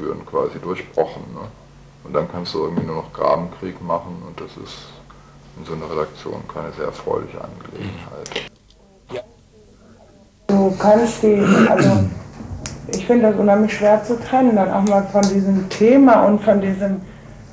führen, 0.00 0.24
quasi 0.26 0.58
durchbrochen. 0.58 1.22
Ne? 1.34 1.46
Und 2.04 2.14
dann 2.14 2.30
kannst 2.30 2.54
du 2.54 2.64
irgendwie 2.64 2.86
nur 2.86 2.96
noch 2.96 3.12
Grabenkrieg 3.12 3.80
machen 3.82 4.22
und 4.26 4.40
das 4.40 4.50
ist 4.56 4.88
in 5.58 5.66
so 5.66 5.74
einer 5.74 5.90
Redaktion 5.90 6.42
keine 6.52 6.72
sehr 6.72 6.86
erfreuliche 6.86 7.38
Angelegenheit. 7.42 8.50
Du 10.46 10.74
kannst 10.78 11.22
die, 11.22 11.44
also 11.68 11.90
ich 12.88 13.06
finde 13.06 13.30
das 13.30 13.38
unheimlich 13.38 13.76
schwer 13.76 14.02
zu 14.02 14.18
trennen, 14.18 14.56
dann 14.56 14.72
auch 14.72 14.88
mal 14.88 15.04
von 15.12 15.22
diesem 15.22 15.68
Thema 15.68 16.24
und 16.24 16.42
von 16.42 16.60
diesem, 16.60 17.02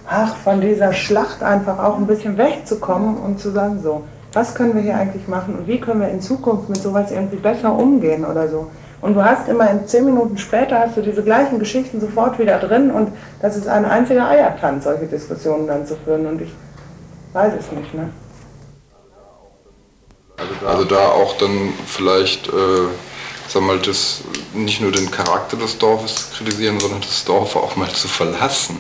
ach, 0.08 0.36
von 0.38 0.62
dieser 0.62 0.94
Schlacht 0.94 1.44
einfach 1.44 1.78
auch 1.78 1.98
ein 1.98 2.08
bisschen 2.08 2.38
wegzukommen 2.38 3.18
und 3.18 3.40
zu 3.40 3.52
sagen, 3.52 3.82
so, 3.84 4.04
was 4.34 4.56
können 4.56 4.76
wir 4.76 4.82
hier 4.82 4.96
eigentlich 4.96 5.28
machen 5.28 5.56
und 5.56 5.68
wie 5.68 5.80
können 5.80 6.02
wir 6.02 6.10
in 6.10 6.22
Zukunft 6.22 6.70
mit 6.70 6.78
sowas 6.78 7.12
irgendwie 7.12 7.38
besser 7.38 7.74
umgehen 7.74 8.26
oder 8.26 8.48
so. 8.48 8.68
Und 9.02 9.14
du 9.14 9.24
hast 9.24 9.48
immer 9.48 9.70
in 9.70 9.88
zehn 9.88 10.06
Minuten 10.06 10.38
später 10.38 10.80
hast 10.80 10.98
du 10.98 11.02
diese 11.02 11.24
gleichen 11.24 11.60
Geschichten 11.60 12.02
sofort 12.02 12.40
wieder 12.40 12.58
drin 12.58 12.90
und 12.90 13.12
das 13.42 13.56
ist 13.56 13.68
ein 13.68 13.86
einziger 13.86 14.28
Eiertanz, 14.28 14.86
solche 14.86 15.06
Diskussionen 15.06 15.68
dann 15.68 15.86
zu 15.86 15.96
führen 16.04 16.26
und 16.26 16.42
ich 16.42 16.52
weiß 17.34 17.54
es 17.60 17.72
nicht, 17.72 17.94
ne? 17.94 18.10
Also 20.66 20.84
da 20.86 21.10
auch 21.10 21.38
dann 21.38 21.74
vielleicht, 21.86 22.48
äh, 22.48 22.88
sag 23.48 23.64
mal, 23.64 23.80
das, 23.80 24.22
nicht 24.54 24.82
nur 24.82 24.92
den 24.92 25.10
Charakter 25.10 25.58
des 25.58 25.78
Dorfes 25.78 26.32
kritisieren, 26.36 26.80
sondern 26.80 27.02
das 27.02 27.24
Dorf 27.26 27.56
auch 27.56 27.76
mal 27.76 27.90
zu 27.90 28.08
verlassen. 28.08 28.78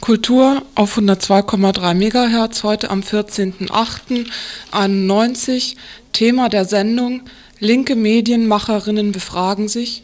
Kultur 0.00 0.62
auf 0.74 0.96
102,3 0.96 1.94
MHz 1.94 2.62
heute 2.62 2.90
am 2.90 3.00
14.08.91. 3.00 5.76
Thema 6.14 6.48
der 6.48 6.64
Sendung 6.64 7.20
Linke 7.58 7.96
Medienmacherinnen 7.96 9.12
befragen 9.12 9.68
sich, 9.68 10.02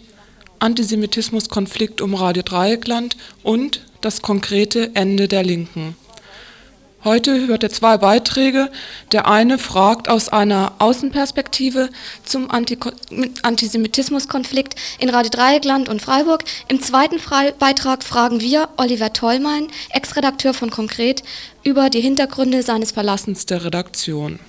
Antisemitismuskonflikt 0.59 2.03
um 2.03 2.15
Radio 2.15 2.43
Dreieckland 2.43 3.17
und 3.43 3.87
das 4.03 4.21
konkrete 4.21 4.95
Ende 4.95 5.29
der 5.29 5.43
Linken. 5.43 5.97
Heute 7.07 7.47
hört 7.47 7.63
ihr 7.63 7.71
zwei 7.71 7.97
Beiträge. 7.99 8.69
Der 9.13 9.29
eine 9.29 9.59
fragt 9.59 10.09
aus 10.09 10.29
einer 10.29 10.73
Außenperspektive 10.81 11.89
zum 12.25 12.51
Antisemitismuskonflikt 12.51 14.75
in 14.99 15.11
Radio 15.11 15.31
Dreieckland 15.31 15.89
und 15.89 16.03
Freiburg. 16.03 16.43
Im 16.67 16.83
zweiten 16.83 17.21
Fre 17.21 17.55
Beitrag 17.57 18.03
fragen 18.03 18.41
wir 18.41 18.71
Oliver 18.77 19.13
Tollmein, 19.13 19.69
Ex-Redakteur 19.91 20.53
von 20.53 20.71
Konkret, 20.71 21.23
über 21.63 21.91
die 21.91 22.01
Hintergründe 22.01 22.65
seines 22.65 22.91
Verlassens 22.91 23.47
der 23.47 23.65
Redaktion. 23.65 24.41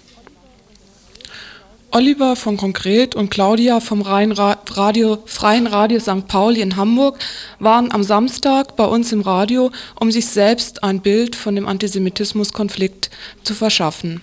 Oliver 1.91 2.35
von 2.35 2.57
Konkret 2.57 3.15
und 3.15 3.29
Claudia 3.29 3.79
vom 3.79 4.01
Radio, 4.01 5.19
Freien 5.25 5.67
Radio 5.67 5.99
St. 5.99 6.27
Pauli 6.27 6.61
in 6.61 6.75
Hamburg 6.75 7.17
waren 7.59 7.93
am 7.93 8.03
Samstag 8.03 8.75
bei 8.75 8.83
uns 8.83 9.13
im 9.13 9.21
Radio, 9.21 9.71
um 9.97 10.11
sich 10.11 10.25
selbst 10.27 10.83
ein 10.83 10.99
Bild 10.99 11.37
von 11.37 11.55
dem 11.55 11.65
Antisemitismuskonflikt 11.65 13.09
zu 13.43 13.53
verschaffen. 13.53 14.21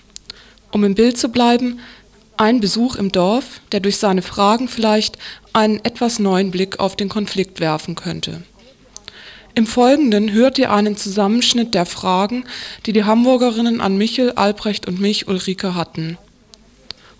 Um 0.71 0.83
im 0.83 0.93
Bild 0.93 1.17
zu 1.17 1.29
bleiben, 1.29 1.79
ein 2.37 2.59
Besuch 2.59 2.97
im 2.97 3.11
Dorf, 3.11 3.61
der 3.71 3.79
durch 3.79 3.97
seine 3.97 4.21
Fragen 4.21 4.67
vielleicht 4.67 5.17
einen 5.51 5.83
etwas 5.83 6.19
neuen 6.19 6.51
Blick 6.51 6.79
auf 6.79 6.95
den 6.95 7.09
Konflikt 7.09 7.59
werfen 7.59 7.95
könnte. 7.95 8.43
Im 9.55 9.65
Folgenden 9.65 10.31
hört 10.31 10.59
ihr 10.59 10.71
einen 10.71 10.97
Zusammenschnitt 10.97 11.73
der 11.73 11.87
Fragen, 11.87 12.43
die 12.85 12.93
die 12.93 13.05
Hamburgerinnen 13.05 13.81
an 13.81 13.97
Michel, 13.97 14.33
Albrecht 14.33 14.85
und 14.87 14.99
mich, 14.99 15.27
Ulrike, 15.27 15.73
hatten. 15.73 16.19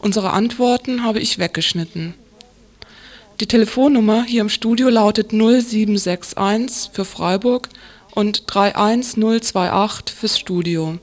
Unsere 0.05 0.31
Antworten 0.33 1.03
habe 1.03 1.19
ich 1.19 1.39
weggeschnitten. 1.39 2.13
Die 3.39 3.47
Telefonnummer 3.47 4.23
hier 4.23 4.41
im 4.41 4.49
Studio 4.49 4.89
lautet 4.89 5.33
0761 5.33 6.91
für 6.93 7.05
Freiburg 7.05 7.69
und 8.13 8.45
31028 8.45 10.15
fürs 10.15 10.37
Studio. 10.37 10.99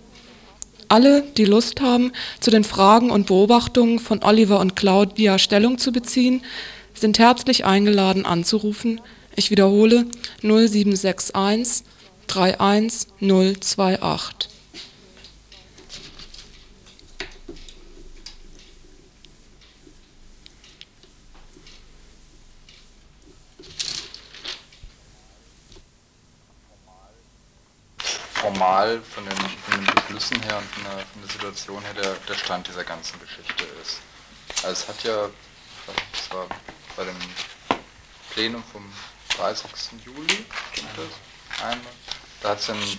Alle, 0.86 1.24
die 1.36 1.46
Lust 1.46 1.80
haben, 1.80 2.12
zu 2.38 2.52
den 2.52 2.62
Fragen 2.62 3.10
und 3.10 3.26
Beobachtungen 3.26 3.98
von 3.98 4.22
Oliver 4.22 4.60
und 4.60 4.76
Claudia 4.76 5.40
Stellung 5.40 5.78
zu 5.78 5.90
beziehen, 5.90 6.42
sind 6.94 7.18
herzlich 7.18 7.64
eingeladen 7.64 8.24
anzurufen. 8.24 9.00
Ich 9.34 9.50
wiederhole 9.50 10.06
0761 10.42 11.84
31028. 12.28 14.51
formal 28.42 29.00
von 29.02 29.24
den, 29.24 29.36
von 29.38 29.84
den 29.84 29.94
Beschlüssen 29.94 30.42
her 30.42 30.58
und 30.58 30.68
von 30.74 30.82
der, 30.82 31.06
von 31.06 31.22
der 31.22 31.30
Situation 31.30 31.82
her 31.82 31.94
der, 31.94 32.14
der, 32.28 32.34
Stand 32.34 32.66
dieser 32.66 32.82
ganzen 32.82 33.20
Geschichte 33.20 33.64
ist. 33.80 34.00
Also 34.64 34.82
es 34.82 34.88
hat 34.88 35.04
ja, 35.04 35.30
das 35.86 36.30
war 36.32 36.48
bei 36.96 37.04
dem 37.04 37.16
Plenum 38.30 38.64
vom 38.72 38.92
30. 39.36 39.70
Juli, 40.04 40.44
das 40.74 41.64
einmal, 41.64 41.92
da 42.40 42.48
hat 42.48 42.58
es 42.58 42.70
ein 42.70 42.98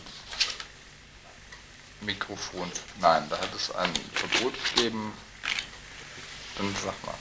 Mikrofon, 1.99 2.71
nein, 3.01 3.27
da 3.29 3.37
hat 3.37 3.53
es 3.53 3.69
ein 3.75 3.93
Verbot 4.13 4.53
gegeben, 4.75 5.11
dann 6.57 6.73
sag 6.81 7.05
mal. 7.05 7.15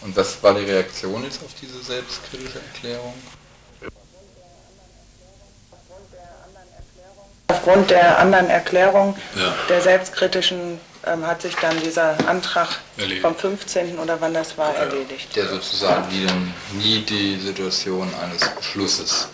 Und 0.00 0.16
was 0.16 0.42
war 0.42 0.54
die 0.54 0.64
Reaktion 0.64 1.22
jetzt 1.22 1.40
auf 1.44 1.54
diese 1.60 1.80
selbstkritische 1.80 2.60
Erklärung? 2.60 3.14
Aufgrund 7.50 7.90
der 7.90 8.18
anderen 8.18 8.48
Erklärung 8.48 9.16
ja. 9.34 9.54
der 9.68 9.80
selbstkritischen 9.80 10.80
ähm, 11.06 11.26
hat 11.26 11.42
sich 11.42 11.54
dann 11.56 11.80
dieser 11.80 12.16
Antrag 12.28 12.68
erledigt. 12.96 13.22
vom 13.22 13.34
15. 13.34 13.98
oder 13.98 14.20
wann 14.20 14.34
das 14.34 14.56
war, 14.56 14.72
ja. 14.74 14.80
erledigt. 14.80 15.34
Der 15.34 15.48
sozusagen 15.48 16.08
nie, 16.08 16.26
nie 16.78 17.00
die 17.02 17.40
Situation 17.40 18.08
eines 18.22 18.48
Beschlusses. 18.50 19.28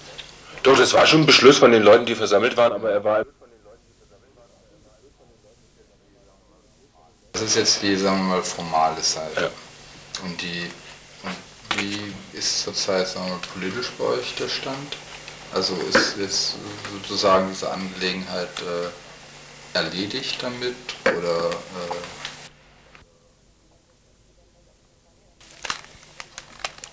Doch, 0.63 0.79
das 0.79 0.93
war 0.95 1.07
schon 1.07 1.23
ein 1.23 1.27
Beschluss 1.27 1.59
von 1.59 1.73
den 1.73 1.83
Leuten, 1.83 2.07
die 2.07 2.15
versammelt 2.15 2.57
waren, 2.57 2.73
aber 2.73 2.91
er 2.91 3.05
war. 3.05 3.25
Das 7.33 7.43
ist 7.43 7.57
jetzt 7.57 7.83
die, 7.83 7.97
sagen 7.97 8.17
wir 8.19 8.37
mal, 8.37 8.43
formale 8.43 9.03
Seite. 9.03 9.43
Ja. 9.43 9.51
Und 10.25 10.41
die, 10.41 10.71
und 11.23 11.79
wie 11.79 12.13
ist 12.33 12.63
zurzeit, 12.63 13.07
sagen 13.07 13.27
wir 13.27 13.33
mal, 13.33 13.41
politisch 13.53 13.91
bei 13.99 14.05
euch 14.05 14.35
der 14.37 14.49
Stand? 14.49 14.97
Also 15.53 15.75
ist 15.75 16.17
jetzt 16.19 16.57
sozusagen 16.93 17.49
diese 17.49 17.71
Angelegenheit 17.71 18.49
äh, 18.61 19.77
erledigt 19.77 20.43
damit 20.43 20.75
oder 21.05 21.51
äh? 21.51 21.97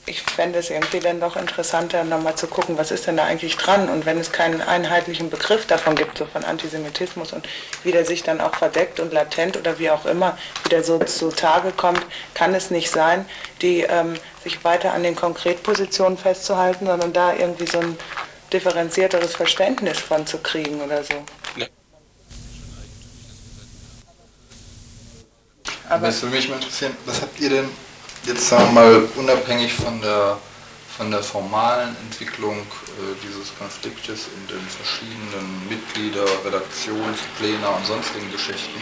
Ich 0.05 0.21
fände 0.21 0.59
es 0.59 0.69
irgendwie 0.69 0.99
dann 0.99 1.21
doch 1.21 1.37
interessanter, 1.37 2.03
nochmal 2.03 2.35
zu 2.35 2.47
gucken, 2.47 2.77
was 2.77 2.91
ist 2.91 3.07
denn 3.07 3.15
da 3.15 3.23
eigentlich 3.23 3.55
dran? 3.55 3.89
Und 3.89 4.05
wenn 4.05 4.19
es 4.19 4.31
keinen 4.33 4.61
einheitlichen 4.61 5.29
Begriff 5.29 5.65
davon 5.65 5.95
gibt, 5.95 6.17
so 6.17 6.25
von 6.25 6.43
Antisemitismus 6.43 7.31
und 7.31 7.47
wie 7.83 7.91
der 7.91 8.05
sich 8.05 8.21
dann 8.21 8.41
auch 8.41 8.53
verdeckt 8.53 8.99
und 8.99 9.13
latent 9.13 9.57
oder 9.57 9.79
wie 9.79 9.89
auch 9.89 10.05
immer 10.05 10.37
wieder 10.65 10.83
so 10.83 10.99
zutage 10.99 11.71
kommt, 11.71 12.05
kann 12.33 12.53
es 12.53 12.69
nicht 12.69 12.91
sein, 12.91 13.25
die 13.61 13.81
ähm, 13.81 14.15
sich 14.43 14.63
weiter 14.65 14.93
an 14.93 15.03
den 15.03 15.15
Konkretpositionen 15.15 16.17
festzuhalten, 16.17 16.85
sondern 16.85 17.13
da 17.13 17.33
irgendwie 17.33 17.67
so 17.67 17.79
ein 17.79 17.97
differenzierteres 18.53 19.35
Verständnis 19.35 19.99
von 19.99 20.25
zu 20.25 20.37
kriegen 20.37 20.81
oder 20.81 21.03
so. 21.03 21.13
Nee. 21.55 21.67
Aber 25.89 26.07
es 26.07 26.21
würde 26.21 26.35
mich 26.35 26.47
mal 26.47 26.55
interessieren, 26.55 26.95
was 27.05 27.21
habt 27.21 27.39
ihr 27.39 27.49
denn 27.49 27.69
jetzt 28.25 28.47
sagen 28.47 28.65
wir 28.65 28.71
mal 28.81 29.07
unabhängig 29.15 29.73
von 29.73 30.01
der 30.01 30.37
von 30.97 31.09
der 31.09 31.23
formalen 31.23 31.95
Entwicklung 32.05 32.59
äh, 32.59 33.15
dieses 33.23 33.57
Konfliktes 33.57 34.27
in 34.27 34.47
den 34.47 34.61
verschiedenen 34.61 35.67
Mitglieder, 35.67 36.23
Redaktionspläne 36.45 37.67
und 37.67 37.85
sonstigen 37.85 38.31
Geschichten. 38.31 38.79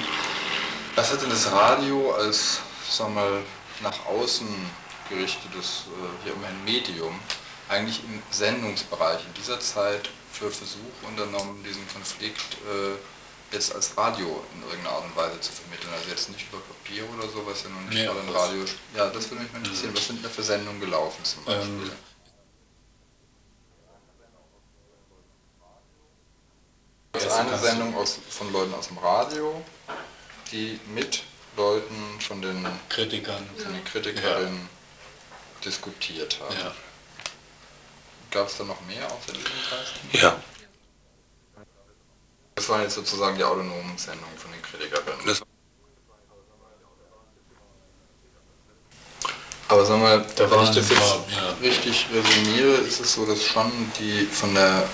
Was 0.96 1.14
hat 1.14 1.22
denn 1.22 1.30
das 1.30 1.50
Radio 1.50 2.12
als, 2.12 2.60
sagen 2.90 3.16
wir 3.16 3.22
mal, 3.22 3.44
nach 3.82 4.06
außen 4.08 4.48
gerichtetes, 5.10 5.86
äh, 5.88 6.24
hier 6.26 6.34
immerhin 6.34 6.64
Medium, 6.66 7.18
eigentlich 7.72 8.04
im 8.04 8.22
Sendungsbereich 8.30 9.22
in 9.26 9.34
dieser 9.34 9.60
Zeit 9.60 10.10
für 10.32 10.52
Versuche 10.52 11.06
unternommen, 11.08 11.64
diesen 11.64 11.88
Konflikt 11.88 12.58
äh, 12.68 13.56
jetzt 13.56 13.74
als 13.74 13.98
Radio 13.98 14.44
in 14.54 14.62
irgendeiner 14.64 14.96
Art 14.96 15.06
und 15.06 15.16
Weise 15.16 15.40
zu 15.40 15.54
vermitteln. 15.54 15.90
Also 15.94 16.10
jetzt 16.10 16.30
nicht 16.30 16.48
über 16.52 16.60
Papier 16.60 17.04
oder 17.18 17.28
so, 17.30 17.46
was 17.46 17.64
ja 17.64 17.70
noch 17.70 17.82
nicht 17.82 17.94
nee, 17.94 18.08
ein 18.08 18.30
Radio. 18.30 18.66
Ja, 18.96 19.10
das 19.10 19.30
würde 19.30 19.44
mich 19.44 19.54
mal 19.54 19.60
interessieren. 19.60 19.94
Was 19.96 20.08
sind 20.08 20.24
da 20.24 20.30
für 20.30 20.44
Sendungen 20.44 20.82
gelaufen 20.82 21.24
zum 21.24 21.46
Beispiel? 21.46 21.70
Ähm, 21.70 21.92
das 27.14 27.24
ist 27.26 27.32
eine 27.32 27.58
Sendung 27.58 27.96
aus, 27.96 28.20
von 28.30 28.52
Leuten 28.52 28.74
aus 28.74 28.88
dem 28.90 28.98
Radio, 28.98 29.64
die 30.52 30.78
mit 30.94 31.24
Leuten, 31.56 32.20
von 32.20 32.42
den, 32.42 32.66
Kritikern. 32.90 33.50
von 33.58 33.74
den 33.74 33.84
Kritikerinnen 33.86 34.70
diskutiert 35.64 36.38
haben. 36.42 36.56
Ja. 36.56 36.74
Gab 38.32 38.48
es 38.48 38.58
da 38.58 38.64
noch 38.64 38.80
mehr 38.88 39.06
außer 39.06 39.34
diesen 39.34 39.44
Kreisen? 39.44 40.10
Ja. 40.24 40.42
Das 42.56 42.70
waren 42.70 42.82
jetzt 42.84 42.96
sozusagen 42.96 43.38
die 43.38 43.44
autonomen 43.44 43.98
Sendungen 43.98 44.38
von 44.38 44.52
den 44.52 44.62
Kritikerinnen. 44.62 45.26
Das- 45.26 45.42
Aber 49.68 49.86
sag 49.86 50.00
mal, 50.00 50.26
Da 50.36 50.52
wenn 50.52 50.64
ich 50.64 50.70
das 50.72 50.90
jetzt 50.90 51.00
paar, 51.00 51.24
ja. 51.30 51.52
richtig 51.62 52.06
resümiere, 52.14 52.74
ist 52.82 53.00
es 53.00 53.14
so, 53.14 53.26
dass 53.26 53.42
schon 53.44 53.72
die 54.00 54.26
von 54.26 54.54
der, 54.54 54.88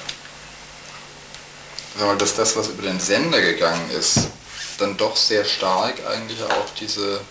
sag 1.97 2.07
mal, 2.07 2.17
dass 2.17 2.35
das, 2.35 2.55
was 2.55 2.67
über 2.69 2.83
den 2.83 2.99
Sender 2.99 3.41
gegangen 3.41 3.89
ist, 3.91 4.27
dann 4.77 4.95
doch 4.97 5.15
sehr 5.15 5.43
stark 5.45 5.95
eigentlich 6.05 6.43
auch 6.43 6.69
diese 6.79 7.21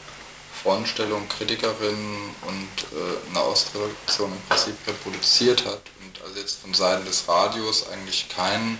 Frontstellung 0.60 1.28
Kritikerinnen 1.28 2.34
und 2.42 2.68
äh, 2.98 3.30
eine 3.30 3.40
Ausreduktion 3.40 4.32
im 4.32 4.40
Prinzip 4.48 4.74
reproduziert 4.88 5.64
hat. 5.64 5.80
Jetzt 6.36 6.60
von 6.60 6.74
Seiten 6.74 7.06
des 7.06 7.26
Radios 7.28 7.88
eigentlich 7.88 8.28
kein 8.28 8.78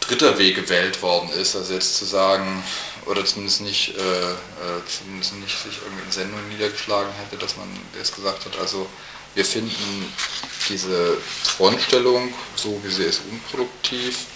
dritter 0.00 0.38
Weg 0.38 0.56
gewählt 0.56 1.00
worden 1.00 1.30
ist, 1.30 1.56
also 1.56 1.72
jetzt 1.72 1.96
zu 1.96 2.04
sagen, 2.04 2.62
oder 3.06 3.24
zumindest 3.24 3.62
nicht, 3.62 3.96
äh, 3.96 4.00
äh, 4.00 4.34
zumindest 4.86 5.32
nicht 5.34 5.56
sich 5.58 5.78
irgendwie 5.82 6.04
in 6.04 6.12
Sendungen 6.12 6.48
niedergeschlagen 6.50 7.10
hätte, 7.14 7.38
dass 7.38 7.56
man 7.56 7.66
jetzt 7.96 8.14
gesagt 8.14 8.44
hat, 8.44 8.58
also 8.58 8.86
wir 9.34 9.46
finden 9.46 10.12
diese 10.68 11.16
Frontstellung, 11.56 12.34
so 12.54 12.78
wie 12.84 12.90
sie 12.90 13.04
ist, 13.04 13.22
unproduktiv, 13.30 14.26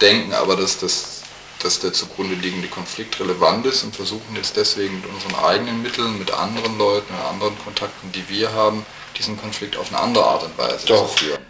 denken 0.00 0.34
aber, 0.34 0.54
dass, 0.54 0.78
das, 0.78 1.22
dass 1.64 1.80
der 1.80 1.94
zugrunde 1.94 2.34
liegende 2.34 2.68
Konflikt 2.68 3.18
relevant 3.18 3.64
ist 3.64 3.84
und 3.84 3.96
versuchen 3.96 4.36
jetzt 4.36 4.56
deswegen 4.56 5.00
mit 5.00 5.06
unseren 5.06 5.34
eigenen 5.44 5.82
Mitteln, 5.82 6.18
mit 6.18 6.30
anderen 6.30 6.76
Leuten, 6.76 7.12
mit 7.14 7.24
anderen 7.24 7.58
Kontakten, 7.64 8.12
die 8.12 8.28
wir 8.28 8.52
haben, 8.52 8.84
diesen 9.16 9.40
Konflikt 9.40 9.76
auf 9.78 9.88
eine 9.88 9.98
andere 10.00 10.24
Art 10.24 10.42
und 10.42 10.58
Weise 10.58 10.86
Doch. 10.86 11.10
zu 11.16 11.24
führen. 11.24 11.42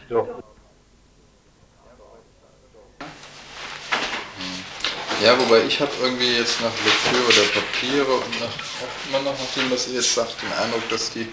Ja, 5.23 5.39
wobei 5.39 5.65
ich 5.65 5.81
habe 5.81 5.91
irgendwie 6.03 6.37
jetzt 6.37 6.61
nach 6.61 6.73
Lektüre 6.85 7.33
der 7.33 7.61
Papiere 7.61 8.15
und 8.15 8.41
nach, 8.41 8.49
auch 8.49 9.09
immer 9.09 9.19
noch 9.23 9.39
nach 9.39 9.55
dem, 9.57 9.71
was 9.71 9.89
ihr 9.89 9.95
jetzt 9.95 10.15
sagt, 10.15 10.37
den 10.43 10.53
Eindruck, 10.53 10.89
dass 10.91 11.11
die 11.11 11.27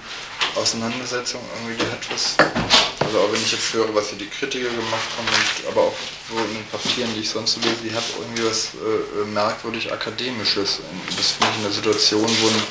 Auseinandersetzung 0.56 1.42
irgendwie, 1.56 1.84
die 1.84 1.92
hat 1.92 2.12
was, 2.12 2.38
also 3.12 3.26
auch 3.26 3.34
wenn 3.34 3.42
ich 3.42 3.52
jetzt 3.52 3.74
höre, 3.74 3.94
was 3.94 4.10
hier 4.10 4.20
die 4.20 4.30
Kritiker 4.30 4.70
gemacht 4.70 5.10
haben, 5.18 5.28
und, 5.28 5.68
aber 5.68 5.88
auch 5.88 5.96
so 6.30 6.38
in 6.38 6.54
den 6.54 6.66
Papieren, 6.68 7.14
die 7.14 7.22
ich 7.22 7.30
sonst 7.30 7.56
so 7.56 7.60
lese, 7.60 7.82
die 7.84 7.94
hat 7.94 8.04
irgendwie 8.18 8.46
was 8.46 8.70
äh, 8.76 9.26
merkwürdig 9.26 9.92
Akademisches. 9.92 10.80
Das 11.18 11.32
finde 11.32 11.48
ich 11.52 11.58
in 11.58 11.64
der 11.64 11.72
Situation, 11.72 12.30
wo 12.42 12.48
ein 12.48 12.64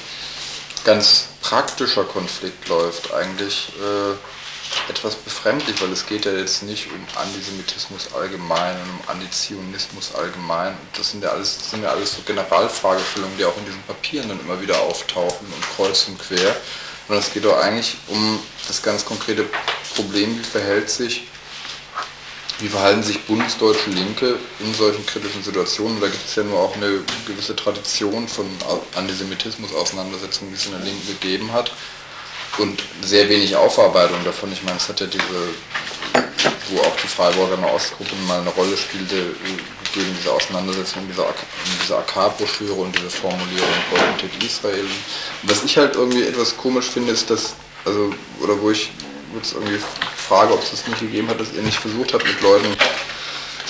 ganz 0.84 1.26
praktischer 1.42 2.04
Konflikt 2.04 2.68
läuft, 2.68 3.12
eigentlich 3.12 3.68
äh, 3.80 4.90
etwas 4.90 5.14
befremdlich, 5.16 5.82
weil 5.82 5.92
es 5.92 6.06
geht 6.06 6.24
ja 6.24 6.32
jetzt 6.32 6.62
nicht 6.62 6.86
um 6.86 7.20
Antisemitismus 7.20 8.14
allgemein 8.14 8.76
und 8.76 8.90
um 8.90 9.08
Antizionismus 9.08 10.14
allgemein. 10.14 10.74
Das 10.96 11.10
sind 11.10 11.22
ja 11.22 11.30
alles, 11.30 11.58
das 11.58 11.70
sind 11.72 11.82
ja 11.82 11.90
alles 11.90 12.14
so 12.14 12.22
Generalfragestellungen, 12.22 13.36
die 13.36 13.44
auch 13.44 13.56
in 13.58 13.66
diesen 13.66 13.82
Papieren 13.82 14.28
dann 14.30 14.40
immer 14.40 14.60
wieder 14.62 14.80
auftauchen 14.80 15.46
und 15.52 15.76
kreuz 15.76 16.08
und 16.08 16.18
quer. 16.18 16.56
Und 17.08 17.16
es 17.16 17.32
geht 17.32 17.44
doch 17.44 17.58
eigentlich 17.60 17.96
um 18.08 18.38
das 18.68 18.82
ganz 18.82 19.04
konkrete 19.04 19.46
Problem, 19.94 20.38
wie 20.38 20.44
verhält 20.44 20.88
sich, 20.90 21.26
wie 22.60 22.68
verhalten 22.68 23.02
sich 23.02 23.24
bundesdeutsche 23.24 23.90
Linke 23.90 24.36
in 24.60 24.74
solchen 24.74 25.04
kritischen 25.06 25.42
Situationen. 25.42 26.00
Da 26.00 26.06
gibt 26.06 26.26
es 26.26 26.34
ja 26.36 26.44
nur 26.44 26.60
auch 26.60 26.74
eine 26.76 27.00
gewisse 27.26 27.56
Tradition 27.56 28.28
von 28.28 28.46
Antisemitismus-Auseinandersetzungen, 28.94 30.50
die 30.50 30.56
es 30.56 30.66
in 30.66 30.72
der 30.72 30.80
Linken 30.82 31.06
gegeben 31.06 31.52
hat 31.52 31.72
und 32.58 32.82
sehr 33.02 33.28
wenig 33.28 33.56
Aufarbeitung 33.56 34.22
davon. 34.24 34.52
Ich 34.52 34.62
meine, 34.62 34.76
es 34.76 34.88
hat 34.88 35.00
ja 35.00 35.06
diese, 35.06 35.24
wo 36.70 36.80
auch 36.80 36.96
die 37.02 37.08
Freiburger 37.08 37.58
Ostgruppe 37.72 38.14
mal 38.26 38.40
eine 38.40 38.50
Rolle 38.50 38.76
spielte, 38.76 39.34
gegen 39.92 40.14
diese 40.18 40.32
Auseinandersetzung, 40.32 41.02
diese, 41.08 41.26
AK 41.26 41.36
diese 41.82 41.96
AK-Broschüre 41.98 42.72
und 42.74 42.96
diese 42.96 43.10
Formulierung 43.10 43.68
Oriented 43.92 44.42
Israel. 44.44 44.84
Und 44.84 45.50
was 45.50 45.64
ich 45.64 45.76
halt 45.76 45.96
irgendwie 45.96 46.22
etwas 46.22 46.56
komisch 46.56 46.86
finde, 46.86 47.12
ist, 47.12 47.30
dass, 47.30 47.54
also, 47.84 48.12
oder 48.40 48.60
wo 48.60 48.70
ich 48.70 48.90
jetzt 49.34 49.54
irgendwie 49.54 49.80
frage, 50.28 50.52
ob 50.52 50.62
es 50.62 50.70
das 50.70 50.86
nicht 50.86 51.00
gegeben 51.00 51.28
hat, 51.28 51.40
dass 51.40 51.52
ihr 51.52 51.62
nicht 51.62 51.78
versucht 51.78 52.14
habt, 52.14 52.24
mit 52.24 52.40
Leuten 52.40 52.76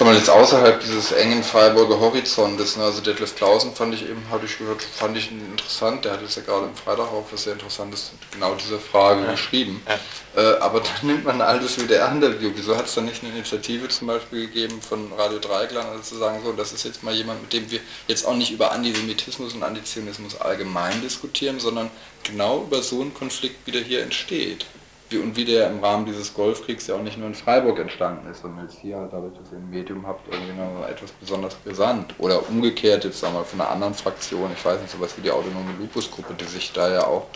sag 0.00 0.06
mal, 0.06 0.16
jetzt 0.16 0.30
außerhalb 0.30 0.80
dieses 0.80 1.12
engen 1.12 1.42
Freiburger 1.42 2.00
Horizontes, 2.00 2.78
ne, 2.78 2.84
also 2.84 3.02
Detlef 3.02 3.36
Klausen 3.36 3.74
fand 3.74 3.92
ich 3.92 4.08
eben, 4.08 4.24
hatte 4.30 4.46
ich 4.46 4.56
gehört, 4.56 4.82
fand 4.82 5.14
ich 5.14 5.30
interessant, 5.30 6.06
der 6.06 6.12
hat 6.12 6.22
jetzt 6.22 6.36
ja 6.36 6.42
gerade 6.42 6.68
im 6.68 6.74
Freitag 6.74 7.12
auch 7.12 7.26
was 7.30 7.42
sehr 7.42 7.52
Interessantes 7.52 8.12
genau 8.32 8.54
dieser 8.54 8.78
Frage 8.78 9.24
Ja. 9.26 9.32
geschrieben. 9.32 9.82
Ja. 9.86 10.42
Äh, 10.42 10.58
aber 10.60 10.80
dann 11.02 11.06
nimmt 11.06 11.26
man 11.26 11.42
ein 11.42 11.46
altes 11.46 11.76
WDR-Interview. 11.76 12.50
Wieso 12.54 12.78
hat 12.78 12.86
es 12.86 12.94
dann 12.94 13.04
nicht 13.04 13.22
eine 13.22 13.34
Initiative 13.34 13.88
zum 13.88 14.06
Beispiel 14.06 14.46
gegeben 14.46 14.80
von 14.80 15.12
Radio 15.18 15.38
Dreieckland, 15.38 15.90
also 15.90 16.02
zu 16.02 16.16
sagen, 16.16 16.40
so, 16.42 16.52
das 16.52 16.72
ist 16.72 16.84
jetzt 16.84 17.02
mal 17.02 17.12
jemand, 17.12 17.42
mit 17.42 17.52
dem 17.52 17.70
wir 17.70 17.80
jetzt 18.08 18.26
auch 18.26 18.36
nicht 18.36 18.50
über 18.52 18.72
Antisemitismus 18.72 19.52
und 19.52 19.62
Antizionismus 19.62 20.40
allgemein 20.40 21.02
diskutieren, 21.02 21.60
sondern 21.60 21.90
genau 22.22 22.62
über 22.62 22.80
so 22.82 23.02
einen 23.02 23.12
Konflikt, 23.12 23.66
wie 23.66 23.72
der 23.72 23.82
hier 23.82 24.02
entsteht. 24.02 24.64
Und 25.12 25.36
wie 25.36 25.44
der 25.44 25.68
im 25.70 25.82
Rahmen 25.82 26.06
dieses 26.06 26.32
Golfkriegs 26.34 26.86
ja 26.86 26.94
auch 26.94 27.02
nicht 27.02 27.18
nur 27.18 27.26
in 27.26 27.34
Freiburg 27.34 27.78
entstanden 27.78 28.30
ist, 28.30 28.42
sondern 28.42 28.66
jetzt 28.66 28.78
hier 28.78 28.96
halt 28.96 29.12
dadurch, 29.12 29.36
dass 29.36 29.50
ihr 29.52 29.58
ein 29.58 29.68
Medium 29.68 30.06
habt, 30.06 30.32
irgendwie 30.32 30.52
noch 30.52 30.86
etwas 30.88 31.10
besonders 31.12 31.54
brisant. 31.56 32.14
Oder 32.18 32.48
umgekehrt 32.48 33.04
jetzt 33.04 33.20
sagen 33.20 33.34
wir 33.34 33.40
mal 33.40 33.44
von 33.44 33.60
einer 33.60 33.70
anderen 33.70 33.94
Fraktion, 33.94 34.50
ich 34.54 34.64
weiß 34.64 34.80
nicht, 34.80 34.92
sowas 34.92 35.16
wie 35.16 35.22
die 35.22 35.30
autonome 35.30 35.72
Lupus-Gruppe, 35.78 36.34
die 36.34 36.44
sich 36.44 36.72
da 36.72 36.92
ja 36.92 37.06
auch 37.06 37.26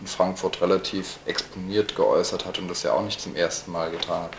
in 0.00 0.06
Frankfurt 0.06 0.60
relativ 0.60 1.18
exponiert 1.26 1.94
geäußert 1.94 2.44
hat 2.44 2.58
und 2.58 2.68
das 2.68 2.82
ja 2.82 2.92
auch 2.92 3.02
nicht 3.02 3.20
zum 3.20 3.34
ersten 3.36 3.72
Mal 3.72 3.90
getan 3.90 4.24
hat. 4.24 4.30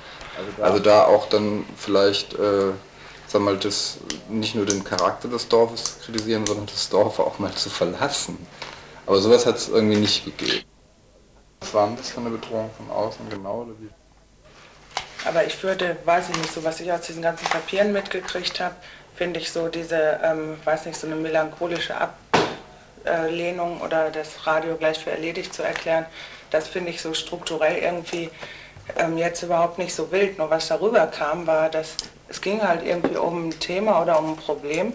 Also 0.62 0.80
da 0.80 1.06
auch 1.06 1.30
dann 1.30 1.66
vielleicht, 1.78 2.34
äh, 2.34 2.72
sag 3.28 3.42
mal, 3.42 3.58
das, 3.58 4.00
nicht 4.30 4.56
nur 4.56 4.66
den 4.66 4.84
Charakter 4.84 5.28
des 5.30 5.48
Dorfes 5.48 5.84
zu 5.84 6.06
kritisieren, 6.06 6.46
sondern 6.46 6.66
das 6.66 6.90
Dorf 6.90 7.20
auch 7.20 7.40
mal 7.40 7.54
zu 7.54 7.70
verlassen. 7.70 8.38
Aber 9.06 9.20
sowas 9.20 9.46
hat 9.46 9.58
es 9.58 9.70
irgendwie 9.70 9.98
nicht 9.98 10.26
gegeben. 10.26 10.64
Was 11.64 11.74
war 11.74 11.88
denn 11.88 11.96
das 11.96 12.10
für 12.10 12.20
eine 12.20 12.30
Bedrohung 12.30 12.70
von 12.76 12.92
außen 12.94 13.30
genau? 13.30 13.62
Oder 13.62 13.72
wie? 13.80 13.90
Aber 15.26 15.46
ich 15.46 15.64
würde, 15.64 15.96
weiß 16.04 16.28
ich 16.30 16.38
nicht, 16.38 16.54
so 16.54 16.62
was 16.66 16.82
ich 16.82 16.92
aus 16.92 17.02
diesen 17.02 17.22
ganzen 17.22 17.46
Papieren 17.46 17.94
mitgekriegt 17.94 18.60
habe, 18.60 18.76
finde 19.16 19.40
ich 19.40 19.50
so 19.50 19.70
diese, 19.70 20.20
ähm, 20.22 20.58
weiß 20.66 20.86
nicht, 20.86 21.00
so 21.00 21.08
eine 21.08 21.16
melancholische 21.16 21.96
Ablehnung 23.06 23.80
oder 23.80 24.10
das 24.12 24.46
Radio 24.46 24.76
gleich 24.76 25.00
für 25.00 25.12
erledigt 25.12 25.54
zu 25.54 25.64
erklären, 25.64 26.06
das 26.52 26.68
finde 26.68 26.90
ich 26.90 27.02
so 27.02 27.14
strukturell 27.14 27.82
irgendwie 27.82 28.30
ähm, 28.98 29.18
jetzt 29.18 29.42
überhaupt 29.42 29.78
nicht 29.78 29.96
so 29.96 30.12
wild. 30.12 30.38
Nur 30.38 30.50
was 30.50 30.68
darüber 30.68 31.08
kam, 31.08 31.48
war, 31.48 31.70
dass 31.70 31.96
es 32.28 32.42
ging 32.42 32.62
halt 32.62 32.86
irgendwie 32.86 33.16
um 33.16 33.48
ein 33.48 33.60
Thema 33.62 34.02
oder 34.02 34.20
um 34.20 34.34
ein 34.34 34.36
Problem 34.36 34.92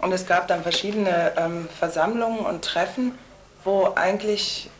und 0.00 0.10
es 0.10 0.26
gab 0.26 0.48
dann 0.48 0.64
verschiedene 0.64 1.34
ähm, 1.36 1.68
Versammlungen 1.78 2.40
und 2.40 2.64
Treffen, 2.64 3.16
wo 3.62 3.92
eigentlich 3.94 4.70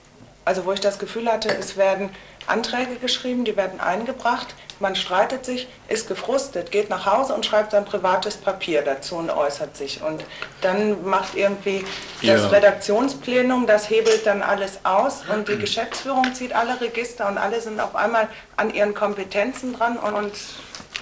also 0.44 0.64
wo 0.64 0.72
ich 0.72 0.80
das 0.80 0.98
Gefühl 0.98 1.30
hatte, 1.30 1.48
es 1.48 1.76
werden 1.76 2.10
Anträge 2.46 2.96
geschrieben, 2.96 3.44
die 3.44 3.56
werden 3.56 3.80
eingebracht, 3.80 4.48
man 4.80 4.96
streitet 4.96 5.44
sich, 5.44 5.68
ist 5.88 6.08
gefrustet, 6.08 6.70
geht 6.70 6.88
nach 6.88 7.04
Hause 7.04 7.34
und 7.34 7.44
schreibt 7.44 7.72
sein 7.72 7.84
privates 7.84 8.38
Papier 8.38 8.80
dazu 8.82 9.16
und 9.16 9.28
äußert 9.30 9.76
sich. 9.76 10.02
Und 10.02 10.24
dann 10.62 11.04
macht 11.04 11.34
irgendwie 11.34 11.84
das 12.22 12.42
Ja. 12.42 12.48
Redaktionsplenum, 12.48 13.66
das 13.66 13.90
hebelt 13.90 14.24
dann 14.26 14.40
alles 14.42 14.80
aus 14.84 15.22
und 15.32 15.48
die 15.48 15.58
Geschäftsführung 15.58 16.34
zieht 16.34 16.54
alle 16.54 16.80
Register 16.80 17.28
und 17.28 17.36
alle 17.36 17.60
sind 17.60 17.78
auf 17.78 17.94
einmal 17.94 18.26
an 18.56 18.72
ihren 18.72 18.94
Kompetenzen 18.94 19.74
dran 19.76 19.98
und, 19.98 20.14
und 20.14 20.32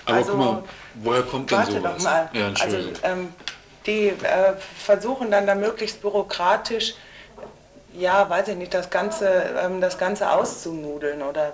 Aber 0.07 0.17
also, 0.17 0.33
guck 0.33 0.39
mal, 0.41 0.63
woher 0.95 1.23
kommt 1.23 1.51
denn 1.51 1.59
Warte 1.59 1.73
sowas? 1.73 1.97
doch 1.99 2.03
mal. 2.03 2.31
Ja, 2.33 2.49
also 2.61 2.79
ähm, 3.05 3.33
die 3.87 4.09
äh, 4.09 4.15
versuchen 4.85 5.31
dann 5.31 5.47
da 5.47 5.55
möglichst 5.55 6.03
bürokratisch, 6.03 6.95
ja, 7.93 8.29
weiß 8.29 8.49
ich 8.49 8.57
nicht, 8.57 8.75
das 8.75 8.91
Ganze, 8.91 9.29
ähm, 9.63 9.81
das 9.81 9.99
Ganze 9.99 10.31
auszunudeln 10.31 11.23
oder 11.23 11.53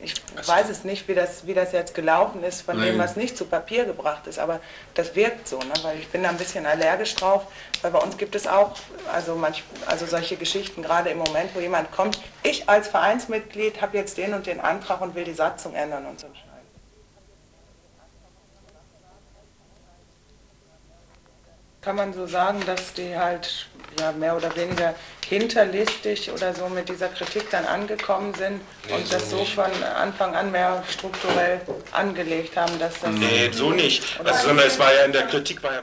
ich 0.00 0.14
weiß 0.46 0.68
es 0.68 0.84
nicht, 0.84 1.08
wie 1.08 1.14
das, 1.14 1.46
wie 1.46 1.54
das 1.54 1.72
jetzt 1.72 1.94
gelaufen 1.94 2.44
ist 2.44 2.62
von 2.62 2.78
dem, 2.78 2.96
Nee. 2.96 3.02
was 3.02 3.16
nicht 3.16 3.38
zu 3.38 3.46
Papier 3.46 3.86
gebracht 3.86 4.26
ist, 4.26 4.38
aber 4.38 4.60
das 4.92 5.14
wirkt 5.14 5.48
so, 5.48 5.58
ne? 5.58 5.72
weil 5.82 5.98
ich 5.98 6.08
bin 6.08 6.22
da 6.22 6.28
ein 6.28 6.36
bisschen 6.36 6.66
allergisch 6.66 7.14
drauf, 7.14 7.46
weil 7.80 7.90
bei 7.90 8.00
uns 8.00 8.18
gibt 8.18 8.34
es 8.34 8.46
auch 8.46 8.72
also, 9.12 9.34
manch, 9.34 9.64
also 9.86 10.04
solche 10.04 10.36
Geschichten, 10.36 10.82
gerade 10.82 11.08
im 11.10 11.18
Moment, 11.18 11.54
wo 11.54 11.60
jemand 11.60 11.90
kommt, 11.90 12.20
ich 12.42 12.68
als 12.68 12.88
Vereinsmitglied 12.88 13.80
habe 13.80 13.96
jetzt 13.96 14.18
den 14.18 14.34
und 14.34 14.46
den 14.46 14.60
Antrag 14.60 15.00
und 15.00 15.14
will 15.14 15.24
die 15.24 15.32
Satzung 15.32 15.74
ändern 15.74 16.04
und 16.06 16.20
so. 16.20 16.26
Kann 21.80 21.96
man 21.96 22.12
so 22.12 22.26
sagen, 22.26 22.62
dass 22.66 22.94
die 22.94 23.16
halt 23.16 23.68
ja, 24.00 24.12
mehr 24.12 24.36
oder 24.36 24.54
weniger 24.56 24.94
hinterlistig 25.28 26.30
oder 26.30 26.54
so 26.54 26.68
mit 26.68 26.88
dieser 26.88 27.08
Kritik 27.08 27.50
dann 27.50 27.64
angekommen 27.64 28.34
sind 28.34 28.60
Nee, 28.88 28.94
und 28.94 29.06
so 29.06 29.12
das 29.14 29.30
so 29.30 29.36
nicht. 29.36 29.54
von 29.54 29.70
Anfang 29.96 30.34
an 30.34 30.50
mehr 30.52 30.82
strukturell 30.88 31.60
angelegt 31.92 32.56
haben, 32.56 32.78
dass 32.78 33.00
das... 33.00 33.10
Nee, 33.10 33.50
so 33.52 33.70
nicht. 33.70 34.20
Also, 34.22 34.48
sondern 34.48 34.66
es 34.66 34.78
war 34.78 34.92
ja 34.92 35.04
in 35.04 35.12
der 35.12 35.26
Kritik 35.26 35.62
war 35.62 35.72
ja 35.72 35.82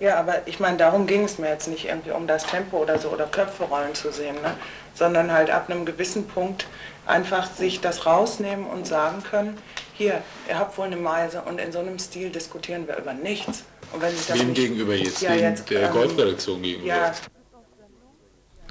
Ja, 0.00 0.16
aber 0.18 0.46
ich 0.46 0.60
meine, 0.60 0.76
darum 0.76 1.06
ging 1.06 1.24
es 1.24 1.38
mir 1.38 1.48
jetzt 1.48 1.68
nicht 1.68 1.86
irgendwie 1.86 2.12
um 2.12 2.26
das 2.26 2.46
Tempo 2.46 2.78
oder 2.78 2.98
so 2.98 3.08
oder 3.08 3.26
Köpfe 3.26 3.64
rollen 3.64 3.94
zu 3.94 4.12
sehen, 4.12 4.36
ne? 4.42 4.56
sondern 4.94 5.32
halt 5.32 5.50
ab 5.50 5.68
einem 5.68 5.84
gewissen 5.84 6.28
Punkt 6.28 6.66
einfach 7.06 7.50
sich 7.50 7.80
das 7.80 8.06
rausnehmen 8.06 8.66
und 8.66 8.86
sagen 8.86 9.22
können, 9.22 9.58
hier, 9.94 10.22
ihr 10.48 10.58
habt 10.58 10.76
wohl 10.76 10.86
eine 10.86 10.96
Meise 10.96 11.42
und 11.42 11.58
in 11.58 11.72
so 11.72 11.78
einem 11.78 11.98
Stil 11.98 12.30
diskutieren 12.30 12.86
wir 12.86 12.96
über 12.98 13.14
nichts. 13.14 13.64
Und 13.92 14.02
wenn 14.02 14.14
sich 14.14 14.26
das 14.26 14.38
Wem 14.38 14.48
nicht, 14.48 14.56
gegenüber 14.56 14.94
jetzt? 14.94 15.22
Ja, 15.22 15.34
jetzt, 15.34 15.70
der 15.70 15.88
ähm, 15.88 15.92
Golfredaktion 15.92 16.62
gegenüber? 16.62 16.94
Ja, 16.94 17.12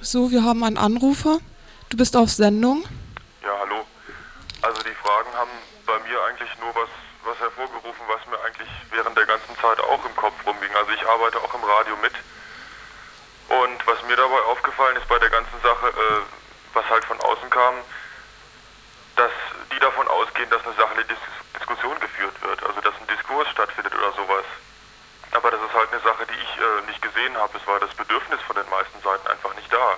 So, 0.01 0.31
wir 0.31 0.43
haben 0.43 0.63
einen 0.63 0.77
Anrufer. 0.77 1.39
Du 1.89 1.97
bist 1.97 2.17
auf 2.17 2.29
Sendung. 2.29 2.83
Ja, 3.41 3.55
hallo. 3.59 3.85
Also 4.61 4.81
die 4.83 4.95
Fragen 4.99 5.31
haben 5.33 5.51
bei 5.85 5.97
mir 6.07 6.19
eigentlich 6.27 6.49
nur 6.59 6.75
was, 6.75 6.89
was 7.23 7.39
hervorgerufen, 7.39 8.03
was 8.07 8.19
mir 8.27 8.39
eigentlich 8.43 8.67
während 8.91 9.15
der 9.17 9.25
ganzen 9.25 9.55
Zeit 9.61 9.79
auch 9.79 10.03
im 10.03 10.15
Kopf 10.15 10.35
rumging. 10.45 10.71
Also 10.75 10.91
ich 10.91 11.07
arbeite 11.07 11.37
auch 11.39 11.53
im 11.53 11.63
Radio 11.63 11.95
mit. 12.01 12.13
Und 13.47 13.79
was 13.87 13.99
mir 14.07 14.15
dabei 14.15 14.41
aufgefallen 14.51 14.97
ist 14.97 15.07
bei 15.07 15.19
der 15.19 15.29
ganzen 15.29 15.55
Sache, 15.63 15.87
äh, 15.87 16.19
was 16.73 16.89
halt 16.89 17.05
von 17.05 17.19
außen 17.21 17.49
kam, 17.49 17.75
dass 19.15 19.31
die 19.71 19.79
davon 19.79 20.07
ausgehen, 20.07 20.49
dass 20.49 20.63
eine 20.65 20.75
sachliche 20.75 21.05
Dis 21.05 21.17
Diskussion 21.57 21.99
geführt 21.99 22.41
wird, 22.41 22.63
also 22.63 22.81
dass 22.81 22.93
ein 22.99 23.07
Diskurs 23.07 23.47
stattfindet 23.49 23.93
oder 23.95 24.11
sowas. 24.13 24.45
Aber 25.31 25.51
das 25.51 25.61
ist 25.61 25.73
halt 25.73 25.91
eine 25.91 26.01
Sache, 26.01 26.25
die 26.25 26.39
ich 26.39 26.57
äh, 26.57 26.81
nicht 26.87 27.01
gesehen 27.01 27.37
habe. 27.37 27.57
Es 27.57 27.65
war 27.67 27.79
das 27.79 27.93
Bedürfnis 27.95 28.41
von 28.41 28.55
den 28.55 28.69
meisten 28.69 28.99
Seiten 29.01 29.27
einfach 29.27 29.53
nicht 29.55 29.71
da. 29.71 29.97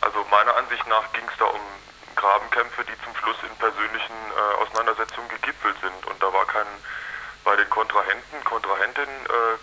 Also 0.00 0.24
meiner 0.30 0.56
Ansicht 0.56 0.86
nach 0.86 1.12
ging 1.12 1.26
es 1.28 1.36
da 1.38 1.44
um 1.44 1.60
Grabenkämpfe, 2.16 2.84
die 2.84 2.96
zum 3.04 3.14
Schluss 3.16 3.36
in 3.42 3.54
persönlichen 3.58 4.14
äh, 4.32 4.62
Auseinandersetzungen 4.62 5.28
gegipfelt 5.28 5.76
sind. 5.80 6.06
Und 6.06 6.22
da 6.22 6.32
war 6.32 6.46
kein 6.46 6.66
bei 7.44 7.56
den 7.56 7.68
Kontrahenten, 7.68 8.42
Kontrahentinnen 8.44 9.26
äh, 9.26 9.58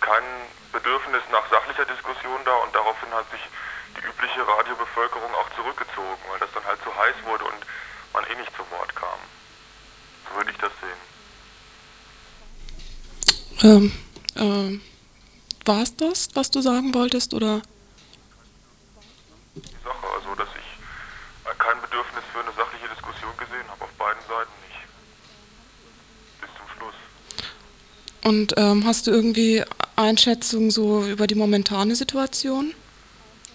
kein 0.00 0.24
Bedürfnis 0.72 1.22
nach 1.30 1.48
sachlicher 1.50 1.84
Diskussion 1.84 2.40
da 2.44 2.54
und 2.56 2.74
daraufhin 2.74 3.12
hat 3.12 3.30
sich 3.30 3.40
die 3.96 4.06
übliche 4.06 4.46
Radiobevölkerung 4.46 5.34
auch 5.34 5.50
zurückgezogen, 5.54 6.22
weil 6.30 6.38
das 6.38 6.50
dann 6.54 6.64
halt 6.64 6.82
zu 6.82 6.94
heiß 6.96 7.16
wurde 7.24 7.44
und 7.44 7.66
man 8.12 8.24
eh 8.26 8.34
nicht 8.36 8.54
zu 8.56 8.68
Wort 8.70 8.94
kam. 8.96 9.18
So 10.28 10.36
würde 10.36 10.50
ich 10.50 10.58
das 10.58 10.72
sehen. 10.80 11.00
Ähm, 13.68 13.92
ähm, 14.36 14.80
war 15.66 15.82
es 15.82 15.94
das, 15.94 16.30
was 16.34 16.50
du 16.50 16.62
sagen 16.62 16.94
wolltest, 16.94 17.34
oder? 17.34 17.60
Die 19.54 19.60
Sache, 19.84 20.06
also 20.16 20.34
dass 20.36 20.48
ich 20.56 21.50
äh, 21.50 21.54
kein 21.58 21.78
Bedürfnis 21.82 22.24
für 22.32 22.40
eine 22.40 22.52
sachliche 22.56 22.88
Diskussion 22.88 23.36
gesehen 23.36 23.68
habe, 23.68 23.84
auf 23.84 23.90
beiden 23.98 24.22
Seiten 24.22 24.52
nicht. 24.66 24.80
Bis 26.40 26.50
zum 26.56 26.66
Schluss. 26.78 26.94
Und 28.24 28.54
ähm, 28.56 28.86
hast 28.86 29.06
du 29.06 29.10
irgendwie 29.10 29.62
Einschätzungen 29.96 30.70
so 30.70 31.04
über 31.04 31.26
die 31.26 31.34
momentane 31.34 31.94
Situation? 31.94 32.74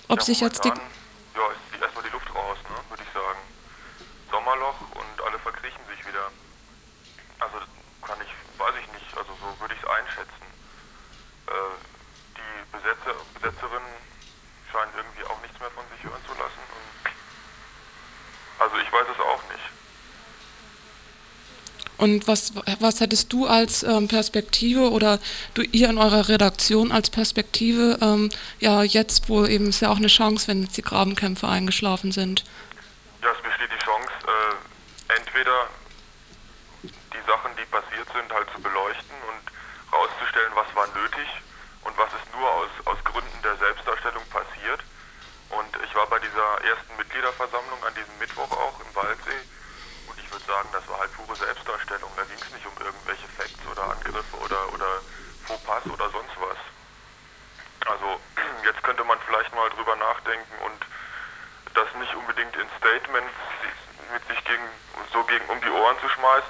Ob 0.10 0.20
Ja, 0.20 0.26
sich 0.26 0.42
jetzt 0.42 0.64
die... 0.64 0.70
momentan, 0.70 0.92
Ja, 1.36 1.48
ist 1.50 1.60
die, 1.74 1.82
erstmal 1.82 2.04
die 2.04 2.12
Luft 2.12 2.30
raus, 2.36 2.58
ne, 2.70 2.78
würde 2.90 3.02
ich 3.02 3.14
sagen. 3.14 3.40
Sommerloch 4.30 4.80
und 4.94 5.26
alle 5.26 5.40
verkriechen 5.40 5.82
sich 5.90 6.06
wieder. 6.06 6.30
Also 7.40 7.58
das 7.58 7.70
kann 8.04 8.20
ich, 8.22 8.30
weiß 8.60 8.76
ich 8.82 8.88
nicht, 8.94 9.18
also 9.18 9.32
so 9.40 9.48
würde 9.62 9.74
ich 9.74 9.80
es 9.82 9.88
einschätzen. 9.88 10.44
Äh, 11.48 11.76
die 12.36 12.52
Besetzer, 12.76 13.16
Besetzerinnen 13.40 13.96
scheinen 14.72 14.92
irgendwie 14.98 15.24
auch 15.24 15.40
nichts 15.42 15.60
mehr 15.60 15.72
von 15.72 15.86
sich 15.96 16.04
hören 16.04 16.22
zu 16.28 16.34
lassen. 16.36 16.64
Und 16.76 17.12
also 18.60 18.76
ich 18.78 18.92
weiß 18.92 19.08
es 19.08 19.20
auch 19.24 19.44
nicht. 19.48 19.66
Und 22.04 22.28
was, 22.28 22.52
was 22.82 23.00
hättest 23.00 23.32
du 23.32 23.48
als 23.48 23.82
ähm, 23.84 24.10
Perspektive 24.10 24.92
oder 24.92 25.20
du 25.54 25.62
ihr 25.62 25.88
in 25.88 25.98
eurer 25.98 26.28
Redaktion 26.28 26.92
als 26.92 27.10
Perspektive, 27.10 27.98
ähm, 28.02 28.30
ja 28.60 28.84
jetzt, 28.84 29.30
wo 29.30 29.46
eben 29.46 29.70
ist 29.70 29.80
ja 29.80 29.88
auch 29.88 30.04
eine 30.04 30.12
Chance, 30.12 30.50
wenn 30.50 30.64
jetzt 30.64 30.76
die 30.76 30.82
Grabenkämpfe 30.82 31.48
eingeschlafen 31.48 32.12
sind? 32.12 32.44
Ja, 33.22 33.32
es 33.32 33.40
besteht 33.40 33.72
die 33.72 33.80
Chance, 33.80 34.12
äh, 34.28 35.16
entweder 35.16 35.56
die 36.84 37.24
Sachen, 37.26 37.56
die 37.56 37.64
passiert 37.72 38.08
sind, 38.12 38.28
halt 38.36 38.52
zu 38.52 38.60
beleuchten 38.60 39.16
und 39.32 39.96
rauszustellen, 39.96 40.52
was 40.60 40.68
war 40.76 40.88
nötig 41.00 41.30
und 41.88 41.98
was 41.98 42.12
ist 42.20 42.28
nur 42.36 42.52
aus, 42.52 42.72
aus 42.84 43.00
Gründen 43.06 43.40
der 43.48 43.56
Selbstdarstellung 43.56 44.28
passiert. 44.28 44.84
Und 45.56 45.72
ich 45.80 45.96
war 45.96 46.08
bei 46.08 46.20
dieser 46.20 46.68
ersten 46.68 46.98
Mitgliederversammlung 47.00 47.80
an 47.88 47.96
diesem 47.96 48.20
Mittwoch 48.20 48.52
auch 48.52 48.76
im 48.84 48.92
Waldsee 48.92 49.40
und 50.08 50.20
ich 50.20 50.32
würde 50.32 50.46
sagen, 50.46 50.70
das 50.72 50.88
war 50.88 51.00
halt 51.00 51.14
pure 51.16 51.36
Selbstdarstellung. 51.36 52.12
Da 52.16 52.24
ging 52.24 52.38
es 52.38 52.54
nicht 52.54 52.66
um 52.66 52.78
irgendwelche 52.78 53.28
Facts 53.38 53.66
oder 53.72 53.84
Angriffe 53.90 54.38
oder, 54.38 54.74
oder 54.74 55.02
Fauxpas 55.46 55.86
oder 55.88 56.10
sonst 56.10 56.36
was. 56.40 56.58
Also 57.88 58.20
jetzt 58.64 58.84
könnte 58.84 59.04
man 59.04 59.20
vielleicht 59.26 59.54
mal 59.56 59.70
drüber 59.72 59.96
nachdenken 59.96 60.54
und 60.66 60.80
das 61.74 61.88
nicht 62.00 62.14
unbedingt 62.16 62.56
in 62.56 62.68
Statements 62.78 63.34
mit 64.14 64.28
sich 64.28 64.44
gegen 64.46 64.68
so 65.12 65.24
gegen 65.24 65.46
um 65.50 65.60
die 65.62 65.70
Ohren 65.70 65.98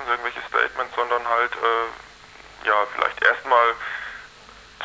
schmeißen, 0.03 0.09
irgendwelche 0.09 0.41
Statements, 0.47 0.95
sondern 0.95 1.27
halt 1.27 1.51
äh, 1.55 2.67
ja 2.67 2.75
vielleicht 2.93 3.21
erstmal 3.23 3.75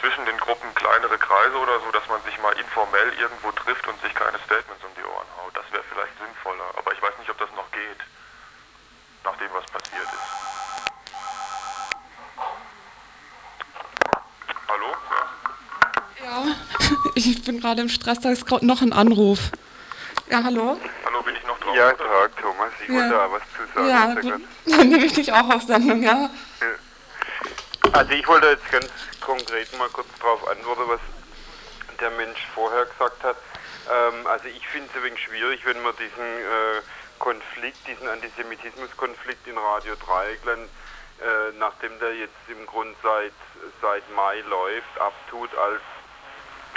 zwischen 0.01 0.25
den 0.27 0.39
Gruppen 0.39 0.73
kleinere 0.75 1.19
Kreise 1.19 1.57
oder 1.57 1.81
so, 1.81 1.91
dass 1.91 2.07
man 2.09 2.23
sich 2.23 2.39
mal 2.39 2.53
informell 2.59 3.13
irgendwo 3.19 3.51
trifft 3.53 3.87
und 3.89 4.01
sich 4.01 4.15
keine 4.15 4.39
Statements 4.39 4.85
um 4.85 4.95
die 4.97 5.05
Ohren 5.05 5.27
haut. 5.43 5.57
Das 5.57 5.65
wäre 5.73 5.83
vielleicht 5.91 6.17
sinnvoller, 6.19 6.71
aber 6.77 6.93
ich 6.93 7.03
weiß 7.03 7.19
nicht, 7.19 7.31
ob 7.31 7.39
das 7.39 7.51
noch 7.57 7.71
geht, 7.73 8.01
nach 9.25 9.37
dem 9.37 9.51
was 9.53 9.67
passiert 9.67 10.07
ist. 10.07 10.29
Hallo? 14.69 14.95
Ja. 16.23 16.45
Ja, 16.45 16.45
ich 17.15 17.45
bin 17.45 17.61
gerade 17.61 17.83
im 17.83 17.89
Stress, 17.89 18.21
da 18.21 18.31
ist 18.31 18.47
gerade 18.47 18.67
noch 18.67 18.83
ein 18.83 18.93
Anruf. 18.93 19.51
Ja, 20.31 20.45
hallo? 20.45 20.79
Drauf? 21.69 21.77
Ja? 21.77 21.93
Tag, 21.93 22.37
Thomas. 22.41 22.73
Ich 22.83 22.89
Ja. 22.89 22.95
wollte 22.95 23.11
da 23.11 23.33
was 23.33 23.43
zu 23.57 23.75
sagen. 23.75 23.89
Ja, 23.89 24.15
dann, 24.77 24.89
nehme 24.89 25.05
ich 25.05 25.13
dich 25.13 25.33
auch 25.33 25.49
auf 25.51 25.63
Sendung, 25.63 26.03
ja? 26.03 26.31
Also 27.93 28.13
ich 28.13 28.27
wollte 28.29 28.49
jetzt 28.49 28.71
ganz 28.71 28.89
konkret 29.21 29.77
mal 29.79 29.89
kurz 29.91 30.09
darauf 30.21 30.47
antworten, 30.49 30.83
was 30.87 31.01
der 32.01 32.11
Mensch 32.11 32.47
vorher 32.55 32.85
gesagt 32.87 33.23
hat. 33.25 33.37
Ähm, 33.91 34.27
also 34.27 34.47
ich 34.49 34.67
finde 34.69 34.89
es 34.91 34.97
ein 34.97 35.05
wenig 35.05 35.23
schwierig, 35.23 35.65
wenn 35.65 35.83
man 35.83 35.95
diesen 35.97 36.25
äh, 36.25 36.83
Konflikt, 37.19 37.87
diesen 37.87 38.07
Antisemitismuskonflikt 38.09 39.47
in 39.47 39.57
Radio 39.59 39.95
Dreieckland, 39.97 40.69
äh, 41.21 41.53
nachdem 41.59 41.99
der 41.99 42.15
jetzt 42.15 42.37
im 42.49 42.65
Grund 42.67 42.95
seit, 43.03 43.33
seit 43.83 44.03
Mai 44.15 44.41
läuft, 44.49 45.01
abtut 45.01 45.51
als 45.57 45.81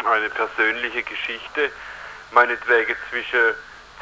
eine 0.06 0.30
persönliche 0.30 1.04
Geschichte, 1.04 1.72
meinetwegen 2.32 2.96
zwischen, 3.10 3.54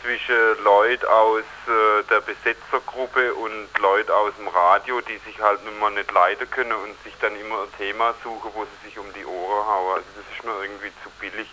zwischen 0.01 0.63
Leuten 0.63 1.06
aus 1.08 1.44
äh, 1.68 2.03
der 2.10 2.22
Besetzergruppe 2.22 3.34
und 3.34 3.68
Leuten 3.79 4.12
aus 4.12 4.34
dem 4.38 4.48
Radio, 4.48 5.01
die 5.01 5.18
sich 5.20 5.39
halt 5.41 5.63
nun 5.65 5.79
mal 5.79 5.91
nicht 5.91 6.12
leiden 6.12 6.50
können 6.50 6.72
und 6.72 7.03
sich 7.03 7.13
dann 7.22 7.36
immer 7.39 7.63
ein 7.63 7.77
Thema 7.77 8.13
suchen, 8.24 8.51
wo 8.53 8.65
sie 8.65 8.89
sich 8.89 9.00
um 9.00 9.12
die 9.13 9.25
Ohren 9.25 9.68
hauen. 9.68 9.96
Also 9.96 10.08
das 10.15 10.38
ist 10.38 10.44
mir 10.44 10.63
irgendwie 10.63 10.91
zu 11.03 11.10
billig. 11.20 11.50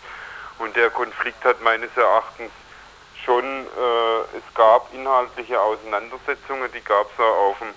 Und 0.58 0.74
der 0.76 0.90
Konflikt 0.90 1.44
hat 1.44 1.60
meines 1.62 1.94
Erachtens 1.96 2.50
schon, 3.24 3.44
äh, 3.44 4.36
es 4.36 4.54
gab 4.54 4.92
inhaltliche 4.94 5.60
Auseinandersetzungen, 5.60 6.70
die 6.72 6.82
gab 6.82 7.10
es 7.12 7.20
auch 7.20 7.50
auf 7.50 7.58
dem 7.58 7.74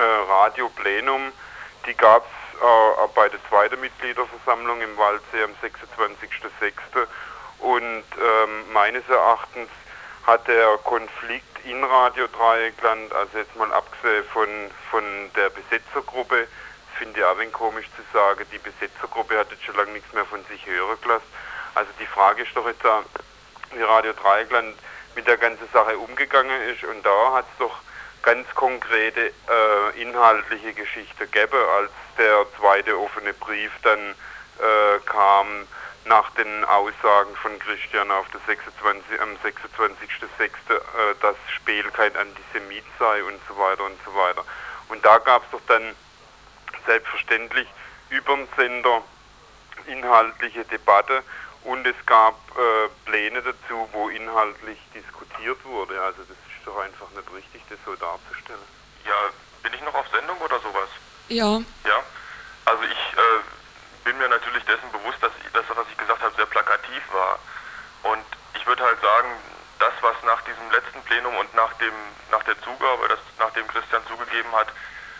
äh, 0.00 0.30
Radioplenum, 0.30 1.32
die 1.86 1.94
gab 1.94 2.24
es 2.24 2.62
äh, 2.62 3.08
bei 3.14 3.28
der 3.28 3.40
zweiten 3.48 3.80
Mitgliederversammlung 3.80 4.80
im 4.80 4.96
Waldsee 4.96 5.42
am 5.42 5.52
26.06. 5.62 7.06
Und 7.60 8.04
ähm, 8.18 8.72
meines 8.72 9.08
Erachtens 9.08 9.68
hat 10.26 10.46
der 10.48 10.78
Konflikt 10.84 11.64
in 11.64 11.82
Radio 11.84 12.26
Dreieckland, 12.28 13.12
also 13.12 13.38
jetzt 13.38 13.54
mal 13.56 13.72
abgesehen 13.72 14.24
von, 14.32 14.48
von 14.90 15.04
der 15.36 15.50
Besetzergruppe, 15.50 16.46
finde 16.96 17.20
ich 17.20 17.24
auch 17.24 17.38
ein 17.38 17.52
komisch 17.52 17.86
zu 17.96 18.02
sagen, 18.12 18.44
die 18.52 18.58
Besetzergruppe 18.58 19.38
hat 19.38 19.50
jetzt 19.50 19.64
schon 19.64 19.76
lange 19.76 19.92
nichts 19.92 20.12
mehr 20.12 20.24
von 20.24 20.44
sich 20.46 20.64
hören 20.66 20.98
gelassen. 21.02 21.26
Also 21.74 21.90
die 22.00 22.06
Frage 22.06 22.42
ist 22.42 22.54
doch 22.54 22.66
jetzt, 22.66 22.84
da, 22.84 23.02
wie 23.72 23.82
Radio 23.82 24.12
Dreieckland 24.12 24.76
mit 25.14 25.26
der 25.26 25.36
ganzen 25.36 25.68
Sache 25.72 25.96
umgegangen 25.98 26.62
ist 26.62 26.84
und 26.84 27.04
da 27.04 27.32
hat 27.34 27.46
es 27.52 27.58
doch 27.58 27.76
ganz 28.22 28.46
konkrete 28.54 29.28
äh, 29.28 30.02
inhaltliche 30.02 30.72
Geschichte 30.74 31.26
gegeben, 31.26 31.58
als 31.78 31.90
der 32.18 32.46
zweite 32.58 32.98
offene 32.98 33.32
Brief 33.34 33.72
dann 33.82 33.98
äh, 33.98 34.98
kam 35.06 35.66
nach 36.04 36.30
den 36.30 36.64
Aussagen 36.64 37.34
von 37.36 37.58
Christian 37.58 38.10
auf 38.10 38.26
der 38.30 38.40
26, 38.46 39.20
am 39.20 39.36
26.06., 39.36 40.44
äh, 40.44 41.14
dass 41.20 41.36
Spiel 41.54 41.90
kein 41.90 42.14
Antisemit 42.16 42.84
sei 42.98 43.22
und 43.24 43.38
so 43.48 43.56
weiter 43.56 43.84
und 43.84 43.98
so 44.04 44.14
weiter. 44.14 44.44
Und 44.88 45.04
da 45.04 45.18
gab 45.18 45.44
es 45.44 45.50
doch 45.50 45.60
dann 45.68 45.94
selbstverständlich 46.86 47.68
über 48.08 48.34
den 48.36 48.48
Sender 48.56 49.02
inhaltliche 49.86 50.64
Debatte 50.64 51.22
und 51.64 51.86
es 51.86 51.96
gab 52.06 52.34
äh, 52.56 52.88
Pläne 53.04 53.42
dazu, 53.42 53.88
wo 53.92 54.08
inhaltlich 54.08 54.78
diskutiert 54.94 55.62
wurde. 55.64 56.00
Also 56.02 56.22
das 56.22 56.36
ist 56.36 56.66
doch 56.66 56.78
einfach 56.78 57.08
nicht 57.10 57.32
richtig, 57.34 57.62
das 57.68 57.78
so 57.84 57.94
darzustellen. 57.96 58.60
Ja, 59.06 59.30
bin 59.62 59.72
ich 59.74 59.80
noch 59.82 59.94
auf 59.94 60.08
Sendung 60.08 60.38
oder 60.38 60.58
sowas? 60.60 60.88
Ja. 61.28 61.60
Ja, 61.84 62.02
also 62.64 62.82
ich 62.84 63.16
äh, 63.16 63.40
bin 64.04 64.18
mir 64.18 64.28
natürlich 64.28 64.64
dessen 64.64 64.90
bewusst, 64.90 65.22
dass 65.22 65.32
das, 65.52 65.64
was 65.68 65.86
ich 65.90 65.96
gesagt 65.96 66.22
habe, 66.22 66.34
sehr 66.34 66.46
plakativ 67.00 67.12
war. 67.12 67.38
Und 68.02 68.24
ich 68.54 68.66
würde 68.66 68.82
halt 68.82 69.00
sagen, 69.00 69.28
das, 69.78 69.92
was 70.00 70.16
nach 70.24 70.40
diesem 70.42 70.70
letzten 70.70 71.02
Plenum 71.04 71.36
und 71.36 71.54
nach, 71.54 71.72
dem, 71.74 71.92
nach 72.30 72.42
der 72.44 72.60
Zugabe, 72.62 73.08
das, 73.08 73.18
nachdem 73.38 73.66
Christian 73.68 74.02
zugegeben 74.06 74.52
hat, 74.52 74.68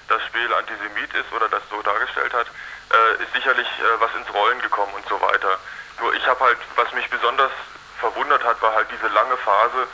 das 0.09 0.23
Spiel 0.25 0.53
Antisemit 0.53 1.15
ist 1.15 1.33
oder 1.33 1.49
das 1.49 1.63
so 1.71 1.81
dargestellt 1.83 2.35
hat, 2.35 2.47
äh, 2.93 3.23
ist 3.23 3.33
sicherlich 3.33 3.67
äh, 3.67 4.01
was 4.01 4.15
ins 4.15 4.33
Rollen 4.35 4.61
gekommen 4.61 4.93
und 4.95 5.07
so 5.09 5.21
weiter. 5.21 5.59
Nur 6.01 6.13
ich 6.15 6.27
habe 6.27 6.41
halt, 6.45 6.59
was 6.77 6.93
mich 6.93 7.09
besonders 7.09 7.53
verwundert 7.99 8.43
hat, 8.45 8.61
war 8.61 8.75
halt 8.75 8.89
diese 8.91 9.09
lange 9.09 9.37
Phase, 9.39 9.87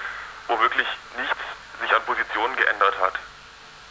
wo 0.48 0.58
wirklich 0.60 0.86
nichts 1.18 1.36
sich 1.80 1.94
an 1.94 2.02
Positionen 2.04 2.56
geändert 2.56 2.98
hat. 3.00 3.14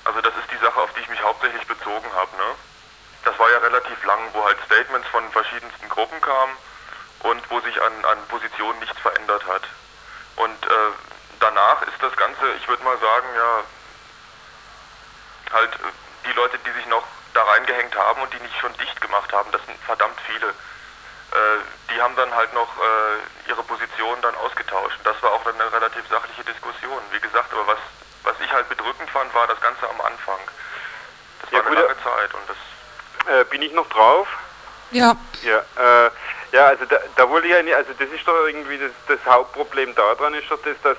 Also 0.05 0.21
das 0.21 0.33
ist 0.37 0.51
die 0.51 0.63
Sache, 0.65 0.79
auf 0.79 0.91
die 0.93 1.01
ich 1.01 1.09
mich 1.09 1.21
hauptsächlich 1.21 1.65
bezogen 1.67 2.09
habe. 2.15 2.35
Ne? 2.37 2.55
Das 3.23 3.37
war 3.37 3.51
ja 3.51 3.57
relativ 3.59 4.03
lang, 4.05 4.19
wo 4.33 4.43
halt 4.43 4.57
Statements 4.65 5.07
von 5.09 5.29
verschiedensten 5.31 5.89
Gruppen 5.89 6.19
kamen 6.21 6.57
und 7.25 7.41
wo 7.49 7.59
sich 7.61 7.81
an, 7.81 8.05
an 8.05 8.19
Positionen 8.27 8.79
nichts 8.79 8.99
verändert 9.01 9.45
hat. 9.47 9.63
Und 10.37 10.65
äh, 10.65 10.91
danach 11.39 11.81
ist 11.83 12.01
das 12.01 12.15
Ganze, 12.17 12.53
ich 12.57 12.67
würde 12.67 12.83
mal 12.83 12.97
sagen, 12.99 13.27
ja, 13.35 13.63
halt 15.53 15.73
äh, 15.73 16.27
die 16.27 16.33
Leute, 16.33 16.57
die 16.59 16.71
sich 16.71 16.85
noch 16.87 17.03
da 17.33 17.43
reingehängt 17.43 17.95
haben 17.95 18.21
und 18.21 18.33
die 18.33 18.39
nicht 18.39 18.57
schon 18.59 18.73
dicht 18.77 18.99
gemacht 19.01 19.31
haben, 19.33 19.51
das 19.51 19.61
sind 19.65 19.77
verdammt 19.85 20.19
viele. 20.25 20.47
Äh, 20.49 21.93
die 21.93 22.01
haben 22.01 22.15
dann 22.15 22.33
halt 22.35 22.53
noch 22.53 22.69
äh, 22.77 23.49
ihre 23.49 23.63
Position 23.63 24.21
dann 24.21 24.35
ausgetauscht. 24.35 24.99
Das 25.03 25.21
war 25.23 25.31
auch 25.31 25.43
dann 25.43 25.59
eine 25.59 25.71
relativ 25.71 26.03
sachliche 26.09 26.43
Diskussion. 26.43 27.01
Wie 27.11 27.19
gesagt, 27.19 27.51
aber 27.53 27.67
was, 27.67 27.79
was 28.23 28.35
ich 28.39 28.51
halt 28.51 28.69
bedrückend 28.69 29.09
fand, 29.09 29.33
war 29.33 29.47
das 29.47 29.59
Ganze 29.61 29.89
am 29.89 29.99
Anfang. 30.01 30.39
Das 31.41 31.51
Ja, 31.51 31.57
war 31.59 31.65
eine 31.67 31.75
gut, 31.75 31.85
lange 31.87 32.03
Zeit 32.03 32.33
und 32.33 32.43
das 32.49 32.57
Äh, 33.33 33.43
bin 33.45 33.61
ich 33.63 33.73
noch 33.73 33.89
drauf? 33.89 34.27
Ja, 34.91 35.15
Ja, 35.41 35.57
äh, 36.05 36.11
ja 36.51 36.67
also 36.67 36.85
da, 36.85 36.97
da 37.15 37.29
wollte 37.29 37.47
ich 37.47 37.53
ja 37.53 37.61
nicht, 37.63 37.75
also 37.75 37.91
das 37.97 38.09
ist 38.09 38.27
doch 38.27 38.45
irgendwie 38.47 38.77
das, 38.77 38.91
das 39.07 39.19
Hauptproblem 39.25 39.93
daran 39.95 40.33
ist 40.33 40.49
doch 40.49 40.59
das, 40.63 40.75
dass 40.83 40.97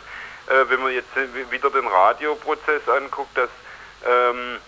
äh, 0.54 0.68
wenn 0.68 0.80
man 0.82 0.92
jetzt 0.92 1.16
äh, 1.16 1.50
wieder 1.50 1.70
den 1.70 1.86
Radioprozess 1.86 2.88
anguckt, 2.88 3.36
dass 3.36 3.50
ähm, 4.06 4.58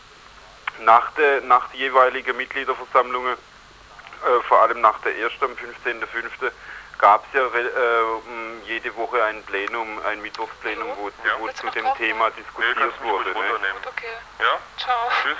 nach 0.81 1.11
der 1.13 1.41
nach 1.43 1.69
der 1.71 1.79
jeweiligen 1.81 2.37
Mitgliederversammlungen, 2.37 3.35
äh, 3.35 4.43
vor 4.49 4.63
allem 4.63 4.81
nach 4.81 4.99
der 5.01 5.17
ersten 5.19 5.45
am 5.45 5.53
15.05. 5.53 6.51
gab 6.99 7.25
es 7.29 7.33
ja 7.39 7.47
re- 7.47 8.21
äh, 8.65 8.67
jede 8.69 8.95
Woche 8.97 9.23
ein 9.25 9.43
Plenum, 9.45 10.01
ein 10.05 10.21
Mittwochsplenum, 10.23 10.89
wo, 10.97 11.09
Ja. 11.27 11.35
wo 11.39 11.49
zu 11.49 11.69
dem 11.71 11.87
Thema 11.97 12.29
nee, 12.29 12.35
diskutiert 12.43 12.77
mich 12.79 13.01
wurde. 13.11 13.31
Ne? 13.31 13.39
Okay, 13.87 14.07
Ja? 14.41 14.59
ciao. 14.79 15.11
Tschüss. 15.23 15.37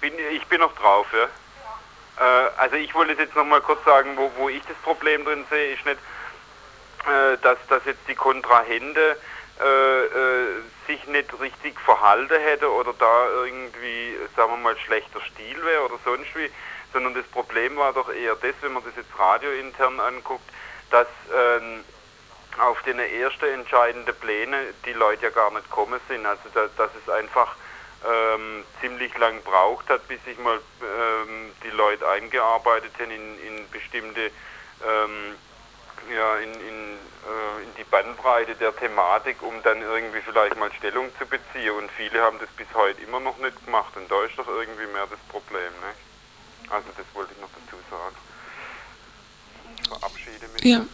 Bin, 0.00 0.12
ich 0.30 0.46
bin 0.46 0.60
noch 0.60 0.74
drauf, 0.76 1.06
ja. 1.12 1.26
Äh, 2.18 2.50
also 2.56 2.76
ich 2.76 2.94
wollte 2.94 3.20
jetzt 3.20 3.36
noch 3.36 3.44
mal 3.44 3.60
kurz 3.60 3.84
sagen, 3.84 4.16
wo, 4.16 4.30
wo 4.36 4.48
ich 4.48 4.62
das 4.66 4.76
Problem 4.78 5.24
drin 5.24 5.44
sehe, 5.50 5.74
ist 5.74 5.84
nicht, 5.84 5.98
äh, 7.06 7.36
dass, 7.42 7.58
dass 7.68 7.84
jetzt 7.84 8.06
die 8.08 8.14
Kontrahente 8.14 9.16
äh, 9.60 10.86
sich 10.86 11.04
nicht 11.06 11.40
richtig 11.40 11.78
verhalten 11.80 12.40
hätte 12.40 12.70
oder 12.72 12.92
da 12.98 13.28
irgendwie, 13.44 14.16
sagen 14.36 14.52
wir 14.52 14.56
mal, 14.56 14.76
schlechter 14.78 15.20
Stil 15.20 15.64
wäre 15.64 15.84
oder 15.84 15.98
sonst 16.04 16.34
wie, 16.36 16.50
sondern 16.92 17.14
das 17.14 17.26
Problem 17.26 17.76
war 17.76 17.92
doch 17.92 18.08
eher 18.12 18.36
das, 18.36 18.54
wenn 18.60 18.72
man 18.72 18.84
das 18.84 18.94
jetzt 18.96 19.18
radiointern 19.18 20.00
anguckt, 20.00 20.48
dass 20.90 21.08
ähm, 21.34 21.84
auf 22.60 22.82
den 22.82 22.98
ersten 22.98 23.46
entscheidenden 23.46 24.14
Pläne 24.16 24.58
die 24.84 24.92
Leute 24.92 25.24
ja 25.24 25.30
gar 25.30 25.50
nicht 25.52 25.68
kommen 25.70 26.00
sind. 26.08 26.24
Also 26.24 26.42
da, 26.54 26.68
dass 26.76 26.90
es 27.04 27.12
einfach 27.12 27.54
ähm, 28.06 28.64
ziemlich 28.80 29.16
lang 29.18 29.42
braucht 29.42 29.88
hat, 29.88 30.06
bis 30.08 30.22
sich 30.24 30.38
mal 30.38 30.60
ähm, 30.82 31.50
die 31.64 31.70
Leute 31.70 32.08
eingearbeitet 32.08 32.92
haben 33.00 33.10
in, 33.10 33.38
in 33.40 33.70
bestimmte 33.70 34.30
ähm, 34.84 35.34
ja, 36.14 36.36
in, 36.36 36.52
in, 36.52 36.58
äh, 36.58 37.62
in 37.64 37.74
die 37.76 37.84
Bandbreite 37.84 38.54
der 38.54 38.74
Thematik, 38.76 39.42
um 39.42 39.54
dann 39.62 39.82
irgendwie 39.82 40.20
vielleicht 40.20 40.56
mal 40.56 40.72
Stellung 40.72 41.10
zu 41.18 41.26
beziehen. 41.26 41.72
Und 41.72 41.90
viele 41.92 42.20
haben 42.22 42.38
das 42.38 42.48
bis 42.56 42.66
heute 42.74 43.02
immer 43.02 43.20
noch 43.20 43.36
nicht 43.38 43.64
gemacht. 43.64 43.96
Und 43.96 44.10
da 44.10 44.24
ist 44.24 44.38
doch 44.38 44.48
irgendwie 44.48 44.86
mehr 44.86 45.06
das 45.10 45.18
Problem. 45.28 45.72
Ne? 45.80 46.70
Also 46.70 46.88
das 46.96 47.06
wollte 47.14 47.32
ich 47.34 47.40
noch 47.40 47.50
dazu 47.50 47.76
sagen. 47.90 48.16
Ich 49.76 49.88
verabschiede 49.88 50.48
mich. 50.48 50.64
ja. 50.64 50.86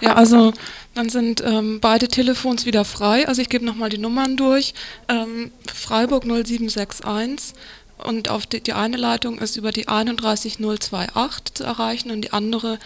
Ja, 0.00 0.14
also 0.14 0.52
dann 0.98 1.10
sind 1.10 1.44
ähm, 1.46 1.78
beide 1.78 2.08
Telefons 2.08 2.66
wieder 2.66 2.84
frei. 2.84 3.28
Also 3.28 3.40
ich 3.40 3.48
gebe 3.48 3.64
nochmal 3.64 3.88
die 3.88 3.98
Nummern 3.98 4.36
durch. 4.36 4.74
Ähm, 5.08 5.52
Freiburg 5.72 6.24
0761 6.24 7.54
und 7.98 8.28
auf 8.30 8.46
die, 8.46 8.60
die 8.60 8.72
eine 8.72 8.96
Leitung 8.96 9.38
ist 9.38 9.56
über 9.56 9.70
die 9.70 9.86
31028 9.86 11.54
zu 11.54 11.62
erreichen 11.62 12.10
und 12.10 12.22
die 12.22 12.32
andere 12.32 12.80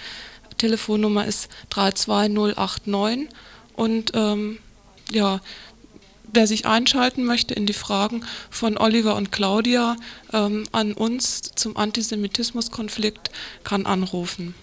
Telefonnummer 0.58 1.24
ist 1.24 1.48
32089 1.70 3.30
und 3.76 4.12
ähm, 4.12 4.58
ja, 5.10 5.40
wer 6.34 6.46
sich 6.46 6.66
einschalten 6.66 7.24
möchte 7.24 7.54
in 7.54 7.64
die 7.64 7.72
Fragen 7.72 8.26
von 8.50 8.76
Oliver 8.76 9.16
und 9.16 9.32
Claudia 9.32 9.96
ähm, 10.34 10.64
an 10.72 10.92
uns 10.92 11.40
zum 11.54 11.78
Antisemitismuskonflikt, 11.78 13.30
kann 13.64 13.86
anrufen. 13.86 14.54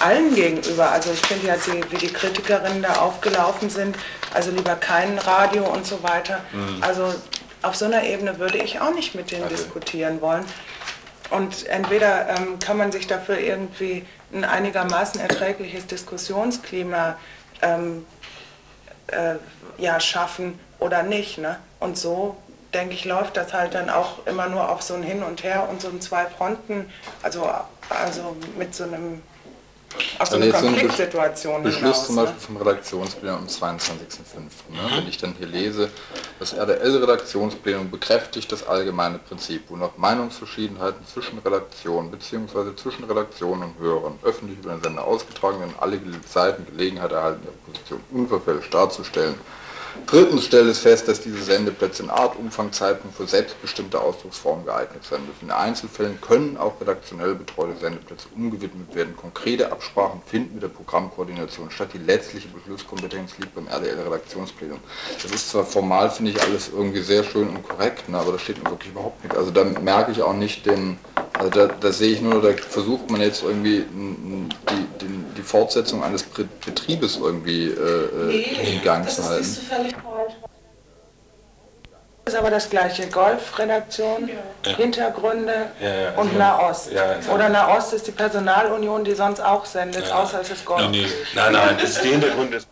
Allen 0.00 0.34
gegenüber. 0.34 0.90
Also 0.90 1.12
ich 1.12 1.20
finde 1.20 1.46
ja, 1.46 1.56
die, 1.56 1.90
wie 1.90 1.96
die 1.96 2.12
Kritikerinnen 2.12 2.82
da 2.82 2.96
aufgelaufen 2.96 3.70
sind, 3.70 3.96
also 4.32 4.50
lieber 4.50 4.76
kein 4.76 5.18
Radio 5.18 5.64
und 5.64 5.86
so 5.86 6.02
weiter. 6.02 6.40
Also 6.80 7.14
auf 7.62 7.76
so 7.76 7.86
einer 7.86 8.04
Ebene 8.04 8.38
würde 8.38 8.58
ich 8.58 8.80
auch 8.80 8.94
nicht 8.94 9.14
mit 9.14 9.30
denen 9.30 9.48
diskutieren 9.48 10.20
wollen. 10.20 10.44
Und 11.30 11.66
entweder 11.66 12.28
ähm, 12.28 12.58
kann 12.58 12.76
man 12.76 12.92
sich 12.92 13.06
dafür 13.06 13.38
irgendwie 13.38 14.04
ein 14.32 14.44
einigermaßen 14.44 15.20
erträgliches 15.20 15.86
Diskussionsklima 15.86 17.16
ähm, 17.62 18.04
äh, 19.08 19.36
ja, 19.78 19.98
schaffen 20.00 20.58
oder 20.78 21.02
nicht. 21.02 21.38
Ne? 21.38 21.56
Und 21.80 21.96
so, 21.96 22.36
denke 22.74 22.94
ich, 22.94 23.04
läuft 23.04 23.36
das 23.36 23.52
halt 23.52 23.74
dann 23.74 23.88
auch 23.88 24.26
immer 24.26 24.48
nur 24.48 24.68
auf 24.68 24.82
so 24.82 24.94
ein 24.94 25.02
Hin 25.02 25.22
und 25.22 25.42
Her 25.42 25.68
und 25.70 25.80
so 25.80 25.88
ein 25.88 26.00
zwei 26.00 26.26
Fronten, 26.26 26.90
also, 27.22 27.48
also 27.88 28.36
mit 28.58 28.74
so 28.74 28.84
einem 28.84 29.22
auf 30.18 30.28
so 30.28 30.36
Also 30.36 30.36
eine 30.36 30.50
Konfliktsituation 30.50 31.62
Beschluss 31.62 32.06
hinaus. 32.06 32.06
zum 32.06 32.16
ne? 32.16 32.22
Beispiel 32.22 32.40
vom 32.40 32.56
Redaktionsplenum 32.56 33.38
am 33.38 33.46
22.05. 33.46 33.70
Ne? 34.70 34.96
Wenn 34.96 35.08
ich 35.08 35.18
dann 35.18 35.34
hier 35.38 35.46
lese, 35.46 35.90
das 36.38 36.52
RDL-Redaktionsplenum 36.52 37.90
bekräftigt 37.90 38.50
das 38.52 38.66
allgemeine 38.66 39.18
Prinzip, 39.18 39.70
wonach 39.70 39.96
Meinungsverschiedenheiten 39.96 41.06
zwischen 41.06 41.38
Redaktionen 41.38 42.10
bzw. 42.10 42.74
zwischen 42.76 43.04
Redaktionen 43.04 43.62
und 43.62 43.78
Hörern 43.78 44.18
öffentlich 44.22 44.58
über 44.58 44.70
den 44.70 44.82
Sender 44.82 45.04
ausgetragen 45.04 45.60
werden, 45.60 45.74
alle 45.78 46.00
Seiten 46.26 46.66
Gelegenheit 46.66 47.12
erhalten, 47.12 47.42
ihre 47.44 47.72
Position 47.72 48.00
unverfälscht 48.10 48.72
darzustellen. 48.72 49.34
Drittens 50.06 50.44
stellt 50.44 50.66
es 50.66 50.80
fest, 50.80 51.08
dass 51.08 51.20
diese 51.20 51.42
Sendeplätze 51.42 52.02
in 52.02 52.10
Art, 52.10 52.36
Umfang, 52.38 52.72
Zeitpunkt 52.72 53.16
für 53.16 53.26
selbstbestimmte 53.26 54.00
Ausdrucksformen 54.00 54.64
geeignet 54.64 55.04
sein 55.04 55.24
dürfen. 55.24 55.46
In 55.46 55.50
Einzelfällen 55.50 56.20
können 56.20 56.56
auch 56.56 56.80
redaktionell 56.80 57.34
betreute 57.34 57.78
Sendeplätze 57.80 58.28
umgewidmet 58.34 58.94
werden. 58.94 59.16
Konkrete 59.16 59.72
Absprachen 59.72 60.20
finden 60.26 60.54
mit 60.54 60.62
der 60.62 60.68
Programmkoordination 60.68 61.70
statt. 61.70 61.88
Die 61.94 61.98
letztliche 61.98 62.48
Beschlusskompetenz 62.48 63.38
liegt 63.38 63.54
beim 63.54 63.66
RDL-Redaktionsplenum. 63.66 64.78
Das 65.22 65.30
ist 65.30 65.50
zwar 65.50 65.64
formal, 65.64 66.10
finde 66.10 66.32
ich, 66.32 66.42
alles 66.42 66.70
irgendwie 66.74 67.02
sehr 67.02 67.24
schön 67.24 67.48
und 67.48 67.66
korrekt, 67.66 68.08
ne, 68.08 68.18
aber 68.18 68.32
das 68.32 68.42
steht 68.42 68.62
mir 68.62 68.70
wirklich 68.70 68.92
überhaupt 68.92 69.22
nicht. 69.24 69.36
Also 69.36 69.50
da 69.50 69.64
merke 69.64 70.12
ich 70.12 70.22
auch 70.22 70.34
nicht 70.34 70.66
den, 70.66 70.98
also 71.38 71.50
da, 71.50 71.66
da 71.66 71.92
sehe 71.92 72.12
ich 72.12 72.20
nur, 72.20 72.40
da 72.40 72.52
versucht 72.56 73.10
man 73.10 73.20
jetzt 73.20 73.42
irgendwie 73.42 73.78
n- 73.78 73.88
n- 74.48 74.54
die, 74.70 74.98
den, 75.04 75.34
die 75.36 75.42
Fortsetzung 75.42 76.02
eines 76.04 76.22
Betriebes 76.22 77.16
irgendwie 77.16 77.66
äh, 77.68 78.30
äh, 78.30 78.74
in 78.76 78.82
Gang 78.82 79.08
zu 79.08 79.24
halten. 79.24 79.42
Das 82.24 82.32
ist 82.34 82.38
aber 82.40 82.50
das 82.50 82.70
gleiche. 82.70 83.06
Golf-Redaktion, 83.08 84.30
Hintergründe 84.76 85.70
Ja, 85.80 85.88
ja, 85.94 86.10
und 86.12 86.28
also- 86.28 86.38
Nahost. 86.38 86.92
ja, 86.92 87.02
also- 87.02 87.32
Oder 87.32 87.48
Nahost 87.50 87.92
ist 87.92 88.06
die 88.06 88.12
Personalunion, 88.12 89.04
die 89.04 89.12
sonst 89.14 89.40
auch 89.40 89.66
sendet, 89.66 90.10
außer 90.10 90.40
es 90.40 90.50
ist 90.50 90.64
Golf. 90.64 90.88
Nee, 90.90 91.02
nee. 91.02 91.06
Nein, 91.34 91.52
nein, 91.52 91.76
das 91.78 91.90
ist 91.90 92.02
der 92.04 92.12
Hintergrund. 92.12 92.54
Ist 92.54 92.66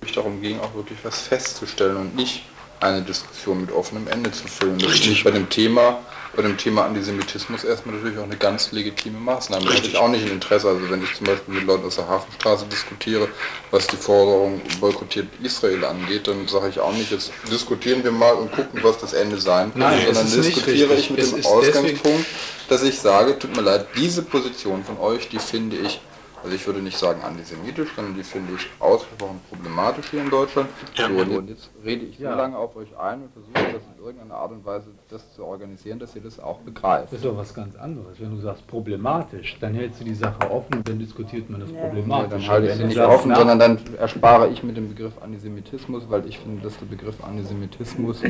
wirklich 0.00 0.14
darum 0.16 0.42
ging, 0.42 0.60
auch 0.60 0.74
wirklich 0.74 0.98
was 1.02 1.20
festzustellen 1.22 1.96
und 1.96 2.14
nicht 2.16 2.44
eine 2.80 3.02
Diskussion 3.02 3.60
mit 3.62 3.72
offenem 3.72 4.08
Ende 4.08 4.30
zu 4.30 4.46
füllen. 4.46 4.78
Das 4.78 4.92
Richtig. 4.92 5.18
ist 5.18 5.24
bei 5.24 5.30
dem 5.30 5.48
Thema, 5.48 5.98
bei 6.34 6.42
dem 6.42 6.56
Thema 6.56 6.84
Antisemitismus 6.84 7.64
erstmal 7.64 7.96
natürlich 7.96 8.18
auch 8.18 8.24
eine 8.24 8.36
ganz 8.36 8.70
legitime 8.72 9.18
Maßnahme. 9.18 9.64
Da 9.64 9.72
hätte 9.72 9.88
ich 9.88 9.96
auch 9.96 10.08
nicht 10.08 10.24
ein 10.24 10.32
Interesse. 10.32 10.68
Also 10.68 10.88
wenn 10.90 11.02
ich 11.02 11.14
zum 11.14 11.26
Beispiel 11.26 11.54
mit 11.54 11.64
Leuten 11.64 11.86
aus 11.86 11.96
der 11.96 12.08
Hafenstraße 12.08 12.66
diskutiere, 12.66 13.28
was 13.70 13.86
die 13.86 13.96
Forderung 13.96 14.60
boykottiert 14.80 15.26
Israel 15.42 15.84
angeht, 15.84 16.28
dann 16.28 16.46
sage 16.46 16.68
ich 16.68 16.80
auch 16.80 16.92
nicht, 16.92 17.10
jetzt 17.10 17.32
diskutieren 17.50 18.04
wir 18.04 18.12
mal 18.12 18.34
und 18.34 18.52
gucken, 18.52 18.80
was 18.82 18.98
das 18.98 19.12
Ende 19.12 19.40
sein 19.40 19.72
kann, 19.72 19.80
Nein, 19.80 20.14
sondern 20.14 20.42
diskutiere 20.42 20.94
ich 20.94 21.10
mit 21.10 21.18
Es 21.18 21.30
dem 21.32 21.44
Ausgangspunkt, 21.44 22.26
dass 22.68 22.82
ich 22.82 22.98
sage, 22.98 23.38
tut 23.38 23.56
mir 23.56 23.62
leid, 23.62 23.86
diese 23.96 24.22
Position 24.22 24.84
von 24.84 24.98
euch, 24.98 25.28
die 25.28 25.38
finde 25.38 25.76
ich 25.76 26.00
Also 26.42 26.54
ich 26.54 26.66
würde 26.66 26.80
nicht 26.80 26.96
sagen 26.96 27.20
antisemitisch, 27.22 27.88
sondern 27.96 28.14
die 28.14 28.22
finde 28.22 28.54
ich 28.54 28.68
ausgesprochen 28.78 29.40
problematisch 29.48 30.10
hier 30.10 30.22
in 30.22 30.30
Deutschland. 30.30 30.68
So, 30.96 31.04
und 31.04 31.48
jetzt 31.48 31.70
rede 31.84 32.06
ich 32.06 32.18
so 32.18 32.24
lange 32.24 32.56
auf 32.56 32.76
euch 32.76 32.96
ein 32.96 33.22
und 33.22 33.32
versuche 33.32 33.72
das 33.74 33.82
in 33.96 34.04
irgendeiner 34.04 34.34
Art 34.36 34.52
und 34.52 34.64
Weise 34.64 34.86
das 35.10 35.34
zu 35.34 35.44
organisieren, 35.44 35.98
dass 35.98 36.14
ihr 36.14 36.22
das 36.22 36.38
auch 36.38 36.58
begreift. 36.60 37.06
Das 37.12 37.18
ist 37.18 37.24
doch 37.24 37.36
was 37.36 37.52
ganz 37.52 37.74
anderes. 37.76 38.20
Wenn 38.20 38.30
du 38.30 38.40
sagst 38.40 38.66
problematisch, 38.68 39.56
dann 39.60 39.74
hältst 39.74 40.00
du 40.00 40.04
die 40.04 40.14
Sache 40.14 40.48
offen 40.50 40.74
und 40.76 40.88
dann 40.88 40.98
diskutiert 41.00 41.50
man 41.50 41.60
das 41.60 41.70
Ja, 41.72 41.80
problematisch. 41.80 42.30
dann 42.30 42.48
halte 42.48 42.68
ich 42.68 42.74
sie 42.74 42.84
nicht 42.84 42.98
offen, 42.98 43.30
na, 43.30 43.36
sondern 43.36 43.58
dann 43.58 43.78
erspare 43.98 44.48
ich 44.48 44.62
mit 44.62 44.76
dem 44.76 44.88
Begriff 44.88 45.12
Antisemitismus, 45.20 46.04
weil 46.08 46.24
ich 46.28 46.38
finde, 46.38 46.62
dass 46.62 46.78
der 46.78 46.86
Begriff 46.86 47.16
Antisemitismus, 47.24 48.22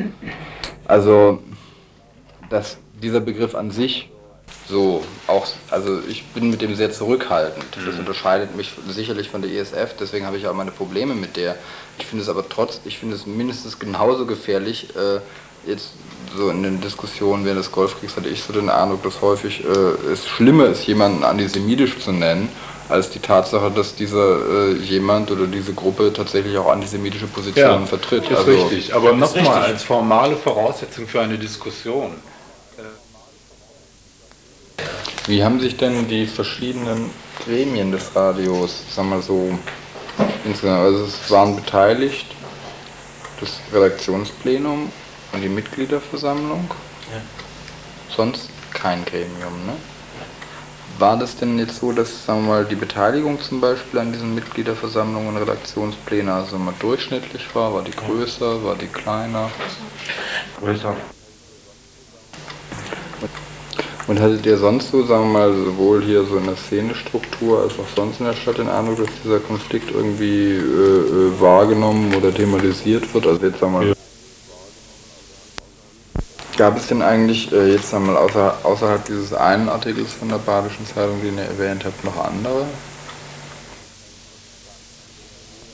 also 0.87 1.39
dass 2.49 2.77
dieser 3.01 3.19
Begriff 3.19 3.53
an 3.55 3.69
sich 3.71 4.09
so 4.67 5.03
auch, 5.27 5.47
also 5.71 5.99
ich 6.07 6.25
bin 6.27 6.49
mit 6.51 6.61
dem 6.61 6.75
sehr 6.75 6.91
zurückhaltend. 6.91 7.65
Das 7.85 7.97
unterscheidet 7.97 8.55
mich 8.55 8.71
sicherlich 8.87 9.29
von 9.29 9.41
der 9.41 9.51
ESF, 9.51 9.95
deswegen 9.99 10.25
habe 10.25 10.37
ich 10.37 10.47
auch 10.47 10.53
meine 10.53 10.71
Probleme 10.71 11.15
mit 11.15 11.37
der. 11.37 11.55
Ich 11.97 12.05
finde 12.05 12.23
es 12.23 12.29
aber 12.29 12.47
trotz, 12.47 12.79
ich 12.85 12.99
finde 12.99 13.15
es 13.15 13.25
mindestens 13.25 13.79
genauso 13.79 14.25
gefährlich, 14.25 14.89
äh, 14.95 15.19
jetzt 15.69 15.89
so 16.37 16.49
in 16.49 16.61
den 16.63 16.79
Diskussionen 16.81 17.45
während 17.45 17.59
des 17.59 17.71
Golfkriegs 17.71 18.15
hatte 18.15 18.29
ich 18.29 18.43
so 18.43 18.53
den 18.53 18.69
Eindruck, 18.69 19.03
dass 19.03 19.21
häufig 19.21 19.63
äh, 19.65 20.11
es 20.11 20.27
schlimmer 20.27 20.67
ist, 20.67 20.85
jemanden 20.85 21.23
antisemitisch 21.23 21.97
zu 21.99 22.11
nennen, 22.11 22.49
als 22.89 23.09
die 23.09 23.19
Tatsache, 23.19 23.71
dass 23.71 23.95
dieser 23.95 24.69
äh, 24.69 24.73
jemand 24.73 25.31
oder 25.31 25.47
diese 25.47 25.73
Gruppe 25.73 26.13
tatsächlich 26.13 26.57
auch 26.57 26.71
antisemitische 26.71 27.27
Positionen 27.27 27.87
vertritt. 27.87 28.29
Ist 28.29 28.37
Also- 28.37 28.51
richtig, 28.51 28.93
aber 28.93 29.13
nochmal 29.13 29.63
als 29.63 29.83
formale 29.83 30.35
Voraussetzung 30.35 31.07
für 31.07 31.21
eine 31.21 31.37
Diskussion. 31.37 32.11
Wie 35.27 35.43
haben 35.43 35.59
sich 35.59 35.77
denn 35.77 36.07
die 36.07 36.25
verschiedenen 36.25 37.11
Gremien 37.45 37.91
des 37.91 38.15
Radios, 38.15 38.83
sagen 38.93 39.09
wir 39.09 39.21
so, 39.21 39.57
insgesamt, 40.43 40.79
also 40.79 41.05
es 41.05 41.29
waren 41.29 41.55
beteiligt 41.55 42.25
das 43.39 43.59
Redaktionsplenum 43.71 44.91
und 45.31 45.41
die 45.41 45.49
Mitgliederversammlung? 45.49 46.69
Sonst 48.15 48.49
kein 48.73 49.05
Gremium, 49.05 49.65
ne? 49.65 49.73
War 50.97 51.17
das 51.17 51.37
denn 51.37 51.57
jetzt 51.57 51.79
so, 51.79 51.93
dass, 51.93 52.25
sagen 52.25 52.41
wir 52.41 52.49
mal, 52.49 52.65
die 52.65 52.75
Beteiligung 52.75 53.39
zum 53.41 53.61
Beispiel 53.61 53.99
an 53.99 54.11
diesen 54.11 54.35
Mitgliederversammlungen 54.35 55.29
und 55.29 55.37
Redaktionsplänen 55.37 56.27
also 56.27 56.57
mal 56.57 56.73
durchschnittlich 56.79 57.55
war? 57.55 57.73
War 57.73 57.83
die 57.83 57.91
größer, 57.91 58.63
war 58.65 58.75
die 58.75 58.87
kleiner? 58.87 59.49
Größer. 60.59 60.95
Und 64.09 64.19
hattet 64.19 64.43
ihr 64.47 64.57
sonst 64.57 64.89
so, 64.89 65.05
sagen 65.05 65.31
wir 65.31 65.39
mal, 65.39 65.53
sowohl 65.53 66.03
hier 66.03 66.23
so 66.23 66.37
in 66.37 66.45
der 66.45 66.55
Szenestruktur 66.55 67.61
als 67.61 67.73
auch 67.73 67.85
sonst 67.95 68.19
in 68.19 68.25
der 68.25 68.33
Stadt 68.33 68.57
den 68.57 68.67
Eindruck, 68.67 68.97
dass 68.97 69.09
dieser 69.23 69.39
Konflikt 69.39 69.91
irgendwie 69.91 70.53
äh, 70.53 70.57
äh, 70.57 71.39
wahrgenommen 71.39 72.15
oder 72.15 72.33
thematisiert 72.33 73.13
wird? 73.13 73.27
Also 73.27 73.45
jetzt 73.45 73.59
sagen 73.59 73.73
wir 73.73 73.85
mal, 73.85 73.95
gab 76.57 76.75
es 76.75 76.87
denn 76.87 77.03
eigentlich 77.03 77.51
äh, 77.51 77.71
jetzt 77.71 77.91
sagen 77.91 78.07
wir 78.07 78.13
mal 78.13 78.21
außer, 78.21 78.57
außerhalb 78.63 79.05
dieses 79.05 79.31
einen 79.31 79.69
Artikels 79.69 80.11
von 80.13 80.29
der 80.29 80.39
Badischen 80.39 80.87
Zeitung, 80.87 81.21
den 81.21 81.37
ihr 81.37 81.43
erwähnt 81.43 81.85
habt, 81.85 82.03
noch 82.03 82.17
andere? 82.17 82.65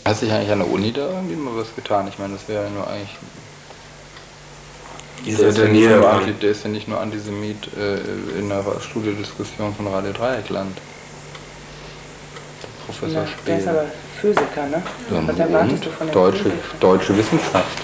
Hat 0.03 0.17
sich 0.17 0.29
eigentlich 0.33 0.51
an 0.51 0.59
der 0.59 0.69
Uni 0.69 0.91
da 0.91 1.07
irgendwie 1.09 1.37
mal 1.37 1.55
was 1.55 1.73
getan? 1.73 2.09
Ich 2.09 2.19
meine, 2.19 2.33
das 2.33 2.49
wäre 2.49 2.65
ja 2.65 2.69
nur 2.69 2.85
eigentlich 2.85 3.15
Ihr 5.23 5.37
der, 5.37 5.51
ja 5.51 5.89
ja 5.89 5.89
nur 5.97 6.01
dran. 6.01 6.19
Anti, 6.19 6.33
der 6.33 6.51
ist 6.51 6.63
ja 6.63 6.69
nicht 6.69 6.87
nur 6.87 6.99
Antisemit 6.99 7.69
äh, 7.77 8.39
in 8.39 8.49
der 8.49 8.63
Studiodiskussion 8.81 9.73
von 9.75 9.87
Radio 9.87 10.11
Dreieckland. 10.11 10.77
Der 12.61 12.85
Professor 12.85 13.23
Na, 13.23 13.43
der 13.47 13.59
ist 13.59 13.67
aber 13.67 13.85
Physiker, 14.21 14.65
ne? 14.67 14.83
Ja, 15.11 15.27
Was 15.27 15.39
erwartest 15.39 15.85
du 15.85 15.89
von 15.89 16.07
dem 16.07 16.13
deutsche, 16.13 16.43
Physiker? 16.43 16.77
deutsche 16.79 17.17
Wissenschaft. 17.17 17.77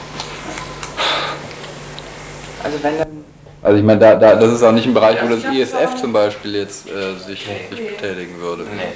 Also 2.64 2.78
wenn 2.84 2.98
dann 2.98 3.24
Also 3.64 3.78
ich 3.78 3.84
meine, 3.84 4.00
da, 4.00 4.16
da, 4.16 4.36
das 4.36 4.54
ist 4.54 4.64
auch 4.64 4.72
nicht 4.72 4.86
ein 4.86 4.94
Bereich, 4.94 5.18
wo 5.24 5.28
das 5.28 5.44
ISF 5.44 5.96
zum 6.00 6.14
Beispiel 6.14 6.56
jetzt 6.56 6.88
äh, 6.90 7.16
sich, 7.16 7.46
sich 7.70 7.88
betätigen 7.88 8.40
würde. 8.40 8.64
Nee. 8.64 8.94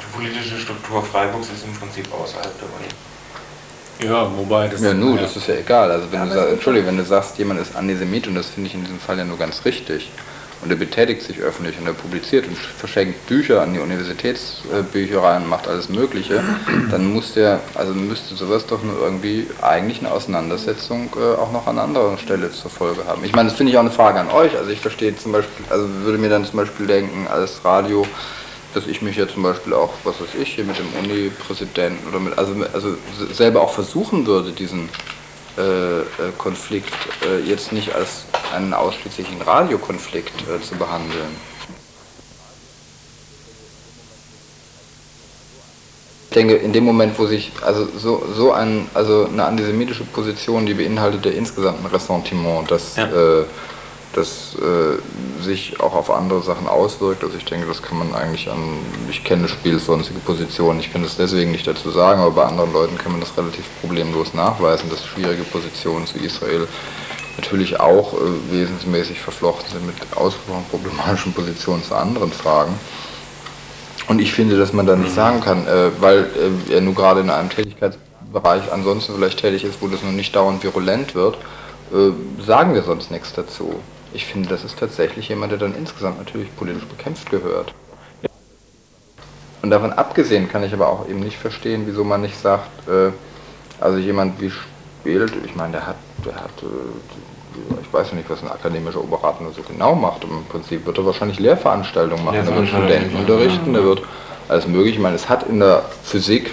Die 0.00 0.16
politische 0.16 0.58
Struktur 0.58 1.02
Freiburgs 1.04 1.48
ist 1.48 1.64
im 1.64 1.72
Prinzip 1.74 2.06
außerhalb 2.12 2.56
der 2.58 2.68
Uni. 2.68 2.88
Ja, 4.02 4.30
wobei 4.36 4.68
das. 4.68 4.80
Ja, 4.82 4.94
nu, 4.94 5.16
das 5.16 5.36
ist 5.36 5.46
ja 5.46 5.54
egal. 5.54 5.90
Also 5.90 6.06
wenn 6.10 6.28
du 6.28 6.34
sagst, 6.34 6.52
Entschuldigung, 6.52 6.88
wenn 6.88 6.96
du 6.96 7.04
sagst, 7.04 7.38
jemand 7.38 7.60
ist 7.60 7.76
Antisemit 7.76 8.26
und 8.26 8.34
das 8.34 8.48
finde 8.48 8.68
ich 8.68 8.74
in 8.74 8.82
diesem 8.82 8.98
Fall 8.98 9.18
ja 9.18 9.24
nur 9.24 9.38
ganz 9.38 9.64
richtig 9.64 10.10
und 10.62 10.70
er 10.70 10.76
betätigt 10.76 11.22
sich 11.22 11.38
öffentlich 11.40 11.78
und 11.78 11.86
er 11.86 11.94
publiziert 11.94 12.46
und 12.46 12.56
verschenkt 12.56 13.26
Bücher 13.26 13.62
an 13.62 13.72
die 13.72 13.80
Universitätsbüchereien 13.80 15.44
und 15.44 15.48
macht 15.48 15.66
alles 15.66 15.88
Mögliche, 15.88 16.42
dann 16.90 17.06
muss 17.12 17.32
der, 17.32 17.60
also 17.74 17.94
müsste 17.94 18.34
sowas 18.34 18.66
doch 18.66 18.82
nur 18.82 18.98
irgendwie 19.00 19.46
eigentlich 19.62 20.00
eine 20.00 20.10
Auseinandersetzung 20.12 21.10
äh, 21.16 21.40
auch 21.40 21.52
noch 21.52 21.66
an 21.66 21.78
anderer 21.78 22.18
Stelle 22.18 22.50
zur 22.52 22.70
Folge 22.70 23.06
haben. 23.06 23.24
Ich 23.24 23.34
meine, 23.34 23.48
das 23.48 23.56
finde 23.56 23.72
ich 23.72 23.78
auch 23.78 23.82
eine 23.82 23.90
Frage 23.90 24.20
an 24.20 24.30
euch. 24.30 24.56
Also 24.56 24.70
ich 24.70 24.80
verstehe 24.80 25.16
zum 25.16 25.32
Beispiel, 25.32 25.64
also 25.70 25.88
würde 26.04 26.18
mir 26.18 26.28
dann 26.28 26.44
zum 26.44 26.58
Beispiel 26.58 26.86
denken, 26.86 27.26
als 27.28 27.64
Radio, 27.64 28.06
dass 28.74 28.86
ich 28.86 29.02
mich 29.02 29.16
ja 29.16 29.28
zum 29.28 29.42
Beispiel 29.42 29.74
auch, 29.74 29.92
was 30.04 30.20
weiß 30.20 30.34
ich, 30.40 30.54
hier 30.54 30.64
mit 30.64 30.76
dem 30.78 30.86
Uni-Präsidenten 30.98 32.08
oder 32.08 32.20
mit, 32.20 32.38
also, 32.38 32.54
also 32.72 32.96
selber 33.32 33.62
auch 33.62 33.72
versuchen 33.72 34.26
würde, 34.26 34.52
diesen 34.52 34.88
äh, 35.58 36.00
äh, 36.00 36.04
Konflikt 36.38 36.92
äh, 37.26 37.40
jetzt 37.40 37.72
nicht 37.72 37.94
als 37.94 38.24
einen 38.54 38.72
ausschließlichen 38.72 39.42
Radiokonflikt 39.42 40.32
äh, 40.42 40.62
zu 40.62 40.76
behandeln. 40.76 41.36
Ich 46.30 46.34
denke, 46.34 46.54
in 46.54 46.72
dem 46.72 46.84
Moment, 46.84 47.18
wo 47.18 47.26
sich 47.26 47.50
also 47.60 47.88
so, 47.98 48.22
so 48.36 48.52
ein, 48.52 48.88
also 48.94 49.26
eine 49.26 49.44
antisemitische 49.44 50.04
Position, 50.04 50.64
die 50.64 50.74
beinhaltet 50.74 51.26
ja 51.26 51.32
insgesamt 51.32 51.84
ein 51.84 51.86
Ressentiment, 51.86 52.70
das, 52.70 52.96
äh, 52.96 53.42
das 54.12 54.56
äh, 54.56 55.42
sich 55.42 55.80
auch 55.80 55.94
auf 55.94 56.10
andere 56.10 56.42
Sachen 56.42 56.66
auswirkt. 56.66 57.22
Also 57.22 57.36
ich 57.36 57.44
denke, 57.44 57.66
das 57.66 57.82
kann 57.82 57.98
man 57.98 58.14
eigentlich 58.14 58.50
an, 58.50 58.58
ich 59.08 59.22
kenne 59.24 59.48
sonstige 59.78 60.20
Positionen, 60.20 60.80
ich 60.80 60.92
kann 60.92 61.02
das 61.02 61.16
deswegen 61.16 61.52
nicht 61.52 61.66
dazu 61.66 61.90
sagen, 61.90 62.20
aber 62.20 62.32
bei 62.32 62.44
anderen 62.44 62.72
Leuten 62.72 62.98
kann 62.98 63.12
man 63.12 63.20
das 63.20 63.36
relativ 63.36 63.64
problemlos 63.80 64.34
nachweisen, 64.34 64.90
dass 64.90 65.04
schwierige 65.04 65.44
Positionen 65.44 66.06
zu 66.06 66.18
Israel 66.18 66.66
natürlich 67.36 67.78
auch 67.78 68.14
äh, 68.14 68.52
wesensmäßig 68.52 69.20
verflochten 69.20 69.70
sind 69.70 69.86
mit 69.86 69.96
ausgesprochen 70.16 70.64
problematischen 70.70 71.32
Positionen 71.32 71.82
zu 71.82 71.94
anderen 71.94 72.32
Fragen. 72.32 72.74
Und 74.08 74.20
ich 74.20 74.32
finde, 74.32 74.58
dass 74.58 74.72
man 74.72 74.86
da 74.86 74.96
nicht 74.96 75.14
sagen 75.14 75.40
kann, 75.40 75.66
äh, 75.66 75.90
weil 76.00 76.28
äh, 76.68 76.74
er 76.74 76.80
nur 76.80 76.94
gerade 76.94 77.20
in 77.20 77.30
einem 77.30 77.48
Tätigkeitsbereich 77.48 78.72
ansonsten 78.72 79.14
vielleicht 79.14 79.38
tätig 79.38 79.62
ist, 79.62 79.80
wo 79.80 79.86
das 79.86 80.02
noch 80.02 80.10
nicht 80.10 80.34
dauernd 80.34 80.64
virulent 80.64 81.14
wird, 81.14 81.36
äh, 81.92 82.42
sagen 82.44 82.74
wir 82.74 82.82
sonst 82.82 83.10
nichts 83.10 83.32
dazu. 83.32 83.80
Ich 84.12 84.26
finde, 84.26 84.48
das 84.48 84.64
ist 84.64 84.78
tatsächlich 84.78 85.28
jemand, 85.28 85.52
der 85.52 85.58
dann 85.58 85.74
insgesamt 85.74 86.18
natürlich 86.18 86.54
politisch 86.56 86.84
bekämpft 86.84 87.30
gehört. 87.30 87.72
Und 89.62 89.70
davon 89.70 89.92
abgesehen 89.92 90.48
kann 90.48 90.64
ich 90.64 90.72
aber 90.72 90.88
auch 90.88 91.08
eben 91.08 91.20
nicht 91.20 91.36
verstehen, 91.36 91.82
wieso 91.86 92.02
man 92.02 92.22
nicht 92.22 92.40
sagt, 92.40 92.88
äh, 92.88 93.12
also 93.80 93.98
jemand 93.98 94.40
wie 94.40 94.50
Spielt, 94.50 95.32
ich 95.44 95.54
meine, 95.54 95.72
der 95.72 95.86
hat, 95.86 95.96
der 96.24 96.34
hat, 96.34 96.50
äh, 96.62 97.80
ich 97.80 97.92
weiß 97.92 98.12
nicht, 98.12 98.28
was 98.28 98.42
ein 98.42 98.50
akademischer 98.50 99.02
Oberrat 99.02 99.40
nur 99.40 99.52
so 99.52 99.62
genau 99.62 99.94
macht. 99.94 100.24
Im 100.24 100.44
Prinzip 100.46 100.84
wird 100.86 100.98
er 100.98 101.06
wahrscheinlich 101.06 101.38
Lehrveranstaltungen 101.38 102.24
machen, 102.24 102.36
er 102.36 102.54
wird 102.54 102.68
Studenten 102.68 103.16
unterrichten, 103.16 103.74
er 103.74 103.84
wird 103.84 104.02
alles 104.48 104.66
mögliche. 104.66 104.96
Ich 104.96 105.02
meine, 105.02 105.16
es 105.16 105.28
hat 105.28 105.44
in 105.44 105.60
der 105.60 105.84
Physik, 106.02 106.50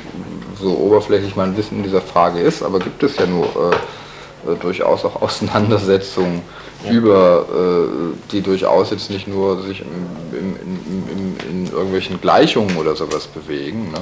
so 0.59 0.77
oberflächlich 0.77 1.35
mein 1.35 1.55
Wissen 1.57 1.77
in 1.77 1.83
dieser 1.83 2.01
Frage 2.01 2.39
ist, 2.39 2.63
aber 2.63 2.79
gibt 2.79 3.03
es 3.03 3.17
ja 3.17 3.25
nur 3.25 3.45
äh, 3.45 4.51
äh, 4.51 4.55
durchaus 4.55 5.05
auch 5.05 5.21
Auseinandersetzungen 5.21 6.41
über, 6.89 7.45
äh, 7.51 8.31
die 8.31 8.41
durchaus 8.41 8.91
jetzt 8.91 9.09
nicht 9.09 9.27
nur 9.27 9.61
sich 9.63 9.81
im, 9.81 10.37
im, 10.37 10.55
im, 10.55 11.09
im, 11.11 11.49
in 11.49 11.71
irgendwelchen 11.71 12.21
Gleichungen 12.21 12.77
oder 12.77 12.95
sowas 12.95 13.27
bewegen. 13.27 13.91
Ne? 13.91 14.01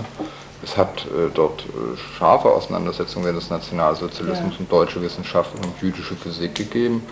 Es 0.63 0.75
hat 0.77 1.05
äh, 1.05 1.29
dort 1.33 1.61
äh, 1.61 1.97
scharfe 2.17 2.49
Auseinandersetzungen 2.49 3.25
während 3.25 3.41
des 3.41 3.49
Nationalsozialismus 3.49 4.53
Ja. 4.53 4.59
und 4.59 4.71
deutsche 4.71 5.01
Wissenschaften 5.01 5.57
und 5.63 5.73
jüdische 5.81 6.15
Physik 6.15 6.55
gegeben. 6.55 7.03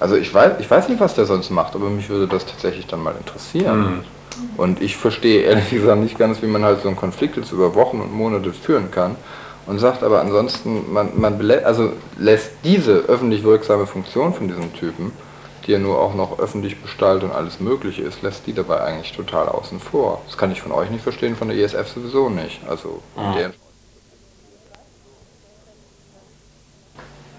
Also 0.00 0.16
ich 0.16 0.32
weiß, 0.32 0.54
ich 0.58 0.70
weiß 0.70 0.88
nicht, 0.88 1.00
was 1.00 1.14
der 1.14 1.26
sonst 1.26 1.50
macht, 1.50 1.74
aber 1.74 1.88
mich 1.88 2.08
würde 2.08 2.26
das 2.26 2.44
tatsächlich 2.46 2.86
dann 2.86 3.02
mal 3.02 3.14
interessieren. 3.16 4.04
Und 4.56 4.82
ich 4.82 4.96
verstehe 4.96 5.42
ehrlich 5.42 5.70
gesagt 5.70 6.00
nicht 6.00 6.18
ganz, 6.18 6.42
wie 6.42 6.46
man 6.46 6.64
halt 6.64 6.82
so 6.82 6.88
einen 6.88 6.96
Konflikt 6.96 7.36
jetzt 7.36 7.52
über 7.52 7.74
Wochen 7.74 8.00
und 8.00 8.12
Monate 8.12 8.52
führen 8.52 8.90
kann 8.90 9.16
und 9.66 9.78
sagt 9.78 10.02
aber 10.02 10.20
ansonsten, 10.20 10.92
man, 10.92 11.10
man 11.14 11.50
also 11.64 11.92
lässt 12.18 12.50
diese 12.64 12.96
öffentlich 13.08 13.42
wirksame 13.44 13.86
Funktion 13.86 14.34
von 14.34 14.48
diesem 14.48 14.72
Typen, 14.74 15.12
die 15.66 15.72
ja 15.72 15.78
nur 15.78 15.98
auch 15.98 16.14
noch 16.14 16.38
öffentlich 16.38 16.80
gestaltet 16.82 17.24
und 17.30 17.34
alles 17.34 17.60
Mögliche 17.60 18.02
ist, 18.02 18.22
lässt 18.22 18.46
die 18.46 18.52
dabei 18.52 18.80
eigentlich 18.82 19.12
total 19.12 19.48
außen 19.48 19.80
vor. 19.80 20.20
Das 20.26 20.36
kann 20.36 20.52
ich 20.52 20.60
von 20.60 20.72
euch 20.72 20.90
nicht 20.90 21.02
verstehen, 21.02 21.36
von 21.36 21.48
der 21.48 21.56
ESF 21.56 21.88
sowieso 21.88 22.28
nicht. 22.28 22.60
Also 22.68 23.00
Ah. 23.16 23.34
der 23.34 23.52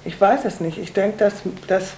Ich 0.04 0.20
weiß 0.22 0.46
es 0.46 0.60
nicht. 0.60 0.78
Ich 0.78 0.94
denke, 0.94 1.18
dass, 1.18 1.34
dass 1.68 1.94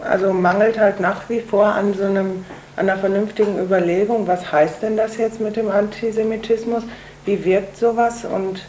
also 0.00 0.32
mangelt 0.32 0.78
halt 0.78 1.00
nach 1.00 1.28
wie 1.28 1.40
vor 1.40 1.66
an 1.66 1.92
so 1.94 2.04
einem, 2.04 2.44
an 2.76 2.88
einer 2.88 2.98
vernünftigen 2.98 3.58
Überlegung, 3.58 4.26
was 4.28 4.52
heißt 4.52 4.82
denn 4.82 4.96
das 4.96 5.16
jetzt 5.16 5.40
mit 5.40 5.56
dem 5.56 5.68
Antisemitismus, 5.68 6.84
wie 7.24 7.44
wirkt 7.44 7.76
sowas 7.76 8.24
und 8.24 8.60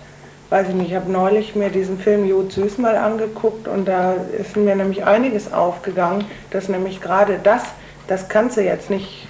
weiß 0.50 0.70
ich 0.70 0.76
nicht, 0.76 0.90
ich 0.90 0.96
habe 0.96 1.12
neulich 1.12 1.56
mir 1.56 1.70
diesen 1.70 2.00
Film 2.00 2.28
Jod 2.28 2.52
Süß 2.52 2.80
mal 2.80 2.96
angeguckt 2.96 3.68
und 3.68 3.88
da 3.88 4.16
ist 4.38 4.58
mir 4.58 4.76
nämlich 4.76 5.06
einiges 5.06 5.54
aufgegangen, 5.54 6.26
dass 6.52 6.70
nämlich 6.70 7.02
gerade 7.02 7.40
das, 7.44 7.64
das 8.08 8.30
kannst 8.30 8.58
du 8.58 8.62
jetzt 8.62 8.90
nicht 8.90 9.28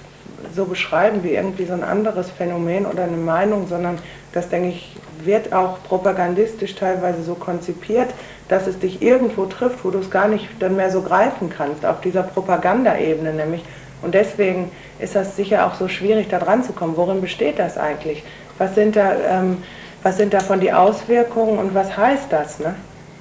so 0.54 0.64
beschreiben 0.64 1.22
wie 1.22 1.34
irgendwie 1.34 1.66
so 1.66 1.74
ein 1.74 1.84
anderes 1.84 2.30
Phänomen 2.30 2.86
oder 2.86 3.04
eine 3.04 3.16
Meinung, 3.16 3.68
sondern 3.68 3.98
das, 4.32 4.48
denke 4.48 4.68
ich, 4.68 4.96
wird 5.22 5.52
auch 5.52 5.82
propagandistisch 5.82 6.74
teilweise 6.74 7.22
so 7.22 7.34
konzipiert, 7.34 8.08
dass 8.48 8.66
es 8.66 8.78
dich 8.78 9.02
irgendwo 9.02 9.44
trifft, 9.44 9.84
wo 9.84 9.90
du 9.90 9.98
es 9.98 10.10
gar 10.10 10.28
nicht 10.28 10.48
dann 10.60 10.76
mehr 10.76 10.90
so 10.90 11.02
greifen 11.02 11.50
kannst, 11.50 11.84
auf 11.84 12.00
dieser 12.00 12.22
Propagandaebene 12.22 13.34
nämlich. 13.34 13.62
Und 14.02 14.14
deswegen 14.14 14.70
ist 14.98 15.14
das 15.14 15.36
sicher 15.36 15.66
auch 15.66 15.74
so 15.74 15.88
schwierig, 15.88 16.28
da 16.28 16.38
dran 16.38 16.64
zu 16.64 16.72
kommen. 16.72 16.96
Worin 16.96 17.20
besteht 17.20 17.58
das 17.58 17.76
eigentlich? 17.76 18.22
Was 18.56 18.74
sind 18.74 18.96
da, 18.96 19.12
ähm, 19.28 19.58
was 20.02 20.16
sind 20.16 20.32
davon 20.32 20.60
die 20.60 20.72
Auswirkungen 20.72 21.58
und 21.58 21.74
was 21.74 21.96
heißt 21.96 22.26
das? 22.30 22.58
Ne? 22.58 22.74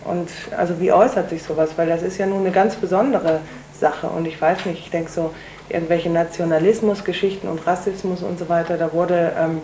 Und 0.06 0.30
also 0.58 0.80
wie 0.80 0.92
äußert 0.92 1.30
sich 1.30 1.44
sowas? 1.44 1.72
Weil 1.76 1.88
das 1.88 2.02
ist 2.02 2.18
ja 2.18 2.26
nun 2.26 2.40
eine 2.40 2.52
ganz 2.52 2.76
besondere 2.76 3.42
Sache. 3.80 4.08
Und 4.08 4.26
ich 4.28 4.42
weiß 4.42 4.66
nicht, 4.66 4.80
ich 4.80 4.90
denke 4.90 5.12
so, 5.12 5.32
irgendwelche 5.70 6.10
Nationalismusgeschichten 6.10 7.50
und 7.50 7.66
Rassismus 7.68 8.24
und 8.24 8.40
so 8.40 8.50
weiter, 8.50 8.78
da 8.78 8.92
wurde, 8.92 9.32
ähm, 9.38 9.62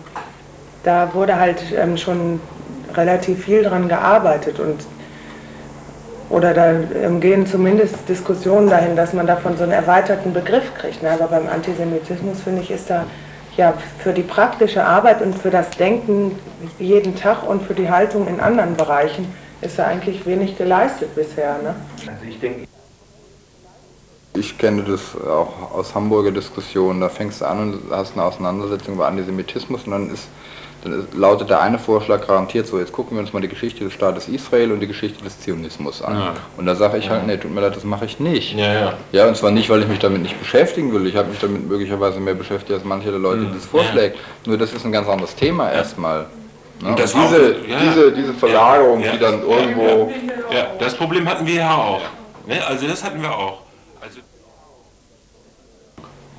da 0.84 1.12
wurde 1.14 1.38
halt 1.38 1.58
ähm, 1.76 1.96
schon 1.96 2.40
relativ 2.94 3.44
viel 3.44 3.62
dran 3.62 3.88
gearbeitet 3.88 4.60
und 4.60 4.86
oder 6.28 6.54
da 6.54 6.72
ähm, 6.72 7.20
gehen 7.20 7.46
zumindest 7.46 8.08
Diskussionen 8.08 8.68
dahin, 8.68 8.96
dass 8.96 9.12
man 9.12 9.28
davon 9.28 9.56
so 9.56 9.62
einen 9.62 9.72
erweiterten 9.72 10.32
Begriff 10.32 10.74
kriegt. 10.74 11.02
Ne? 11.02 11.10
Aber 11.10 11.26
beim 11.26 11.48
Antisemitismus 11.48 12.42
finde 12.42 12.62
ich, 12.62 12.70
ist 12.72 12.90
da 12.90 13.04
ja 13.56 13.74
für 13.98 14.12
die 14.12 14.22
praktische 14.22 14.84
Arbeit 14.84 15.22
und 15.22 15.36
für 15.36 15.50
das 15.50 15.70
Denken 15.70 16.38
jeden 16.78 17.16
Tag 17.16 17.42
und 17.48 17.62
für 17.62 17.74
die 17.74 17.90
Haltung 17.90 18.26
in 18.28 18.40
anderen 18.40 18.76
Bereichen 18.76 19.32
ist 19.60 19.78
da 19.78 19.86
eigentlich 19.86 20.26
wenig 20.26 20.56
geleistet 20.58 21.14
bisher. 21.14 21.58
Ne? 21.62 21.74
Also 22.06 22.24
ich 22.28 22.38
denke, 22.38 22.66
ich 24.34 24.58
kenne 24.58 24.82
das 24.82 25.16
auch 25.26 25.72
aus 25.72 25.94
Hamburger 25.94 26.30
Diskussionen. 26.30 27.00
Da 27.00 27.08
fängst 27.08 27.40
du 27.40 27.46
an 27.46 27.72
und 27.72 27.90
hast 27.90 28.12
eine 28.12 28.24
Auseinandersetzung 28.24 28.94
über 28.94 29.06
Antisemitismus 29.06 29.84
und 29.84 29.92
dann 29.92 30.10
ist 30.10 30.28
dann 30.86 31.08
lautet 31.14 31.50
der 31.50 31.60
eine 31.60 31.78
Vorschlag 31.78 32.26
garantiert 32.26 32.66
so, 32.66 32.78
jetzt 32.78 32.92
gucken 32.92 33.16
wir 33.16 33.20
uns 33.22 33.32
mal 33.32 33.40
die 33.40 33.48
Geschichte 33.48 33.84
des 33.84 33.92
Staates 33.92 34.28
Israel 34.28 34.72
und 34.72 34.80
die 34.80 34.86
Geschichte 34.86 35.22
des 35.22 35.40
Zionismus 35.40 36.02
an. 36.02 36.18
Ja. 36.18 36.34
Und 36.56 36.66
da 36.66 36.74
sage 36.74 36.98
ich 36.98 37.10
halt, 37.10 37.26
nee, 37.26 37.36
tut 37.36 37.54
mir 37.54 37.60
leid, 37.60 37.76
das 37.76 37.84
mache 37.84 38.04
ich 38.04 38.20
nicht. 38.20 38.54
Ja, 38.54 38.72
ja. 38.72 38.92
ja, 39.12 39.28
und 39.28 39.36
zwar 39.36 39.50
nicht, 39.50 39.68
weil 39.70 39.82
ich 39.82 39.88
mich 39.88 39.98
damit 39.98 40.22
nicht 40.22 40.38
beschäftigen 40.38 40.92
will. 40.92 41.06
Ich 41.06 41.16
habe 41.16 41.28
mich 41.28 41.38
damit 41.38 41.68
möglicherweise 41.68 42.20
mehr 42.20 42.34
beschäftigt 42.34 42.72
als 42.72 42.84
manche 42.84 43.10
der 43.10 43.20
Leute, 43.20 43.44
die 43.46 43.54
das 43.54 43.66
vorschlägt. 43.66 44.18
Nur 44.46 44.58
das 44.58 44.72
ist 44.72 44.84
ein 44.84 44.92
ganz 44.92 45.08
anderes 45.08 45.34
Thema 45.34 45.70
erstmal. 45.70 46.26
Ne? 46.80 46.88
Und, 46.88 46.88
und 46.88 46.98
diese, 46.98 47.16
auch, 47.16 47.80
diese, 47.82 48.12
diese 48.12 48.34
Verlagerung, 48.34 49.02
die 49.02 49.18
dann 49.18 49.42
irgendwo... 49.42 50.12
Ja, 50.52 50.66
das 50.78 50.94
Problem 50.94 51.28
hatten 51.28 51.46
wir 51.46 51.54
ja 51.54 51.74
auch. 51.74 52.02
Ne? 52.46 52.64
Also 52.66 52.86
das 52.86 53.02
hatten 53.02 53.20
wir 53.20 53.32
auch. 53.32 53.65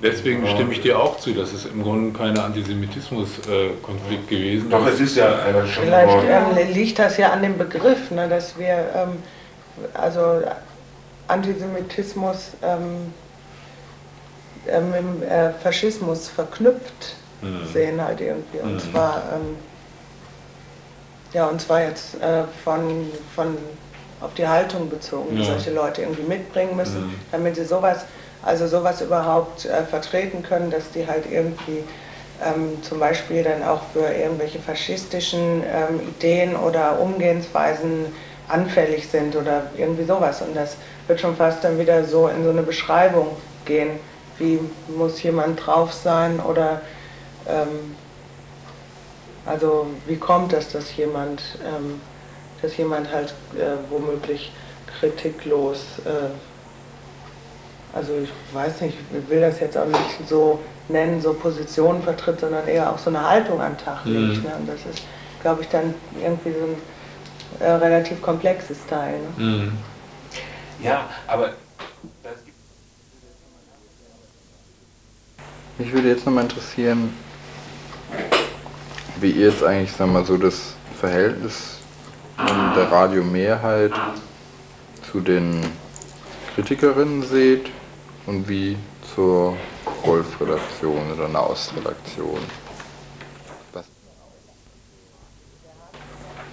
Deswegen 0.02 0.48
stimme 0.48 0.74
ich 0.74 0.82
dir 0.82 1.00
auch 1.00 1.18
zu, 1.18 1.34
dass 1.34 1.54
es 1.54 1.66
im 1.66 1.82
Grunde 1.82 2.18
kein 2.18 2.38
Antisemitismus-Konflikt 2.38 4.30
gewesen 4.30 4.66
ist. 4.66 4.74
Doch, 4.74 4.86
es 4.86 5.00
ist 5.00 5.18
ja 5.18 5.40
einer 5.40 5.66
schon 5.66 5.86
Vielleicht 5.86 6.18
ähm, 6.30 6.74
liegt 6.74 7.00
das 7.00 7.18
ja 7.18 7.32
an 7.32 7.42
dem 7.42 7.58
Begriff, 7.58 8.12
ne, 8.12 8.30
dass 8.30 8.58
wir 8.60 8.92
ähm, 8.96 9.24
also 9.96 10.44
Antisemitismus 11.28 12.52
ähm, 12.62 13.12
äh, 14.68 14.82
mit 14.82 15.00
dem 15.00 15.24
äh, 15.24 15.52
Faschismus 15.54 16.30
verknüpft 16.30 17.16
mhm. 17.42 17.66
sehen 17.74 18.02
halt 18.02 18.22
irgendwie. 18.22 18.60
Und 18.60 18.74
mhm. 18.74 18.92
zwar 18.92 19.24
ähm, 19.34 19.56
ja, 21.34 21.48
und 21.48 21.60
zwar 21.60 21.82
jetzt 21.82 22.22
äh, 22.22 22.44
von, 22.64 23.12
von 23.36 23.58
auf 24.22 24.34
die 24.36 24.48
Haltung 24.48 24.90
bezogen, 24.90 25.36
die 25.36 25.44
solche 25.44 25.72
Leute 25.72 26.02
irgendwie 26.02 26.24
mitbringen 26.24 26.76
müssen, 26.76 27.08
mhm. 27.08 27.16
damit 27.32 27.56
sie 27.56 27.66
sowas 27.66 28.06
also 28.44 28.68
sowas 28.68 29.02
überhaupt 29.02 29.66
äh, 29.66 29.84
vertreten 29.84 30.44
können, 30.44 30.72
dass 30.72 30.92
die 30.92 31.08
halt 31.08 31.26
irgendwie 31.30 31.84
ähm, 32.44 32.82
zum 32.84 33.00
Beispiel 33.00 33.44
dann 33.44 33.64
auch 33.64 33.82
für 33.94 34.08
irgendwelche 34.14 34.60
faschistischen 34.60 35.64
ähm, 35.64 36.02
Ideen 36.10 36.56
oder 36.56 37.00
Umgehensweisen 37.00 38.06
anfällig 38.48 39.08
sind 39.10 39.36
oder 39.36 39.64
irgendwie 39.76 40.04
sowas. 40.04 40.42
Und 40.42 40.56
das 40.56 40.78
wird 41.08 41.20
schon 41.20 41.36
fast 41.36 41.64
dann 41.64 41.80
wieder 41.80 42.04
so 42.06 42.28
in 42.28 42.44
so 42.44 42.50
eine 42.50 42.64
Beschreibung 42.64 43.36
gehen, 43.66 44.00
wie 44.38 44.60
muss 44.96 45.22
jemand 45.24 45.66
drauf 45.66 45.92
sein 45.94 46.40
oder 46.40 46.82
ähm, 47.48 47.96
also 49.46 49.88
wie 50.06 50.18
kommt 50.18 50.54
es, 50.54 50.70
dass 50.72 50.96
jemand, 50.98 51.42
ähm, 51.66 52.02
dass 52.62 52.76
jemand 52.78 53.12
halt 53.12 53.34
äh, 53.56 53.78
womöglich 53.90 54.52
kritiklos 55.00 56.00
äh, 56.06 56.30
also 57.98 58.14
ich 58.24 58.30
weiß 58.54 58.82
nicht, 58.82 58.98
ich 59.12 59.30
will 59.30 59.42
das 59.42 59.60
jetzt 59.60 59.78
auch 59.78 59.86
nicht 59.86 60.28
so 60.30 60.60
nennen, 60.88 61.20
so 61.20 61.34
Positionen 61.34 62.02
vertritt, 62.02 62.40
sondern 62.40 62.68
eher 62.68 62.92
auch 62.92 62.98
so 62.98 63.10
eine 63.10 63.28
Haltung 63.28 63.60
an 63.60 63.74
den 63.74 63.84
Tag 63.84 64.06
mhm. 64.06 64.30
legt. 64.30 64.44
Ne? 64.44 64.52
Und 64.60 64.70
das 64.70 64.80
ist, 64.86 65.04
glaube 65.42 65.64
ich, 65.64 65.68
dann 65.70 65.94
irgendwie 66.22 66.52
so 66.52 66.66
ein 66.66 67.68
äh, 67.68 67.72
relativ 67.72 68.22
komplexes 68.22 68.86
Teil. 68.88 69.20
Ne? 69.38 69.44
Mhm. 69.44 69.72
Ja, 70.82 71.10
aber 71.26 71.50
Mich 75.80 75.94
würde 75.94 76.10
jetzt 76.10 76.26
nochmal 76.26 76.44
interessieren, 76.46 77.14
wie 79.20 79.30
ihr 79.30 79.50
jetzt 79.50 79.64
eigentlich, 79.64 79.92
sagen 79.92 80.12
wir 80.12 80.22
mal, 80.22 80.26
so 80.26 80.38
das 80.38 80.74
Verhältnis 81.00 81.78
der 82.76 82.92
Radiomehrheit 82.92 83.92
zu 85.12 85.20
den 85.20 85.62
Kritikerinnen 86.56 87.22
seht 87.22 87.70
und 88.28 88.48
wie 88.48 88.78
zur 89.16 89.58
Golf-Redaktion 90.04 91.14
oder 91.14 91.28
Naus-Redaktion. 91.28 92.40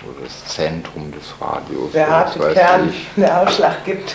Oder 0.03 0.21
das 0.23 0.45
Zentrum 0.55 1.11
des 1.13 1.23
Radios. 1.41 1.93
Der 1.93 2.09
harte 2.09 2.39
Kern, 2.53 2.93
der 3.17 3.41
Ausschlag 3.41 3.85
gibt. 3.85 4.15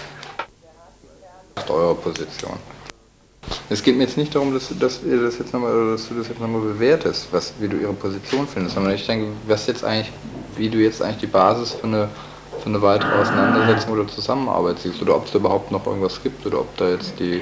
Eure 1.68 1.96
Position. 1.96 2.58
Es 3.70 3.84
geht 3.84 3.98
mir 3.98 4.04
jetzt 4.04 4.18
nicht 4.18 4.34
darum, 4.34 4.54
dass, 4.54 4.72
dass, 4.80 5.04
ihr 5.04 5.22
das 5.22 5.40
jetzt 5.40 5.54
nochmal, 5.54 5.92
dass 5.92 6.08
du 6.08 6.16
das 6.16 6.28
jetzt 6.28 6.40
nochmal 6.40 6.62
bewertest, 6.62 7.28
was, 7.32 7.54
wie 7.60 7.68
du 7.68 7.78
ihre 7.78 7.94
Position 7.94 8.48
findest, 8.48 8.76
sondern 8.76 8.94
ich 8.94 9.06
denke, 9.06 9.32
was 9.48 9.66
jetzt 9.68 9.84
eigentlich, 9.84 10.12
wie 10.56 10.70
du 10.70 10.78
jetzt 10.78 11.02
eigentlich 11.02 11.18
die 11.18 11.28
Basis 11.28 11.74
für 11.74 11.88
eine 11.88 12.10
für 12.60 12.70
eine 12.70 12.82
weitere 12.82 13.12
Auseinandersetzung 13.14 13.94
oder 13.94 14.08
Zusammenarbeit 14.08 14.80
siehst 14.80 15.02
oder 15.02 15.16
ob 15.16 15.26
es 15.26 15.32
da 15.32 15.40
überhaupt 15.40 15.72
noch 15.72 15.86
irgendwas 15.86 16.22
gibt 16.22 16.46
oder 16.46 16.62
ob 16.62 16.78
da 16.78 16.90
jetzt 16.90 17.20
die, 17.20 17.42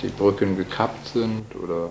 die 0.00 0.08
Brücken 0.08 0.56
gekappt 0.56 1.08
sind 1.08 1.44
oder. 1.62 1.90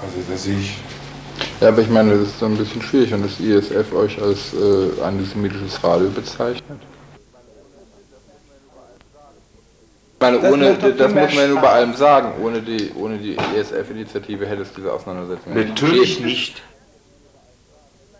Also 0.00 0.16
da 0.28 0.36
sehe 0.36 0.58
ich. 0.58 0.76
Ja, 1.60 1.68
aber 1.68 1.82
ich 1.82 1.88
meine, 1.88 2.18
das 2.18 2.28
ist 2.28 2.40
so 2.40 2.46
ein 2.46 2.56
bisschen 2.56 2.82
schwierig, 2.82 3.12
wenn 3.12 3.22
das 3.22 3.38
ISF 3.38 3.92
euch 3.92 4.20
als 4.20 4.52
äh, 4.52 5.00
antisemitisches 5.02 5.82
Radio 5.84 6.08
bezeichnet. 6.10 6.80
Ich 10.14 10.20
meine, 10.20 10.40
das, 10.40 10.52
ohne, 10.52 10.74
das 10.74 11.14
muss 11.14 11.34
man 11.34 11.34
ja 11.34 11.46
nur 11.48 11.60
bei 11.60 11.68
allem 11.68 11.94
sagen. 11.94 12.32
Ohne 12.42 12.62
die, 12.62 12.92
ohne 12.94 13.18
die 13.18 13.36
ESF-Initiative 13.36 14.46
hätte 14.46 14.62
es 14.62 14.72
diese 14.72 14.92
Auseinandersetzung 14.92 15.54
nicht. 15.54 15.68
Natürlich 15.68 16.20
nicht. 16.20 16.62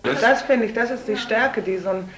Das, 0.03 0.21
das 0.21 0.43
finde 0.43 0.67
ich, 0.67 0.75
das 0.75 0.91
ist 0.91 1.07
die 1.07 1.17
Stärke, 1.17 1.62
die, 1.62 1.79
so 1.79 1.91
ein, 1.91 2.09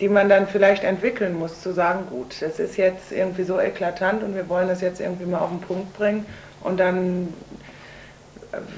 die 0.00 0.08
man 0.08 0.28
dann 0.28 0.46
vielleicht 0.46 0.84
entwickeln 0.84 1.38
muss, 1.38 1.60
zu 1.60 1.72
sagen, 1.72 2.06
gut, 2.10 2.40
das 2.40 2.58
ist 2.58 2.76
jetzt 2.76 3.12
irgendwie 3.12 3.44
so 3.44 3.58
eklatant 3.58 4.22
und 4.22 4.34
wir 4.34 4.48
wollen 4.48 4.68
das 4.68 4.80
jetzt 4.80 5.00
irgendwie 5.00 5.26
mal 5.26 5.38
auf 5.38 5.50
den 5.50 5.60
Punkt 5.60 5.94
bringen. 5.94 6.26
Und 6.62 6.78
dann, 6.78 7.32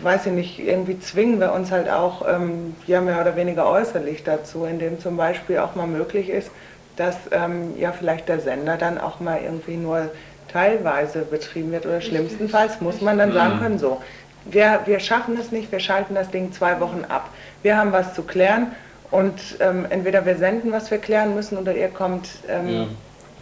weiß 0.02 0.26
ich 0.26 0.32
nicht, 0.32 0.58
irgendwie 0.58 0.98
zwingen 0.98 1.40
wir 1.40 1.52
uns 1.52 1.70
halt 1.70 1.90
auch, 1.90 2.26
ähm, 2.28 2.74
ja 2.86 3.00
mehr 3.00 3.20
oder 3.20 3.36
weniger 3.36 3.68
äußerlich 3.68 4.24
dazu, 4.24 4.64
indem 4.64 4.98
zum 5.00 5.16
Beispiel 5.16 5.58
auch 5.58 5.74
mal 5.74 5.86
möglich 5.86 6.30
ist, 6.30 6.50
dass 6.96 7.16
ähm, 7.32 7.74
ja 7.78 7.92
vielleicht 7.92 8.28
der 8.28 8.40
Sender 8.40 8.76
dann 8.76 8.98
auch 8.98 9.20
mal 9.20 9.40
irgendwie 9.42 9.76
nur 9.76 10.10
teilweise 10.52 11.22
betrieben 11.22 11.72
wird 11.72 11.84
oder 11.84 12.00
schlimmstenfalls 12.00 12.80
muss 12.80 13.00
man 13.00 13.18
dann 13.18 13.32
sagen 13.32 13.58
können, 13.58 13.78
so, 13.78 14.00
wir, 14.44 14.80
wir 14.86 15.00
schaffen 15.00 15.38
es 15.38 15.52
nicht, 15.52 15.72
wir 15.72 15.80
schalten 15.80 16.14
das 16.14 16.30
Ding 16.30 16.52
zwei 16.52 16.80
Wochen 16.80 17.04
ab. 17.08 17.30
Wir 17.62 17.76
haben 17.76 17.92
was 17.92 18.14
zu 18.14 18.22
klären 18.22 18.72
und 19.10 19.40
ähm, 19.60 19.86
entweder 19.88 20.26
wir 20.26 20.36
senden, 20.36 20.72
was 20.72 20.90
wir 20.90 20.98
klären 20.98 21.34
müssen, 21.34 21.56
oder 21.56 21.74
ihr 21.74 21.88
kommt, 21.88 22.28
ähm, 22.48 22.68
ja. 22.68 22.86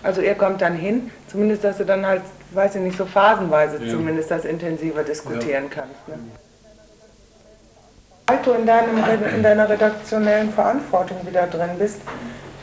also 0.03 0.21
ihr 0.21 0.35
kommt 0.35 0.61
dann 0.61 0.75
hin, 0.75 1.11
zumindest, 1.29 1.65
dass 1.65 1.79
du 1.79 1.85
dann 1.85 2.07
halt, 2.07 2.23
weiß 2.53 2.77
ich 2.77 2.83
nicht, 2.83 2.97
so 2.97 3.07
phasenweise 3.07 3.83
ja. 3.83 3.91
zumindest 3.91 4.31
das 4.31 4.45
intensiver 4.45 5.03
diskutieren 5.03 5.65
ja. 5.65 5.71
kannst. 5.71 6.09
Ne? 6.09 6.15
Weil 8.27 8.39
du 8.45 8.53
in, 8.53 8.67
deinem, 8.67 8.99
in 9.35 9.43
deiner 9.43 9.69
redaktionellen 9.69 10.53
Verantwortung 10.53 11.27
wieder 11.27 11.47
drin 11.47 11.71
bist, 11.79 12.01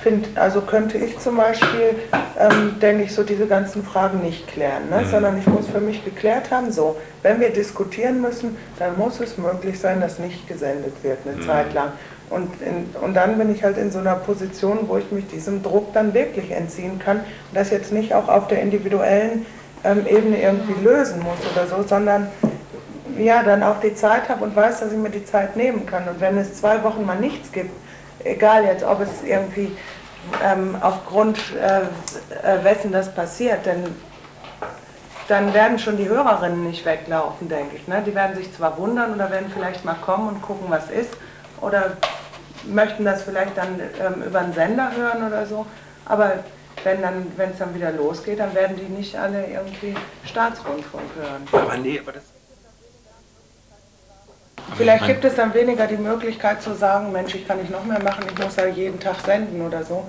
find, 0.02 0.38
also 0.38 0.62
könnte 0.62 0.98
ich 0.98 1.20
zum 1.20 1.38
Beispiel, 1.38 1.96
ähm, 2.40 2.80
denke 2.82 3.04
ich, 3.04 3.14
so 3.14 3.24
diese 3.24 3.48
ganzen 3.48 3.84
Fragen 3.84 4.22
nicht 4.22 4.48
klären, 4.48 4.90
ne? 4.90 5.02
Mhm. 5.02 5.10
sondern 5.10 5.38
ich 5.38 5.46
muss 5.48 5.68
für 5.68 5.82
mich 5.82 6.04
geklärt 6.06 6.52
haben, 6.52 6.72
so, 6.72 6.96
wenn 7.22 7.40
wir 7.40 7.50
diskutieren 7.50 8.22
müssen, 8.22 8.58
dann 8.78 8.98
muss 8.98 9.20
es 9.20 9.38
möglich 9.38 9.80
sein, 9.80 10.00
dass 10.00 10.20
nicht 10.20 10.48
gesendet 10.48 10.94
wird 11.04 11.20
eine 11.26 11.38
Mhm. 11.38 11.46
Zeit 11.46 11.74
lang. 11.74 11.92
Und, 12.30 12.50
in, 12.62 12.86
und 13.02 13.16
dann 13.16 13.38
bin 13.38 13.54
ich 13.54 13.64
halt 13.64 13.78
in 13.78 13.92
so 13.92 14.00
einer 14.00 14.16
Position, 14.16 14.80
wo 14.88 14.98
ich 14.98 15.12
mich 15.12 15.28
diesem 15.28 15.64
Druck 15.64 15.94
dann 15.94 16.14
wirklich 16.14 16.52
entziehen 16.52 17.00
kann 17.00 17.18
und 17.18 17.56
das 17.56 17.72
jetzt 17.72 17.92
nicht 17.92 18.14
auch 18.14 18.28
auf 18.28 18.48
der 18.48 18.62
individuellen 18.62 19.46
ähm, 19.84 20.06
Ebene 20.08 20.42
irgendwie 20.42 20.80
lösen 20.84 21.24
muss 21.24 21.40
oder 21.52 21.66
so, 21.66 21.88
sondern 21.88 22.28
ja, 23.18 23.44
dann 23.44 23.64
auch 23.64 23.80
die 23.82 23.96
Zeit 23.96 24.30
habe 24.30 24.44
und 24.44 24.56
weiß, 24.56 24.80
dass 24.80 24.92
ich 24.92 24.98
mir 24.98 25.10
die 25.10 25.26
Zeit 25.26 25.58
nehmen 25.58 25.86
kann. 25.86 26.08
Und 26.08 26.22
wenn 26.22 26.38
es 26.38 26.54
zwei 26.54 26.84
Wochen 26.84 27.06
mal 27.06 27.20
nichts 27.20 27.52
gibt, 27.52 27.72
egal 28.24 28.66
jetzt, 28.66 28.84
ob 28.84 29.02
es 29.02 29.24
irgendwie 29.24 29.76
ähm, 30.44 30.76
aufgrund 30.82 31.38
äh, 31.56 32.64
wessen 32.64 32.92
das 32.92 33.14
passiert, 33.14 33.66
denn 33.66 33.96
dann 35.28 35.54
werden 35.54 35.78
schon 35.78 35.96
die 35.98 36.10
Hörerinnen 36.10 36.64
nicht 36.64 36.86
weglaufen, 36.86 37.48
denke 37.50 37.76
ich. 37.76 37.88
Ne? 37.88 38.02
Die 38.06 38.16
werden 38.16 38.36
sich 38.36 38.54
zwar 38.54 38.78
wundern 38.78 39.14
oder 39.14 39.30
werden 39.30 39.52
vielleicht 39.54 39.86
mal 39.86 39.96
kommen 39.96 40.28
und 40.28 40.42
gucken, 40.42 40.66
was 40.70 40.90
ist, 40.90 41.12
oder 41.62 41.98
möchten 42.66 43.06
das 43.06 43.24
vielleicht 43.24 43.56
dann 43.58 43.80
ähm, 43.80 44.24
über 44.24 44.40
einen 44.40 44.54
Sender 44.54 44.92
hören 44.96 45.28
oder 45.28 45.46
so, 45.46 45.66
aber 46.06 46.44
wenn 46.84 47.02
dann, 47.02 47.32
es 47.38 47.58
dann 47.58 47.76
wieder 47.76 47.92
losgeht, 47.92 48.40
dann 48.40 48.54
werden 48.56 48.78
die 48.78 48.92
nicht 48.92 49.16
alle 49.16 49.46
irgendwie 49.46 49.96
Staatsrundfunk 50.26 51.04
hören. 51.16 51.48
Aber 51.52 51.78
nee, 51.78 52.00
aber 52.00 52.14
das. 52.14 52.24
Vielleicht 54.78 55.06
gibt 55.08 55.26
es 55.26 55.36
dann 55.36 55.54
weniger 55.54 55.88
die 55.88 55.98
Möglichkeit 55.98 56.62
zu 56.62 56.74
sagen, 56.74 57.12
Mensch, 57.12 57.36
ich 57.36 57.48
kann 57.48 57.60
nicht 57.60 57.72
noch 57.72 57.86
mehr 57.86 58.02
machen, 58.02 58.26
ich 58.32 58.44
muss 58.44 58.56
ja 58.56 58.66
jeden 58.68 59.00
Tag 59.00 59.16
senden 59.26 59.62
oder 59.62 59.84
so, 59.84 60.06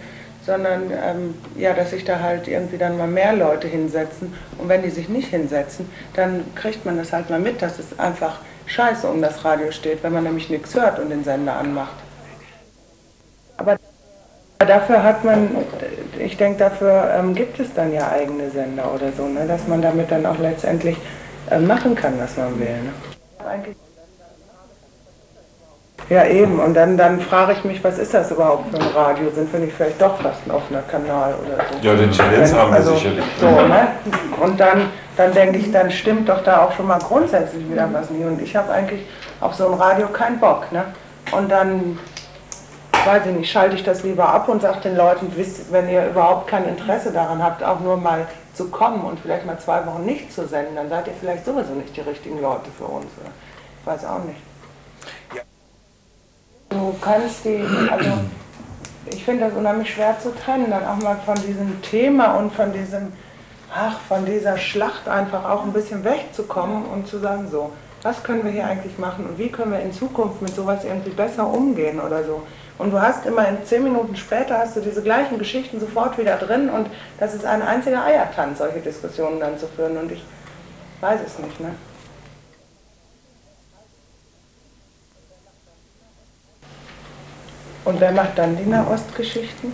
sondern 0.47 0.91
ähm, 0.91 1.35
ja, 1.57 1.73
dass 1.73 1.91
sich 1.91 2.05
da 2.05 2.21
halt 2.21 2.49
irgendwie 2.49 2.79
dann 2.79 2.97
mal 2.97 3.07
mehr 3.07 3.33
Leute 3.33 3.69
hinsetzen 3.69 4.35
und 4.59 4.69
wenn 4.69 4.83
die 4.83 4.91
sich 4.91 5.09
nicht 5.09 5.29
hinsetzen, 5.29 5.91
dann 6.15 6.45
kriegt 6.55 6.85
man 6.85 6.97
das 6.97 7.13
halt 7.13 7.31
mal 7.31 7.41
mit, 7.41 7.63
dass 7.63 7.79
es 7.79 7.99
einfach 7.99 8.39
scheiße 8.67 9.07
um 9.09 9.21
das 9.21 9.45
Radio 9.45 9.71
steht, 9.73 10.03
wenn 10.03 10.13
man 10.13 10.25
nämlich 10.25 10.49
nichts 10.49 10.75
hört 10.75 10.99
und 10.99 11.11
den 11.11 11.25
Sender 11.25 11.55
anmacht. 11.55 11.95
Aber 13.59 13.77
dafür 14.59 15.03
hat 15.03 15.25
man, 15.25 15.51
ich 16.19 16.37
denke, 16.37 16.59
dafür 16.59 17.13
ähm, 17.19 17.35
gibt 17.35 17.59
es 17.61 17.75
dann 17.75 17.93
ja 17.93 18.11
eigene 18.11 18.51
Sender 18.51 18.95
oder 18.95 19.13
so, 19.13 19.27
ne, 19.27 19.47
dass 19.47 19.67
man 19.67 19.83
damit 19.83 20.11
dann 20.11 20.25
auch 20.25 20.39
letztendlich 20.39 20.97
äh, 21.51 21.59
machen 21.59 21.95
kann, 21.95 22.19
was 22.19 22.37
man 22.37 22.59
will. 22.59 22.67
Ne? 22.69 22.93
Ja, 26.11 26.25
eben. 26.25 26.59
Und 26.59 26.75
dann, 26.75 26.96
dann 26.96 27.20
frage 27.20 27.53
ich 27.53 27.64
mich, 27.64 27.85
was 27.85 27.96
ist 27.96 28.12
das 28.12 28.33
überhaupt 28.33 28.68
für 28.75 28.83
ein 28.83 28.88
Radio? 28.88 29.31
Sind 29.31 29.53
wir 29.53 29.61
nicht 29.61 29.77
vielleicht 29.77 30.03
doch 30.03 30.20
fast 30.20 30.44
ein 30.44 30.51
offener 30.51 30.83
Kanal 30.83 31.35
oder 31.35 31.64
so? 31.70 31.87
Ja, 31.87 31.94
den 31.94 32.11
Tendenz 32.11 32.53
haben 32.53 32.73
wir 32.73 32.79
also, 32.79 32.94
sicherlich. 32.94 33.25
So, 33.40 33.46
ne? 33.46 33.88
Und 34.40 34.59
dann, 34.59 34.88
dann 35.16 35.33
denke 35.33 35.59
ich, 35.59 35.70
dann 35.70 35.88
stimmt 35.88 36.29
doch 36.29 36.42
da 36.42 36.64
auch 36.64 36.73
schon 36.73 36.88
mal 36.88 36.99
grundsätzlich 36.99 37.70
wieder 37.70 37.88
was 37.92 38.11
nicht. 38.11 38.27
Und 38.27 38.42
ich 38.42 38.57
habe 38.57 38.73
eigentlich 38.73 39.07
auf 39.40 39.55
so 39.55 39.68
ein 39.68 39.75
Radio 39.75 40.09
keinen 40.09 40.40
Bock. 40.40 40.73
Ne? 40.73 40.85
Und 41.31 41.49
dann, 41.49 41.96
weiß 43.05 43.27
ich 43.27 43.33
nicht, 43.33 43.53
schalte 43.53 43.77
ich 43.77 43.85
das 43.85 44.03
lieber 44.03 44.29
ab 44.29 44.49
und 44.49 44.62
sage 44.62 44.81
den 44.81 44.96
Leuten, 44.96 45.33
wisst, 45.37 45.73
wenn 45.73 45.88
ihr 45.88 46.09
überhaupt 46.09 46.49
kein 46.49 46.64
Interesse 46.64 47.12
daran 47.12 47.40
habt, 47.40 47.62
auch 47.62 47.79
nur 47.79 47.96
mal 47.96 48.27
zu 48.55 48.68
kommen 48.68 49.05
und 49.05 49.20
vielleicht 49.20 49.46
mal 49.46 49.61
zwei 49.61 49.87
Wochen 49.87 50.05
nicht 50.05 50.33
zu 50.33 50.44
senden, 50.49 50.75
dann 50.75 50.88
seid 50.88 51.07
ihr 51.07 51.14
vielleicht 51.20 51.44
sowieso 51.44 51.73
nicht 51.75 51.96
die 51.96 52.01
richtigen 52.01 52.42
Leute 52.42 52.68
für 52.77 52.87
uns. 52.87 53.07
Oder? 53.20 53.31
Ich 53.81 53.87
weiß 53.87 54.05
auch 54.07 54.25
nicht. 54.25 54.50
Du 56.71 56.95
kannst 57.01 57.45
die, 57.45 57.65
also 57.91 58.11
ich 59.13 59.25
finde 59.25 59.47
das 59.47 59.55
unheimlich 59.55 59.93
schwer 59.93 60.17
zu 60.21 60.33
trennen, 60.33 60.71
dann 60.71 60.87
auch 60.87 61.03
mal 61.03 61.17
von 61.27 61.35
diesem 61.35 61.83
Thema 61.83 62.37
und 62.37 62.53
von 62.53 62.73
diesem, 62.73 63.13
ach, 63.75 63.99
von 64.09 64.25
dieser 64.25 64.57
Schlacht 64.57 65.09
einfach 65.09 65.45
auch 65.51 65.64
ein 65.64 65.73
bisschen 65.73 66.05
wegzukommen 66.05 66.85
und 66.85 67.09
zu 67.09 67.18
sagen, 67.18 67.49
so, 67.51 67.73
was 68.03 68.23
können 68.23 68.45
wir 68.45 68.53
hier 68.53 68.66
eigentlich 68.66 68.97
machen 68.99 69.27
und 69.27 69.37
wie 69.37 69.49
können 69.49 69.73
wir 69.73 69.81
in 69.81 69.93
Zukunft 69.93 70.43
mit 70.43 70.55
sowas 70.55 70.85
irgendwie 70.85 71.11
besser 71.11 71.45
umgehen 71.45 72.01
oder 72.01 72.23
so. 72.23 72.43
Und 72.79 72.93
du 72.93 73.01
hast 73.01 73.27
immer 73.27 73.49
in 73.49 73.64
zehn 73.64 73.83
Minuten 73.83 74.14
später 74.14 74.59
hast 74.59 74.77
du 74.77 74.81
diese 74.81 75.03
gleichen 75.03 75.39
Geschichten 75.39 75.81
sofort 75.81 76.18
wieder 76.18 76.37
drin 76.37 76.71
und 76.71 76.87
das 77.18 77.35
ist 77.35 77.45
ein 77.45 77.62
einziger 77.62 78.05
Eiertanz, 78.05 78.59
solche 78.59 78.79
Diskussionen 78.79 79.41
dann 79.41 79.59
zu 79.59 79.66
führen 79.66 79.97
und 79.97 80.12
ich 80.12 80.25
weiß 81.01 81.18
es 81.27 81.37
nicht, 81.41 81.59
ne? 81.59 81.75
Und 87.85 87.99
wer 88.01 88.12
macht 88.12 88.37
dann 88.37 88.57
die 88.57 88.66
Nahostgeschichten? 88.68 89.72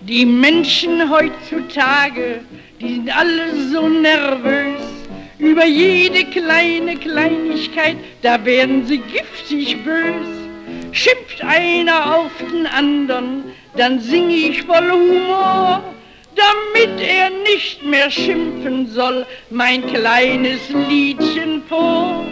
Die 0.00 0.26
Menschen 0.26 1.08
heutzutage, 1.08 2.40
die 2.80 2.94
sind 2.94 3.16
alle 3.16 3.70
so 3.70 3.88
nervös. 3.88 4.82
Über 5.38 5.64
jede 5.64 6.24
kleine 6.24 6.96
Kleinigkeit, 6.96 7.96
da 8.22 8.44
werden 8.44 8.84
sie 8.86 8.98
giftig 8.98 9.84
bös. 9.84 10.37
Schimpft 10.98 11.44
einer 11.44 12.16
auf 12.16 12.32
den 12.40 12.66
anderen, 12.66 13.44
dann 13.76 14.00
sing 14.00 14.30
ich 14.30 14.64
voll 14.64 14.90
Humor, 14.90 15.80
damit 16.34 17.00
er 17.00 17.30
nicht 17.30 17.84
mehr 17.84 18.10
schimpfen 18.10 18.88
soll, 18.88 19.24
mein 19.48 19.86
kleines 19.86 20.58
Liedchen 20.88 21.62
vor. 21.68 22.24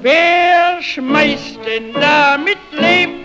Wer 0.00 0.80
schmeißt 0.80 1.58
denn 1.66 1.92
da 1.92 2.38
mit 2.38 2.56
Leben? 2.72 3.24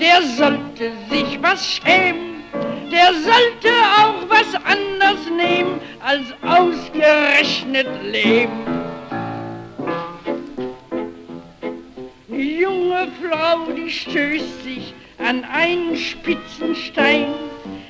Der 0.00 0.22
sollte 0.22 0.92
sich 1.10 1.38
was 1.42 1.74
schämen. 1.74 2.44
Der 2.90 3.12
sollte 3.12 3.74
auch 3.98 4.26
was 4.30 4.54
anders 4.64 5.20
nehmen 5.36 5.78
als 6.00 6.32
ausgerechnet 6.40 7.88
Leben. 8.02 8.73
Frau, 13.20 13.72
die 13.72 13.90
stößt 13.90 14.64
sich 14.64 14.94
an 15.18 15.44
einen 15.44 15.96
spitzen 15.96 16.74
Stein. 16.74 17.34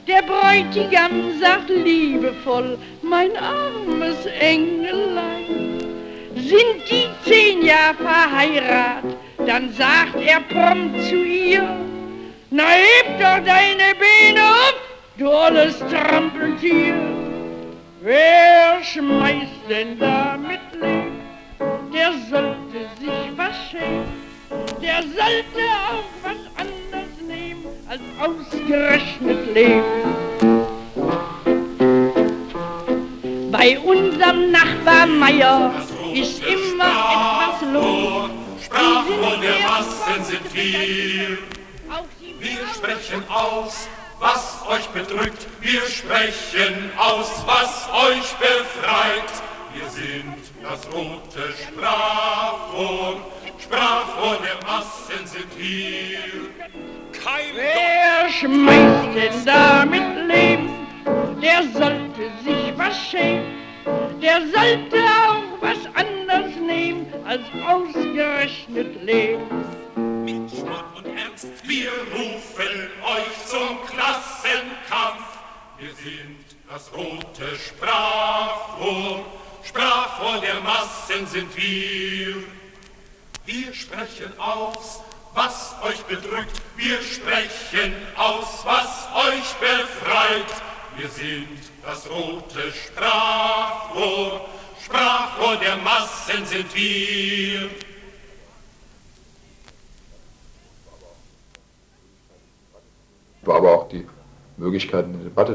Der 0.06 0.22
Bräutigam 0.22 1.38
sagt 1.40 1.70
liebevoll, 1.70 2.78
mein 3.02 3.36
armes 3.36 4.26
Engelein. 4.26 5.80
Sind 6.36 6.82
die 6.90 7.08
zehn 7.24 7.64
Jahre 7.64 7.94
verheiratet, 7.94 9.16
dann 9.46 9.72
sagt 9.72 10.16
er 10.16 10.40
prompt 10.40 11.02
zu 11.04 11.16
ihr, 11.16 11.62
na 12.50 12.64
heb 12.64 13.18
doch 13.18 13.44
deine 13.44 13.94
Beine 13.98 14.42
auf, 14.42 14.74
du 15.16 15.28
olles 15.30 15.78
Trampeltier. 15.78 16.94
Wer 18.02 18.82
schmeißt 18.82 19.70
denn 19.70 19.98
da 19.98 20.36
mit 20.36 20.60
Leben? 20.74 21.20
Der 21.92 22.12
sollte 22.28 22.88
sich 23.00 23.36
was 23.36 23.56
schämen. 23.70 24.23
Der 24.82 25.02
sollte 25.02 25.62
auch 25.88 26.04
was 26.22 26.40
anders 26.56 27.12
nehmen 27.26 27.66
als 27.88 28.00
ausgerechnet 28.20 29.54
Leben. 29.54 30.14
Bei 33.50 33.78
unserem 33.78 34.50
Nachbar 34.50 35.06
Meier 35.06 35.72
ist 36.12 36.42
immer 36.44 36.84
etwas 36.84 37.72
los. 37.72 38.30
Sprachrohr 38.64 39.36
der 39.40 39.58
Massen 39.60 40.24
sind 40.24 40.54
wir. 40.54 41.38
Wir 42.40 42.58
sprechen 42.74 43.22
aus, 43.30 43.88
was 44.20 44.60
euch 44.68 44.86
bedrückt. 44.88 45.46
Wir 45.60 45.80
sprechen 45.82 46.90
aus, 46.98 47.30
was 47.46 47.88
euch 48.06 48.34
befreit. 48.34 49.32
Wir 49.72 49.88
sind 49.88 50.36
das 50.62 50.86
rote 50.92 51.54
Sprachrohr. 51.66 53.20
Sprachrohr 53.64 54.38
der 54.42 54.66
Massen 54.66 55.26
sind 55.26 55.58
wir. 55.58 56.18
Kein 57.12 57.54
Wer 57.54 58.28
schmeißt 58.28 59.16
denn 59.16 59.44
da 59.46 59.86
mit 59.86 60.28
Leben? 60.28 60.68
Der 61.40 61.62
sollte 61.72 62.30
sich 62.44 62.76
was 62.76 62.94
schämen. 63.08 63.46
Der 64.20 64.40
sollte 64.42 64.96
auch 64.96 65.62
was 65.62 65.78
anders 65.94 66.54
nehmen 66.56 67.06
als 67.24 67.42
ausgerechnet 67.66 69.02
Leben. 69.02 69.64
Mit 70.24 70.50
Spott 70.50 70.84
und 70.96 71.06
Ernst, 71.06 71.48
wir 71.66 71.90
rufen 72.12 72.33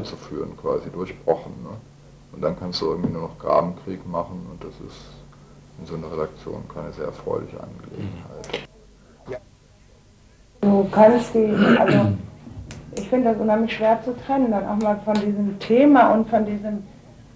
eine 0.00 0.04
Debatte 0.04 0.04
zu 0.04 0.16
führen, 0.16 0.56
quasi 0.56 0.90
durchbrochen. 0.90 1.52
Ne? 1.62 1.70
Und 2.32 2.42
dann 2.42 2.58
kannst 2.58 2.80
du 2.80 2.86
irgendwie 2.86 3.12
nur 3.12 3.22
noch 3.22 3.38
Grabenkrieg 3.38 4.06
machen 4.06 4.46
und 4.50 4.62
das 4.62 4.74
ist 4.86 5.06
in 5.80 5.86
so 5.86 5.94
einer 5.96 6.12
Redaktion 6.12 6.62
keine 6.72 6.92
sehr 6.92 7.06
erfreuliche 7.06 7.58
Angelegenheit. 7.60 8.68
Du 10.60 10.86
kannst 10.90 11.34
die, 11.34 11.54
also 11.78 12.12
ich 12.94 13.08
finde 13.08 13.30
das 13.30 13.40
unheimlich 13.40 13.74
schwer 13.74 13.98
zu 14.04 14.14
trennen, 14.26 14.50
dann 14.50 14.66
auch 14.66 14.76
mal 14.76 15.00
von 15.04 15.14
diesem 15.14 15.58
Thema 15.58 16.12
und 16.12 16.28
von 16.28 16.44
diesem, 16.44 16.84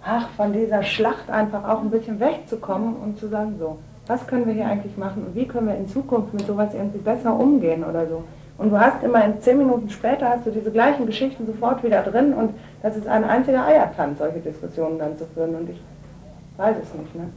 ach, 0.05 0.29
von 0.37 0.53
dieser 0.53 0.83
Schlacht 0.83 1.31
einfach 1.31 1.67
auch 1.67 1.81
ein 1.81 1.91
bisschen 1.91 2.21
wegzukommen 2.21 2.97
und 2.97 3.19
zu 3.19 3.29
sagen, 3.29 3.57
so, 3.59 3.79
was 4.07 4.27
können 4.27 4.47
wir 4.47 4.53
hier 4.53 4.67
eigentlich 4.67 4.97
machen 4.99 5.25
und 5.27 5.35
wie 5.35 5.47
können 5.47 5.69
wir 5.69 5.77
in 5.77 5.89
Zukunft 5.89 6.35
mit 6.35 6.47
sowas 6.47 6.75
irgendwie 6.75 6.99
besser 6.99 7.35
umgehen 7.35 7.83
oder 7.83 8.07
so. 8.07 8.25
Und 8.57 8.71
du 8.71 8.79
hast 8.79 9.03
immer 9.03 9.25
in 9.25 9.41
zehn 9.41 9.59
Minuten 9.59 9.91
später 9.91 10.29
hast 10.29 10.47
du 10.47 10.51
diese 10.51 10.71
gleichen 10.71 11.07
Geschichten 11.07 11.47
sofort 11.47 11.83
wieder 11.83 12.03
drin 12.03 12.33
und 12.33 12.55
das 12.83 12.97
ist 12.97 13.07
ein 13.09 13.25
einziger 13.25 13.67
Eiertanz, 13.67 14.19
solche 14.19 14.39
Diskussionen 14.39 14.99
dann 14.99 15.19
zu 15.19 15.27
führen 15.35 15.55
und 15.57 15.71
ich 15.71 15.81
weiß 16.57 16.77
es 16.83 16.95
nicht, 16.99 17.15
ne? 17.15 17.31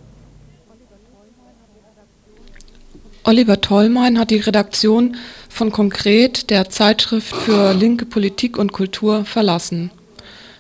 Oliver 3.24 3.60
Tollmein 3.60 4.20
hat 4.20 4.30
die 4.30 4.40
Redaktion 4.40 5.18
von 5.50 5.72
Konkret, 5.72 6.50
der 6.50 6.70
Zeitschrift 6.70 7.36
für 7.36 7.74
linke 7.74 8.06
Politik 8.06 8.58
und 8.58 8.72
Kultur, 8.72 9.26
verlassen. 9.26 9.92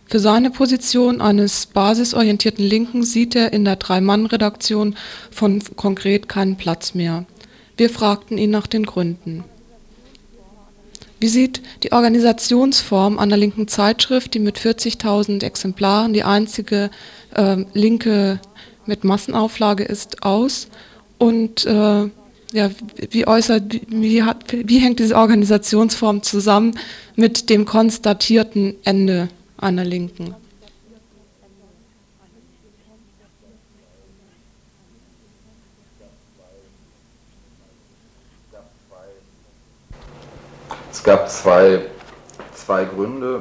Für 0.05 0.19
seine 0.19 0.51
Position 0.51 1.21
eines 1.21 1.67
basisorientierten 1.67 2.65
Linken 2.65 3.03
sieht 3.03 3.35
er 3.35 3.53
in 3.53 3.63
der 3.63 3.77
Drei-Mann-Redaktion 3.77 4.95
von 5.31 5.61
Konkret 5.77 6.27
keinen 6.27 6.57
Platz 6.57 6.93
mehr. 6.93 7.25
Wir 7.77 7.89
fragten 7.89 8.37
ihn 8.37 8.51
nach 8.51 8.67
den 8.67 8.85
Gründen. 8.85 9.45
Wie 11.19 11.27
sieht 11.27 11.61
die 11.83 11.91
Organisationsform 11.91 13.17
einer 13.17 13.37
linken 13.37 13.67
Zeitschrift, 13.67 14.33
die 14.33 14.39
mit 14.39 14.59
40.000 14.59 15.43
Exemplaren 15.43 16.13
die 16.13 16.23
einzige 16.23 16.91
äh, 17.33 17.57
linke 17.73 18.39
mit 18.85 19.03
Massenauflage 19.03 19.83
ist, 19.83 20.23
aus? 20.23 20.67
Und 21.17 21.65
äh, 21.65 22.09
ja, 22.53 22.71
wie 23.09 23.27
äußert, 23.27 23.63
wie, 23.89 24.23
hat, 24.23 24.45
wie 24.51 24.77
hängt 24.79 24.99
diese 24.99 25.15
Organisationsform 25.15 26.21
zusammen 26.23 26.77
mit 27.15 27.49
dem 27.49 27.65
konstatierten 27.65 28.75
Ende 28.83 29.29
einer 29.57 29.83
Linken? 29.83 30.35
Gab 41.07 41.29
zwei, 41.29 41.85
zwei 42.53 42.83
Gründe, 42.83 43.39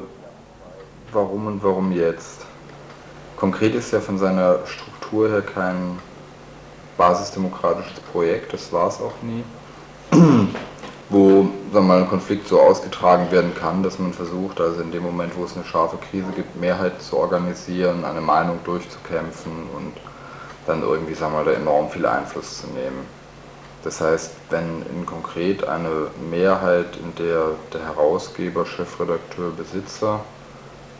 warum 1.11 1.49
und 1.49 1.65
warum 1.65 1.91
jetzt. 1.91 2.47
Konkret 3.37 3.75
ist 3.75 3.93
ja 3.93 3.99
von 3.99 4.19
seiner 4.19 4.61
Struktur 4.67 5.29
her 5.29 5.43
kein 5.43 5.99
basisdemokratisches 6.97 7.99
Projekt, 8.13 8.53
das 8.53 8.73
war 8.73 8.87
es 8.87 9.01
auch 9.01 9.15
nie, 9.21 9.43
wo 11.11 11.49
sagen 11.73 11.89
mal, 11.89 12.03
ein 12.03 12.09
Konflikt 12.09 12.47
so 12.47 12.61
ausgetragen 12.61 13.33
werden 13.33 13.53
kann, 13.57 13.83
dass 13.83 13.99
man 13.99 14.13
versucht, 14.13 14.61
also 14.61 14.81
in 14.81 14.93
dem 14.93 15.03
Moment, 15.03 15.37
wo 15.37 15.43
es 15.43 15.57
eine 15.57 15.65
scharfe 15.65 15.99
Krise 16.09 16.31
gibt, 16.37 16.55
Mehrheit 16.61 17.03
zu 17.03 17.17
organisieren, 17.17 18.05
eine 18.05 18.21
Meinung 18.21 18.61
durchzukämpfen 18.63 19.51
und 19.77 19.93
dann 20.69 20.83
irgendwie 20.83 21.15
sagen 21.15 21.35
wir 21.35 21.43
da 21.43 21.51
enorm 21.51 21.91
viel 21.91 22.07
Einfluss 22.07 22.61
zu 22.61 22.69
nehmen. 22.69 23.16
Das 23.87 24.01
heißt, 24.01 24.33
wenn 24.51 24.83
in 24.93 25.07
konkret 25.07 25.63
eine 25.63 26.09
Mehrheit, 26.29 26.97
in 26.97 27.15
der 27.25 27.53
der 27.73 27.87
Herausgeber, 27.87 28.67
Chefredakteur, 28.67 29.53
Besitzer 29.57 30.19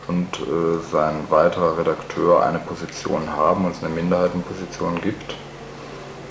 und 0.07 0.39
äh, 0.39 0.79
sein 0.89 1.15
weiterer 1.29 1.77
Redakteur 1.77 2.45
eine 2.45 2.59
Position 2.59 3.29
haben 3.35 3.65
und 3.65 3.75
es 3.75 3.83
eine 3.83 3.93
Minderheitenposition 3.93 5.01
gibt, 5.01 5.35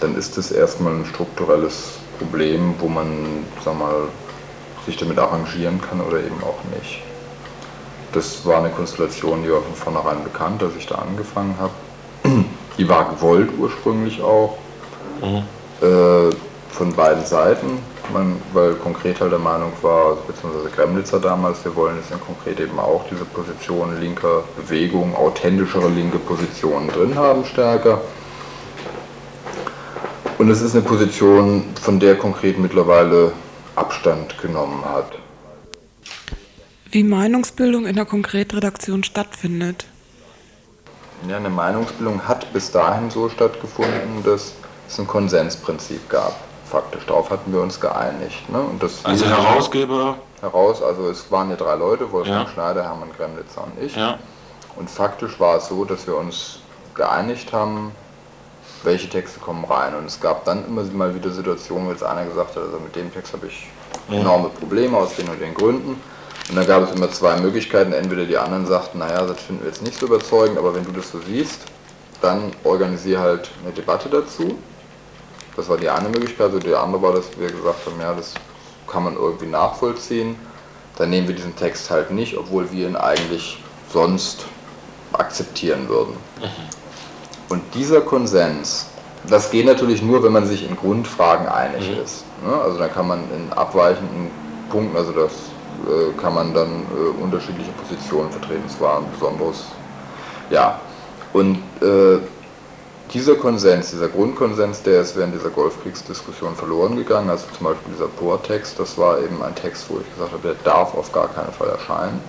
dann 0.01 0.17
ist 0.17 0.39
das 0.39 0.51
erstmal 0.51 0.95
ein 0.95 1.05
strukturelles 1.05 1.99
Problem, 2.19 2.75
wo 2.79 2.89
man 2.89 3.45
sag 3.63 3.79
mal, 3.79 4.09
sich 4.87 4.97
damit 4.97 5.19
arrangieren 5.19 5.79
kann 5.83 6.01
oder 6.01 6.21
eben 6.21 6.43
auch 6.43 6.65
nicht. 6.75 7.03
Das 8.15 8.47
war 8.47 8.61
eine 8.61 8.71
Konstellation, 8.71 9.43
die 9.43 9.51
war 9.51 9.61
von 9.61 9.75
vornherein 9.75 10.25
bekannt, 10.25 10.63
als 10.63 10.75
ich 10.79 10.87
da 10.87 10.95
angefangen 10.95 11.55
habe. 11.61 12.45
Die 12.79 12.89
war 12.89 13.11
gewollt 13.11 13.51
ursprünglich 13.59 14.23
auch. 14.23 14.57
Mhm. 15.21 15.43
Äh, 15.83 16.31
von 16.77 16.93
beiden 16.93 17.25
Seiten, 17.25 17.79
man, 18.13 18.37
weil 18.53 18.75
konkret 18.75 19.21
halt 19.21 19.33
der 19.33 19.39
Meinung 19.39 19.73
war, 19.81 20.17
beziehungsweise 20.27 20.69
Kremlitzer 20.69 21.19
damals, 21.19 21.65
wir 21.65 21.75
wollen 21.75 21.97
jetzt 21.97 22.11
in 22.11 22.21
konkret 22.21 22.61
eben 22.61 22.79
auch 22.79 23.05
diese 23.11 23.25
Position 23.25 23.99
linker 23.99 24.45
Bewegung, 24.57 25.17
authentischere 25.17 25.89
linke 25.89 26.19
Positionen 26.19 26.89
drin 26.89 27.15
haben 27.15 27.45
stärker. 27.47 28.03
Und 30.37 30.51
es 30.51 30.61
ist 30.61 30.75
eine 30.75 30.85
Position, 30.85 31.65
von 31.81 31.99
der 31.99 32.17
konkret 32.17 32.59
mittlerweile 32.59 33.33
Abstand 33.75 34.37
genommen 34.39 34.85
hat. 34.85 35.13
Wie 36.91 37.05
Meinungsbildung 37.05 37.87
in 37.87 37.97
der 37.97 38.05
Konkretredaktion 38.05 39.03
stattfindet? 39.03 39.87
Ja, 41.27 41.39
eine 41.39 41.49
Meinungsbildung 41.49 42.29
hat 42.29 42.53
bis 42.53 42.71
dahin 42.71 43.11
so 43.11 43.31
stattgefunden, 43.31 44.23
dass 44.25 44.53
es 44.89 44.99
ein 44.99 45.07
Konsensprinzip 45.07 46.09
gab. 46.11 46.37
Faktisch 46.77 47.07
darauf 47.07 47.31
hatten 47.31 47.55
wir 47.55 47.63
uns 47.63 47.81
geeinigt. 47.81 48.51
Ne? 48.51 48.61
Und 48.61 48.83
das 48.83 49.03
also 49.03 49.25
Herausgeber? 49.25 50.17
Heraus, 50.43 50.83
also 50.83 51.09
es 51.09 51.33
waren 51.33 51.49
ja 51.49 51.57
drei 51.57 51.75
Leute, 51.75 52.13
Wolfgang 52.13 52.47
ja. 52.47 52.53
Schneider, 52.53 52.83
Hermann 52.83 53.09
Gremlitzer 53.17 53.65
und 53.65 53.83
ich. 53.83 53.97
Ja. 53.97 54.19
Und 54.77 54.91
faktisch 54.91 55.41
war 55.41 55.57
es 55.57 55.69
so, 55.69 55.87
dass 55.87 56.07
wir 56.07 56.19
uns 56.19 56.59
geeinigt 56.95 57.55
haben, 57.55 57.93
welche 58.83 59.09
Texte 59.09 59.41
kommen 59.41 59.65
rein. 59.65 59.95
Und 59.95 60.05
es 60.05 60.21
gab 60.21 60.45
dann 60.45 60.67
immer 60.67 60.83
mal 60.83 61.15
wieder 61.15 61.31
Situationen, 61.31 61.87
wo 61.87 61.93
jetzt 61.93 62.05
einer 62.05 62.27
gesagt 62.27 62.57
hat, 62.57 62.63
also 62.65 62.79
mit 62.79 62.95
dem 62.95 63.11
Text 63.11 63.33
habe 63.33 63.47
ich 63.47 63.71
enorme 64.11 64.51
Probleme 64.51 64.99
aus 64.99 65.17
den 65.17 65.31
und 65.31 65.41
den 65.41 65.55
Gründen. 65.55 65.99
Und 66.51 66.57
dann 66.57 66.67
gab 66.67 66.83
es 66.83 66.95
immer 66.95 67.11
zwei 67.11 67.41
Möglichkeiten. 67.41 67.95
Entweder 67.95 68.27
die 68.27 68.37
anderen 68.37 68.67
sagten, 68.67 68.99
naja, 68.99 69.23
das 69.23 69.41
finden 69.41 69.63
wir 69.63 69.71
jetzt 69.71 69.83
nicht 69.83 69.99
so 69.99 70.05
überzeugend, 70.05 70.59
aber 70.59 70.75
wenn 70.75 70.85
du 70.85 70.93
das 70.93 71.11
so 71.11 71.21
siehst, 71.27 71.61
dann 72.21 72.53
organisiere 72.65 73.23
halt 73.23 73.51
eine 73.65 73.73
Debatte 73.73 74.11
dazu. 74.11 74.59
Das 75.57 75.69
war 75.69 75.77
die 75.79 75.89
eine 75.89 76.09
Möglichkeit. 76.09 76.47
Also 76.47 76.59
die 76.59 76.75
andere 76.75 77.03
war, 77.03 77.13
dass 77.15 77.27
wir 77.39 77.49
gesagt 77.49 77.87
haben, 77.87 78.01
ja, 78.01 78.15
das 78.15 78.35
kann 78.87 79.05
man 79.05 79.17
irgendwie 79.17 79.47
nachvollziehen. 79.47 80.37
Dann 80.97 81.11
nehmen 81.11 81.29
wir 81.29 81.35
diesen 81.35 81.57
Text 81.57 81.91
halt 81.91 82.11
nicht, 82.11 82.37
obwohl 82.37 82.71
wir 82.71 82.89
ihn 82.89 82.97
eigentlich 82.97 83.63
sonst 83.93 84.47
akzeptieren 85.13 85.89
würden. 85.89 86.15
Mhm. 86.41 87.49
Und 87.49 87.63
dieser 87.75 88.01
Konsens, 88.01 88.87
das 89.29 89.51
geht 89.51 89.67
natürlich 89.67 90.03
nur, 90.03 90.23
wenn 90.23 90.33
man 90.33 90.47
sich 90.47 90.69
in 90.69 90.77
Grundfragen 90.77 91.49
einig 91.49 91.91
mhm. 91.91 92.03
ist. 92.03 92.25
Ne? 92.47 92.55
Also 92.55 92.79
da 92.79 92.89
kann 92.89 93.09
man 93.09 93.21
in 93.35 93.53
abweichenden 93.53 94.31
Punkten, 94.71 94.97
also 94.97 95.13
das 95.13 95.33
äh, 95.87 96.21
kann 96.21 96.35
man 96.35 96.53
dann 96.55 96.69
äh, 96.69 97.23
unterschiedliche 97.23 97.71
Positionen 97.73 98.31
vertreten. 98.31 98.65
Es 98.67 98.81
war 98.81 98.99
ein 98.99 99.11
besonderes, 99.13 99.65
ja. 100.51 100.81
Und 101.33 101.59
äh, 101.83 102.19
dieser 103.13 103.37
Konsens, 103.37 103.91
dieser 103.91 104.09
Grundkonsens, 104.09 104.83
der 104.83 105.01
ist 105.01 105.17
während 105.17 105.35
dieser 105.35 105.51
Golfkriegsdiskussion 105.51 106.57
verloren 106.57 106.97
gegangen. 106.97 107.31
Also 107.31 107.47
zum 107.57 107.67
Beispiel 107.67 107.93
dieser 107.95 108.09
Poor-Text, 108.09 108.79
das 108.79 108.99
war 108.99 109.21
eben 109.21 109.43
ein 109.43 109.55
Text, 109.55 109.87
wo 109.89 109.99
ich 109.99 110.15
gesagt 110.15 110.33
habe, 110.33 110.43
der 110.43 110.55
darf 110.65 110.95
auf 110.95 111.13
gar 111.13 111.29
keinen 111.29 111.53
Fall 111.53 111.69
erscheinen. 111.69 112.21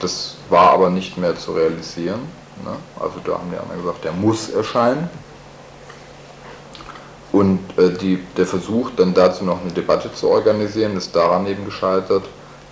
Das 0.00 0.36
war 0.50 0.70
aber 0.72 0.90
nicht 0.90 1.16
mehr 1.16 1.36
zu 1.36 1.52
realisieren. 1.52 2.20
Ne? 2.64 2.72
Also 3.00 3.14
da 3.24 3.34
haben 3.34 3.50
die 3.50 3.56
anderen 3.56 3.80
gesagt, 3.80 4.04
der 4.04 4.12
muss 4.12 4.50
erscheinen. 4.50 5.08
Und 7.32 7.60
äh, 7.78 7.90
die, 7.90 8.22
der 8.36 8.46
Versuch, 8.46 8.90
dann 8.96 9.14
dazu 9.14 9.44
noch 9.44 9.60
eine 9.60 9.72
Debatte 9.72 10.12
zu 10.12 10.28
organisieren, 10.28 10.96
ist 10.96 11.16
daran 11.16 11.46
eben 11.46 11.64
gescheitert, 11.64 12.24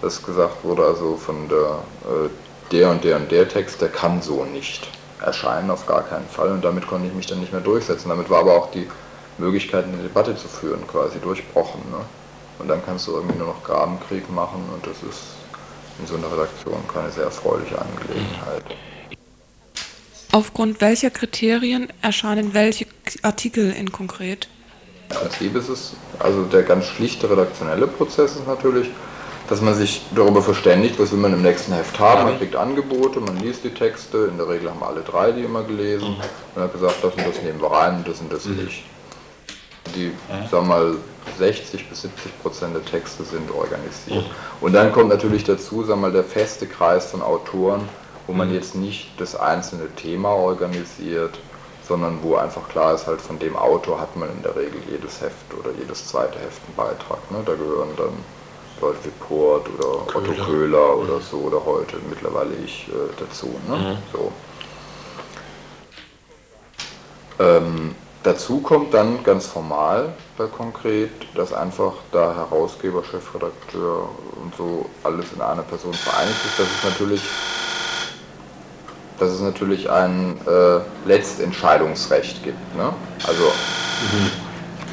dass 0.02 0.22
gesagt 0.22 0.62
wurde, 0.62 0.84
also 0.84 1.16
von 1.16 1.48
der, 1.48 1.78
äh, 2.10 2.28
der 2.70 2.90
und 2.90 3.04
der 3.04 3.16
und 3.16 3.32
der 3.32 3.48
Text, 3.48 3.80
der 3.80 3.88
kann 3.88 4.22
so 4.22 4.44
nicht 4.44 4.88
erscheinen, 5.24 5.70
auf 5.70 5.86
gar 5.86 6.02
keinen 6.02 6.28
Fall. 6.28 6.50
Und 6.52 6.64
damit 6.64 6.86
konnte 6.86 7.08
ich 7.08 7.14
mich 7.14 7.26
dann 7.26 7.40
nicht 7.40 7.52
mehr 7.52 7.60
durchsetzen. 7.60 8.08
Damit 8.08 8.30
war 8.30 8.40
aber 8.40 8.54
auch 8.54 8.70
die 8.70 8.86
Möglichkeit, 9.38 9.84
eine 9.84 10.02
Debatte 10.02 10.36
zu 10.36 10.48
führen, 10.48 10.86
quasi 10.86 11.18
durchbrochen. 11.18 11.80
Ne? 11.90 11.98
Und 12.58 12.68
dann 12.68 12.84
kannst 12.84 13.06
du 13.06 13.12
irgendwie 13.12 13.36
nur 13.36 13.48
noch 13.48 13.64
Grabenkrieg 13.64 14.30
machen 14.30 14.62
und 14.72 14.86
das 14.86 15.02
ist 15.02 15.34
in 15.98 16.06
so 16.06 16.16
einer 16.16 16.30
Redaktion 16.30 16.82
keine 16.92 17.10
sehr 17.10 17.24
erfreuliche 17.24 17.78
Angelegenheit. 17.78 18.64
Aufgrund 20.32 20.80
welcher 20.80 21.10
Kriterien 21.10 21.92
erscheinen 22.02 22.54
welche 22.54 22.86
Artikel 23.22 23.72
in 23.72 23.92
konkret? 23.92 24.48
Im 25.10 25.16
Prinzip 25.16 25.54
ist 25.54 25.94
also 26.18 26.44
der 26.44 26.62
ganz 26.62 26.86
schlichte 26.86 27.30
redaktionelle 27.30 27.86
Prozess 27.86 28.32
ist 28.32 28.46
natürlich, 28.46 28.90
dass 29.48 29.60
man 29.60 29.74
sich 29.74 30.02
darüber 30.14 30.42
verständigt, 30.42 30.98
was 30.98 31.12
will 31.12 31.18
man 31.18 31.32
im 31.32 31.42
nächsten 31.42 31.72
Heft 31.72 31.98
haben. 31.98 32.24
Man 32.24 32.38
kriegt 32.38 32.56
Angebote, 32.56 33.20
man 33.20 33.36
liest 33.38 33.64
die 33.64 33.70
Texte, 33.70 34.28
in 34.30 34.38
der 34.38 34.48
Regel 34.48 34.70
haben 34.70 34.82
alle 34.82 35.02
drei 35.02 35.32
die 35.32 35.42
immer 35.42 35.62
gelesen 35.62 36.16
und 36.54 36.62
hat 36.62 36.72
gesagt, 36.72 36.96
das 37.02 37.14
und 37.14 37.26
das 37.26 37.42
nehmen 37.42 37.60
wir 37.60 37.70
rein 37.70 37.96
und 37.96 38.08
das 38.08 38.20
und 38.20 38.32
das 38.32 38.46
nicht. 38.46 38.84
Die, 39.94 40.12
sagen 40.50 40.66
wir 40.66 40.74
mal, 40.76 40.94
60 41.38 41.88
bis 41.88 42.02
70 42.02 42.42
Prozent 42.42 42.74
der 42.74 42.84
Texte 42.84 43.22
sind 43.24 43.50
organisiert. 43.50 44.24
Und 44.60 44.72
dann 44.72 44.92
kommt 44.92 45.10
natürlich 45.10 45.44
dazu, 45.44 45.84
sagen 45.84 46.00
wir 46.00 46.08
mal, 46.08 46.12
der 46.12 46.24
feste 46.24 46.66
Kreis 46.66 47.06
von 47.06 47.22
Autoren, 47.22 47.88
wo 48.26 48.32
man 48.32 48.52
jetzt 48.52 48.74
nicht 48.74 49.10
das 49.18 49.36
einzelne 49.36 49.94
Thema 49.94 50.30
organisiert, 50.30 51.38
sondern 51.86 52.18
wo 52.22 52.36
einfach 52.36 52.66
klar 52.68 52.94
ist, 52.94 53.06
halt 53.06 53.20
von 53.20 53.38
dem 53.38 53.56
Autor 53.56 54.00
hat 54.00 54.16
man 54.16 54.30
in 54.30 54.42
der 54.42 54.56
Regel 54.56 54.80
jedes 54.90 55.20
Heft 55.20 55.52
oder 55.58 55.70
jedes 55.78 56.08
zweite 56.08 56.38
Heft 56.38 56.62
einen 56.66 56.76
Beitrag. 56.76 57.30
Ne? 57.30 57.38
Da 57.44 57.52
gehören 57.52 57.90
dann 57.96 58.14
Leute 58.80 58.98
wie 59.04 59.10
Port 59.10 59.66
oder 59.78 60.04
Köhler. 60.06 60.30
Otto 60.30 60.44
Köhler 60.44 60.96
oder 60.96 61.20
so 61.20 61.36
oder 61.38 61.64
heute 61.64 61.96
mittlerweile 62.08 62.54
ich 62.64 62.88
äh, 62.88 62.92
dazu. 63.18 63.54
Ne? 63.68 63.76
Mhm. 63.76 63.96
So. 64.12 64.32
Ähm, 67.38 67.94
dazu 68.22 68.60
kommt 68.60 68.94
dann 68.94 69.22
ganz 69.24 69.46
formal 69.46 70.12
bei 70.36 70.46
konkret, 70.46 71.10
dass 71.34 71.52
einfach 71.52 71.94
da 72.12 72.34
Herausgeber, 72.34 73.02
Chefredakteur 73.04 74.08
und 74.42 74.54
so 74.56 74.86
alles 75.02 75.32
in 75.34 75.40
einer 75.40 75.62
Person 75.62 75.94
vereinigt 75.94 76.38
ist. 76.44 76.58
Das 76.58 76.68
ist 76.68 76.84
natürlich, 76.84 77.22
dass 79.18 79.30
es 79.30 79.40
natürlich 79.40 79.90
ein 79.90 80.38
äh, 80.46 81.08
Letztentscheidungsrecht 81.08 82.42
gibt. 82.42 82.76
Ne? 82.76 82.92
Also 83.26 83.52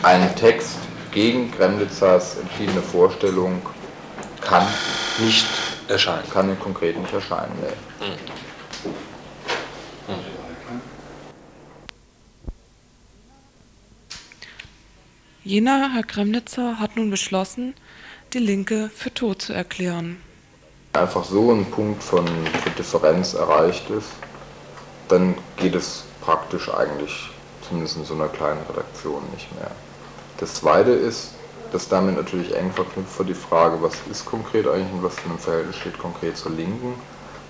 ein 0.04 0.36
Text 0.36 0.78
gegen 1.12 1.51
Kremlitzers 1.51 2.38
entschiedene 2.38 2.82
Vorstellung 2.82 3.62
kann 4.39 4.66
nicht 5.20 5.45
erscheinen. 5.88 6.30
Kann 6.32 6.49
in 6.49 6.59
konkret 6.59 6.97
nicht 6.97 7.14
erscheinen. 7.14 7.51
Nee. 7.62 8.16
Jener 15.43 15.91
Herr 15.93 16.03
Kremnitzer 16.03 16.80
hat 16.80 16.95
nun 16.95 17.09
beschlossen, 17.09 17.74
die 18.34 18.39
Linke 18.39 18.89
für 18.93 19.14
tot 19.14 19.41
zu 19.41 19.53
erklären. 19.53 20.18
einfach 20.93 21.24
so 21.24 21.51
ein 21.51 21.66
Punkt 21.66 22.03
von 22.03 22.26
Differenz 22.78 23.34
erreicht 23.34 23.89
ist, 23.89 24.09
dann 25.07 25.36
geht 25.57 25.76
es 25.76 26.03
praktisch 26.22 26.70
eigentlich, 26.74 27.30
zumindest 27.68 27.97
in 27.97 28.05
so 28.05 28.14
einer 28.14 28.28
kleinen 28.28 28.62
Redaktion, 28.70 29.24
nicht 29.34 29.53
mehr. 29.55 29.72
Das 30.42 30.56
zweite 30.56 30.89
ist, 30.89 31.30
dass 31.72 31.88
damit 31.88 32.18
natürlich 32.18 32.56
eng 32.56 32.72
verknüpft 32.72 33.20
wird 33.20 33.30
die 33.30 33.34
Frage, 33.36 33.80
was 33.82 33.94
ist 34.10 34.26
konkret 34.26 34.68
eigentlich 34.68 34.92
und 34.92 35.04
was 35.04 35.20
für 35.20 35.30
ein 35.30 35.38
Verhältnis 35.38 35.78
steht 35.78 36.00
konkret 36.00 36.36
zur 36.36 36.52
Linken. 36.52 36.96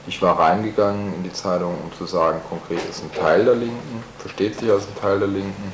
Ich 0.08 0.22
war 0.22 0.38
reingegangen 0.38 1.14
in 1.16 1.24
die 1.24 1.32
Zeitung, 1.32 1.74
um 1.82 1.94
zu 1.94 2.06
sagen, 2.06 2.42
konkret 2.50 2.80
ist 2.89 3.02
ein 3.02 3.14
Teil 3.14 3.46
der 3.46 3.56
Linken, 3.56 4.04
versteht 4.20 4.60
sich 4.60 4.70
als 4.70 4.88
ein 4.88 4.96
Teil 5.00 5.20
der 5.20 5.30
Linken. 5.30 5.72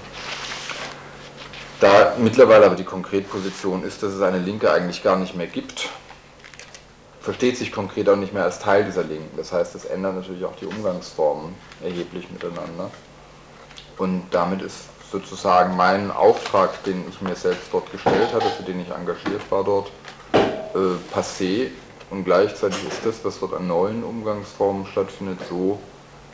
Da 1.80 2.14
mittlerweile 2.20 2.68
aber 2.68 2.76
die 2.76 2.84
Konkretposition 2.84 3.84
ist, 3.84 4.04
dass 4.04 4.14
es 4.14 4.22
eine 4.22 4.40
Linke 4.40 4.72
eigentlich 4.72 5.02
gar 5.02 5.18
nicht 5.18 5.36
mehr 5.36 5.48
gibt, 5.48 5.90
versteht 7.20 7.58
sich 7.58 7.72
konkret 7.72 8.08
auch 8.10 8.16
nicht 8.16 8.34
mehr 8.34 8.44
als 8.44 8.60
Teil 8.60 8.86
dieser 8.86 9.04
Linken. 9.04 9.36
Das 9.38 9.52
heißt, 9.52 9.74
es 9.74 9.86
ändert 9.86 10.14
natürlich 10.14 10.46
auch 10.46 10.56
die 10.56 10.68
Umgangsformen 10.68 11.56
erheblich 11.82 12.30
miteinander. 12.30 12.92
Und 13.98 14.24
damit 14.30 14.62
ist 14.62 14.90
sozusagen 15.12 15.76
mein 15.76 16.12
Auftrag, 16.12 16.84
den 16.84 17.06
ich 17.10 17.22
mir 17.22 17.36
selbst 17.36 17.68
dort 17.72 17.92
gestellt 17.92 18.34
hatte, 18.34 18.50
für 18.50 18.64
den 18.64 18.82
ich 18.82 18.90
engagiert 18.90 19.42
war 19.50 19.64
dort, 19.64 19.92
äh, 20.34 21.16
passé. 21.16 21.70
Und 22.10 22.24
gleichzeitig 22.24 22.80
ist 22.88 23.06
das, 23.06 23.24
was 23.24 23.40
dort 23.40 23.54
an 23.54 23.68
neuen 23.68 24.04
Umgangsformen 24.04 24.86
stattfindet, 24.86 25.40
so, 25.50 25.80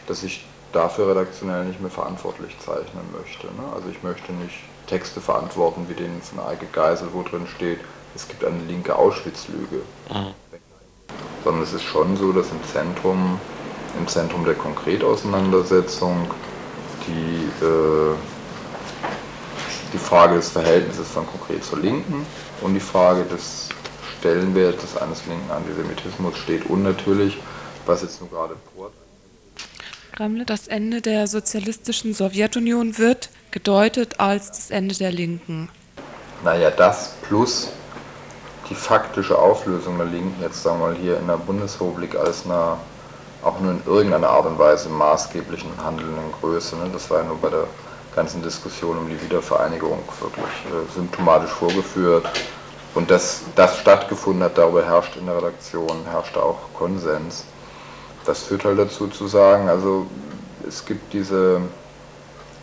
dass 0.07 0.24
ich 0.24 0.45
dafür 0.71 1.09
redaktionell 1.09 1.65
nicht 1.65 1.82
mehr 1.82 1.91
verantwortlich 1.91 2.55
zeichnen 2.59 3.05
möchte. 3.17 3.47
Ne? 3.47 3.74
Also 3.76 3.89
ich 3.89 4.01
möchte 4.03 4.34
nicht 4.34 4.59
Texte 4.88 5.21
verantworten, 5.21 5.86
wie 5.88 5.93
den 5.93 6.21
von 6.21 6.39
Eike 6.45 6.65
Geisel, 6.71 7.09
wo 7.13 7.24
drin 7.24 7.47
steht, 7.55 7.80
es 8.15 8.28
gibt 8.28 8.43
eine 8.43 8.61
linke 8.63 8.95
Auschwitz-Lüge. 8.95 9.82
Sondern 11.43 11.63
es 11.63 11.74
ist 11.74 11.84
schon 11.84 12.17
so, 12.17 12.32
dass 12.32 12.49
im 12.51 12.63
Zentrum, 12.71 13.39
im 13.97 14.07
Zentrum 14.07 14.45
der 14.45 14.55
Konkretauseinandersetzung 14.55 16.30
die, 17.07 17.65
äh, 17.65 18.15
die 19.93 19.97
Frage 19.97 20.35
des 20.35 20.49
Verhältnisses 20.49 21.07
von 21.07 21.25
konkret 21.27 21.63
zur 21.63 21.79
Linken 21.79 22.25
und 22.61 22.73
die 22.73 22.79
Frage 22.79 23.23
des 23.25 23.69
Stellenwertes 24.19 24.97
eines 24.97 25.25
linken 25.25 25.51
Antisemitismus 25.51 26.37
steht 26.37 26.65
und 26.69 26.83
natürlich, 26.83 27.37
was 27.85 28.01
jetzt 28.01 28.19
nur 28.21 28.29
gerade 28.29 28.55
Kreml, 30.13 30.45
das 30.45 30.67
Ende 30.67 31.01
der 31.01 31.27
sozialistischen 31.27 32.13
Sowjetunion 32.13 32.97
wird 32.97 33.29
gedeutet 33.51 34.19
als 34.19 34.47
das 34.47 34.69
Ende 34.69 34.95
der 34.95 35.11
Linken. 35.11 35.69
Naja, 36.43 36.69
das 36.69 37.15
plus 37.27 37.69
die 38.69 38.75
faktische 38.75 39.37
Auflösung 39.37 39.97
der 39.97 40.07
Linken, 40.07 40.41
jetzt 40.41 40.61
sagen 40.61 40.79
wir 40.79 40.87
mal 40.87 40.95
hier 40.95 41.17
in 41.17 41.27
der 41.27 41.37
Bundesrepublik 41.37 42.15
als 42.15 42.45
einer 42.45 42.77
auch 43.43 43.59
nur 43.59 43.71
in 43.71 43.81
irgendeiner 43.85 44.29
Art 44.29 44.45
und 44.45 44.57
Weise 44.57 44.87
maßgeblichen 44.89 45.69
handelnden 45.83 46.31
Größe. 46.39 46.77
Ne? 46.77 46.89
Das 46.93 47.09
war 47.09 47.19
ja 47.19 47.23
nur 47.25 47.37
bei 47.37 47.49
der 47.49 47.65
ganzen 48.16 48.41
Diskussion 48.41 48.97
um 48.97 49.09
die 49.09 49.22
Wiedervereinigung 49.22 49.99
wirklich 50.20 50.45
äh, 50.45 50.93
symptomatisch 50.93 51.51
vorgeführt. 51.51 52.30
Und 52.95 53.09
dass 53.09 53.41
das 53.55 53.78
stattgefunden 53.80 54.43
hat, 54.43 54.57
darüber 54.57 54.86
herrscht 54.86 55.16
in 55.18 55.26
der 55.26 55.38
Redaktion, 55.38 56.05
herrschte 56.09 56.41
auch 56.41 56.59
Konsens. 56.74 57.45
Das 58.26 58.43
führt 58.43 58.66
halt 58.66 58.78
dazu 58.78 59.07
zu 59.07 59.28
sagen, 59.28 59.68
also 59.68 60.05
es 60.68 60.86
gibt 60.86 61.11
diese, 61.11 61.61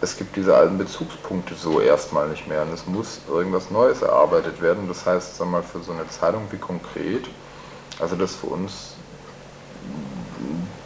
es 0.00 0.16
gibt 0.16 0.36
diese 0.36 0.56
alten 0.56 0.78
Bezugspunkte 0.78 1.54
so 1.54 1.80
erstmal 1.80 2.28
nicht 2.28 2.46
mehr 2.46 2.62
und 2.62 2.72
es 2.72 2.86
muss 2.86 3.20
irgendwas 3.28 3.70
Neues 3.70 4.02
erarbeitet 4.02 4.62
werden. 4.62 4.86
Das 4.86 5.04
heißt, 5.04 5.36
sag 5.36 5.48
mal, 5.48 5.62
für 5.62 5.80
so 5.80 5.92
eine 5.92 6.08
Zeitung 6.08 6.46
wie 6.50 6.58
konkret, 6.58 7.28
also 7.98 8.14
das 8.14 8.36
für 8.36 8.46
uns, 8.46 8.94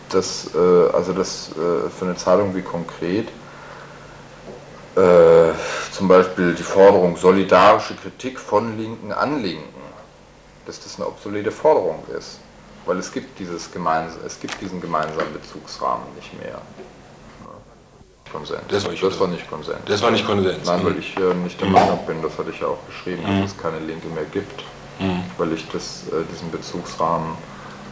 das, 0.09 0.51
äh, 0.55 0.93
also 0.93 1.13
das 1.13 1.51
äh, 1.51 1.91
für 1.91 2.07
eine 2.07 2.17
Zeitung 2.17 2.55
wie 2.57 2.63
konkret, 2.63 3.29
äh, 4.97 5.53
zum 5.93 6.09
Beispiel 6.09 6.55
die 6.55 6.63
Forderung 6.63 7.17
solidarische 7.17 7.95
Kritik 7.97 8.39
von 8.39 8.79
Linken 8.79 9.13
an 9.13 9.43
Linken, 9.43 9.69
dass 10.67 10.81
das 10.83 10.97
eine 10.97 11.07
obsolete 11.07 11.51
Forderung 11.51 12.03
ist. 12.19 12.39
Weil 12.87 12.99
es 12.99 13.11
gibt, 13.13 13.39
dieses 13.39 13.71
gemeins 13.73 14.13
es 14.27 14.39
gibt 14.39 14.61
diesen 14.61 14.81
gemeinsamen 14.81 15.33
Bezugsrahmen 15.33 16.05
nicht 16.17 16.39
mehr. 16.43 16.61
Konsens. 18.31 18.61
Das 18.69 18.85
war 18.85 18.91
nicht 18.91 19.03
das 19.03 19.21
war 19.21 19.29
nicht 19.29 19.49
Konsens. 19.49 19.79
Das 19.87 20.03
war 20.03 20.11
nicht 20.11 20.27
Konsens. 20.27 20.67
Nein, 20.67 20.85
weil 20.85 20.93
Mhm. 20.93 20.99
ich 20.99 21.17
äh, 21.17 21.35
nicht 21.35 21.61
der 21.61 21.69
Meinung 21.69 22.05
bin, 22.07 22.21
das 22.23 22.37
hatte 22.37 22.51
ich 22.51 22.61
ja 22.61 22.67
auch 22.67 22.85
geschrieben, 22.87 23.23
Mhm. 23.23 23.43
dass 23.43 23.53
es 23.53 23.59
keine 23.59 23.79
Linke 23.79 24.09
mehr 24.09 24.25
gibt. 24.25 24.65
Mhm. 24.99 25.23
Weil 25.39 25.53
ich 25.53 25.69
das, 25.71 26.03
äh, 26.11 26.25
diesen 26.33 26.51
Bezugsrahmen 26.51 27.37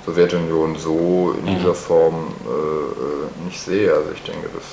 Sowjetunion 0.05 0.77
so 0.77 1.35
in 1.39 1.45
Mhm. 1.45 1.59
dieser 1.59 1.75
Form 1.75 2.35
äh, 2.45 2.51
äh, 2.51 3.45
nicht 3.45 3.61
sehe. 3.61 3.95
Also 3.95 4.11
ich 4.13 4.23
denke, 4.25 4.49
das, 4.53 4.65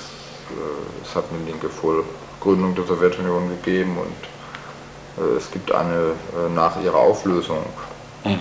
es 1.04 1.16
hat 1.16 1.26
eine 1.32 1.50
Linke 1.50 1.70
vor 1.70 2.04
Gründung 2.39 2.76
der 2.76 2.86
Sowjetunion 2.86 3.50
gegeben 3.50 3.97
und 3.97 5.24
äh, 5.24 5.38
es 5.38 5.52
gibt 5.52 5.72
eine 5.72 5.93
äh, 5.93 6.50
nach 6.54 6.82
ihrer 6.82 6.97
Auflösung. 6.97 7.66
Mhm. 8.24 8.39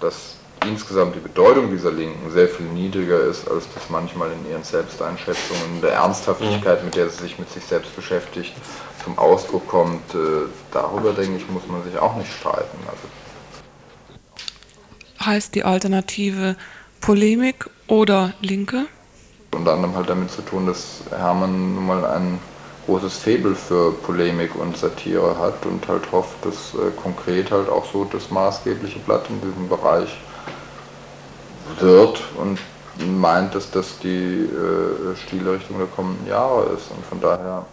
Dass 0.00 0.36
insgesamt 0.66 1.14
die 1.14 1.20
Bedeutung 1.20 1.70
dieser 1.70 1.90
Linken 1.90 2.30
sehr 2.30 2.48
viel 2.48 2.66
niedriger 2.66 3.20
ist, 3.20 3.48
als 3.48 3.64
das 3.74 3.88
manchmal 3.88 4.30
in 4.32 4.50
ihren 4.50 4.64
Selbsteinschätzungen, 4.64 5.80
der 5.80 5.92
Ernsthaftigkeit, 5.92 6.84
mit 6.84 6.94
der 6.94 7.08
sie 7.08 7.22
sich 7.22 7.38
mit 7.38 7.50
sich 7.50 7.64
selbst 7.64 7.94
beschäftigt, 7.96 8.52
zum 9.04 9.18
Ausdruck 9.18 9.66
kommt. 9.68 10.14
Äh, 10.14 10.46
darüber, 10.72 11.12
denke 11.12 11.36
ich, 11.36 11.48
muss 11.48 11.66
man 11.66 11.82
sich 11.84 11.98
auch 11.98 12.16
nicht 12.16 12.32
streiten. 12.32 12.78
Also 12.86 13.08
Heißt 15.24 15.54
die 15.54 15.64
Alternative 15.64 16.56
Polemik 17.00 17.70
oder 17.86 18.34
Linke? 18.40 18.86
Unter 19.52 19.72
anderem 19.72 19.94
halt 19.94 20.08
damit 20.08 20.30
zu 20.30 20.42
tun, 20.42 20.66
dass 20.66 21.00
Hermann 21.10 21.74
nun 21.74 21.86
mal 21.86 22.04
ein 22.04 22.38
großes 22.86 23.18
Faible 23.18 23.54
für 23.54 23.92
Polemik 23.92 24.54
und 24.56 24.76
Satire 24.76 25.38
hat 25.38 25.64
und 25.66 25.86
halt 25.86 26.10
hofft, 26.10 26.44
dass 26.44 26.74
äh, 26.74 26.90
konkret 27.02 27.50
halt 27.50 27.68
auch 27.68 27.84
so 27.90 28.04
das 28.04 28.30
maßgebliche 28.30 28.98
Blatt 29.00 29.26
in 29.28 29.40
diesem 29.40 29.68
Bereich 29.68 30.20
wird 31.78 32.22
und 32.38 32.58
meint, 33.20 33.54
dass 33.54 33.70
das 33.70 33.98
die 34.00 34.48
äh, 34.48 35.16
Stilrichtung 35.16 35.78
der 35.78 35.86
kommenden 35.86 36.26
Jahre 36.26 36.64
ist 36.74 36.90
und 36.90 37.04
von 37.06 37.20
daher 37.20 37.64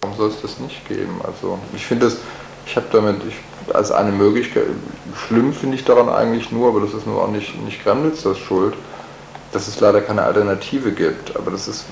warum 0.00 0.16
soll 0.16 0.28
es 0.28 0.40
das 0.42 0.58
nicht 0.58 0.86
geben? 0.88 1.20
Also 1.24 1.58
ich 1.74 1.86
finde 1.86 2.06
es, 2.06 2.18
ich 2.66 2.76
habe 2.76 2.86
damit, 2.92 3.22
ich, 3.28 3.34
als 3.74 3.90
eine 3.90 4.12
Möglichkeit, 4.12 4.66
schlimm 5.26 5.52
finde 5.52 5.76
ich 5.76 5.84
daran 5.84 6.08
eigentlich 6.08 6.52
nur, 6.52 6.68
aber 6.68 6.80
das 6.80 6.94
ist 6.94 7.06
nur 7.06 7.22
auch 7.22 7.30
nicht, 7.30 7.60
nicht 7.64 7.82
Kremlitz 7.82 8.22
das 8.22 8.38
schuld, 8.38 8.74
dass 9.52 9.68
es 9.68 9.80
leider 9.80 10.00
keine 10.00 10.22
Alternative 10.22 10.92
gibt. 10.92 11.36
Aber 11.36 11.50
das 11.50 11.68
ist 11.68 11.86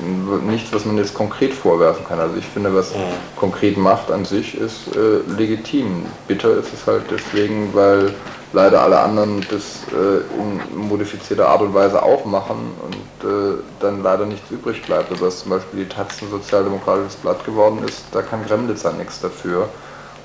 nichts, 0.47 0.73
was 0.73 0.85
man 0.85 0.97
jetzt 0.99 1.15
konkret 1.15 1.55
vorwerfen 1.55 2.05
kann. 2.07 2.19
Also 2.19 2.37
ich 2.37 2.47
finde, 2.47 2.75
was 2.75 2.93
konkret 3.37 3.77
macht 3.77 4.11
an 4.11 4.25
sich, 4.25 4.57
ist 4.57 4.95
äh, 4.95 5.19
legitim. 5.37 6.07
Bitter 6.27 6.57
ist 6.57 6.73
es 6.73 6.87
halt 6.87 7.05
deswegen, 7.11 7.75
weil 7.75 8.15
leider 8.53 8.83
alle 8.83 9.01
anderen 9.01 9.45
das 9.51 9.83
äh, 9.93 10.19
in 10.41 10.89
modifizierter 10.89 11.49
Art 11.49 11.63
und 11.63 11.75
Weise 11.75 12.03
auch 12.03 12.25
machen 12.25 12.73
und 12.85 13.29
äh, 13.29 13.59
dann 13.81 14.03
leider 14.03 14.27
nichts 14.27 14.51
übrig 14.51 14.83
bleibt. 14.83 15.11
Also 15.11 15.25
dass 15.25 15.41
zum 15.41 15.51
Beispiel 15.51 15.85
die 15.85 15.89
Taz 15.89 16.23
ein 16.23 16.31
sozialdemokratisches 16.31 17.17
Blatt 17.17 17.45
geworden 17.45 17.81
ist, 17.87 18.05
da 18.13 18.23
kann 18.23 18.45
Gremlitzer 18.47 18.93
nichts 18.93 19.21
dafür. 19.21 19.69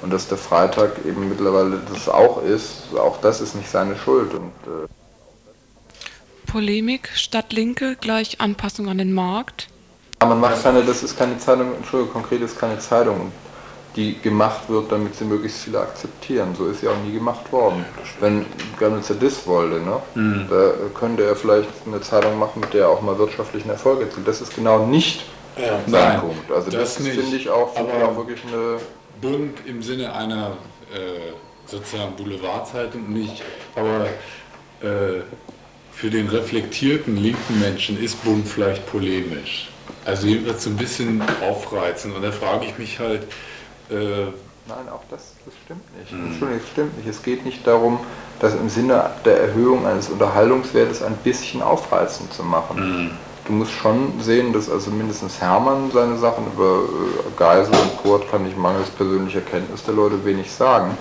Und 0.02 0.14
dass 0.14 0.30
der 0.30 0.38
Freitag 0.38 1.06
eben 1.06 1.28
mittlerweile 1.28 1.78
das 1.92 2.08
auch 2.08 2.42
ist, 2.42 2.84
auch 2.98 3.20
das 3.22 3.42
ist 3.42 3.56
nicht 3.56 3.70
seine 3.70 3.98
Schuld. 3.98 4.34
Und, 4.34 4.52
äh 4.66 4.99
Polemik 6.50 7.10
statt 7.14 7.54
Linke 7.54 7.96
gleich 8.02 8.42
Anpassung 8.42 8.90
an 8.90 8.98
den 8.98 9.14
Markt. 9.14 9.68
Aber 10.20 10.32
man 10.36 10.42
macht 10.52 10.64
keine, 10.64 10.84
das 10.84 11.04
ist 11.04 11.18
keine 11.18 11.38
Zeitung, 11.38 11.76
Entschuldigung, 11.76 12.14
konkret 12.14 12.42
ist 12.42 12.60
keine 12.60 12.80
Zeitung, 12.80 13.32
die 13.96 14.20
gemacht 14.20 14.68
wird, 14.68 14.92
damit 14.92 15.16
sie 15.16 15.26
möglichst 15.26 15.64
viele 15.64 15.80
akzeptieren. 15.80 16.56
So 16.58 16.68
ist 16.68 16.82
sie 16.82 16.88
auch 16.88 16.98
nie 17.06 17.14
gemacht 17.14 17.52
worden. 17.52 17.86
Wenn 18.20 18.46
Gremlitzer 18.78 19.16
das 19.16 19.46
wollte, 19.46 19.80
ne, 19.80 20.02
mhm. 20.16 20.48
da 20.50 20.72
könnte 21.00 21.24
er 21.24 21.36
vielleicht 21.36 21.70
eine 21.86 22.02
Zeitung 22.02 22.38
machen, 22.40 22.62
mit 22.62 22.74
der 22.74 22.82
er 22.82 22.90
auch 22.90 23.02
mal 23.02 23.18
wirtschaftlichen 23.18 23.70
Erfolg 23.70 24.02
erzielt. 24.02 24.28
Das 24.28 24.42
ist 24.42 24.56
genau 24.56 24.86
nicht 24.86 25.24
ja, 25.56 25.80
sein 25.88 26.14
Nein, 26.14 26.20
Punkt. 26.20 26.52
Also 26.52 26.72
das, 26.72 26.96
das 26.96 27.08
finde 27.08 27.36
ich 27.36 27.50
auch, 27.50 27.76
find 27.76 27.90
ich 27.96 28.04
auch 28.04 28.16
wirklich 28.18 28.40
eine... 28.52 28.78
Bunt 29.22 29.60
im 29.66 29.82
Sinne 29.82 30.14
einer 30.16 30.52
äh, 30.94 31.34
sozusagen 31.66 32.16
Boulevardzeitung 32.16 33.12
nicht, 33.12 33.44
aber 33.76 34.06
äh, 34.82 35.22
für 36.00 36.10
den 36.10 36.30
reflektierten 36.30 37.18
linken 37.18 37.60
Menschen 37.60 38.02
ist 38.02 38.24
Bund 38.24 38.48
vielleicht 38.48 38.90
polemisch. 38.90 39.70
Also 40.06 40.28
jedenfalls 40.28 40.64
so 40.64 40.70
ein 40.70 40.78
bisschen 40.78 41.22
aufreizend. 41.42 42.16
Und 42.16 42.22
da 42.22 42.32
frage 42.32 42.66
ich 42.66 42.78
mich 42.78 43.00
halt. 43.00 43.24
Äh 43.90 44.28
Nein, 44.68 44.88
auch 44.94 45.02
das, 45.10 45.34
das 45.46 45.54
stimmt 45.66 45.82
nicht. 45.98 46.12
Mhm. 46.12 46.28
Entschuldigung, 46.28 46.62
das 46.62 46.70
stimmt 46.72 46.98
nicht. 46.98 47.10
Es 47.10 47.24
geht 47.24 47.44
nicht 47.44 47.68
darum, 47.68 48.00
das 48.40 48.54
im 48.54 48.70
Sinne 48.70 49.10
der 49.26 49.42
Erhöhung 49.42 49.86
eines 49.88 50.10
Unterhaltungswertes 50.10 51.02
ein 51.02 51.16
bisschen 51.24 51.62
aufreizend 51.62 52.32
zu 52.32 52.44
machen. 52.44 52.80
Mhm. 52.80 53.12
Du 53.48 53.54
musst 53.54 53.72
schon 53.72 54.22
sehen, 54.22 54.54
dass 54.54 54.70
also 54.70 54.92
mindestens 54.92 55.42
Hermann 55.42 55.92
seine 55.92 56.18
Sachen 56.18 56.46
über 56.54 56.84
äh, 56.84 57.32
Geisel 57.36 57.74
und 57.74 57.98
Kurt 57.98 58.30
kann 58.30 58.48
ich 58.48 58.56
mangels 58.56 58.90
persönlicher 58.92 59.42
Kenntnis 59.42 59.84
der 59.84 59.96
Leute 59.96 60.24
wenig 60.24 60.50
sagen. 60.52 60.96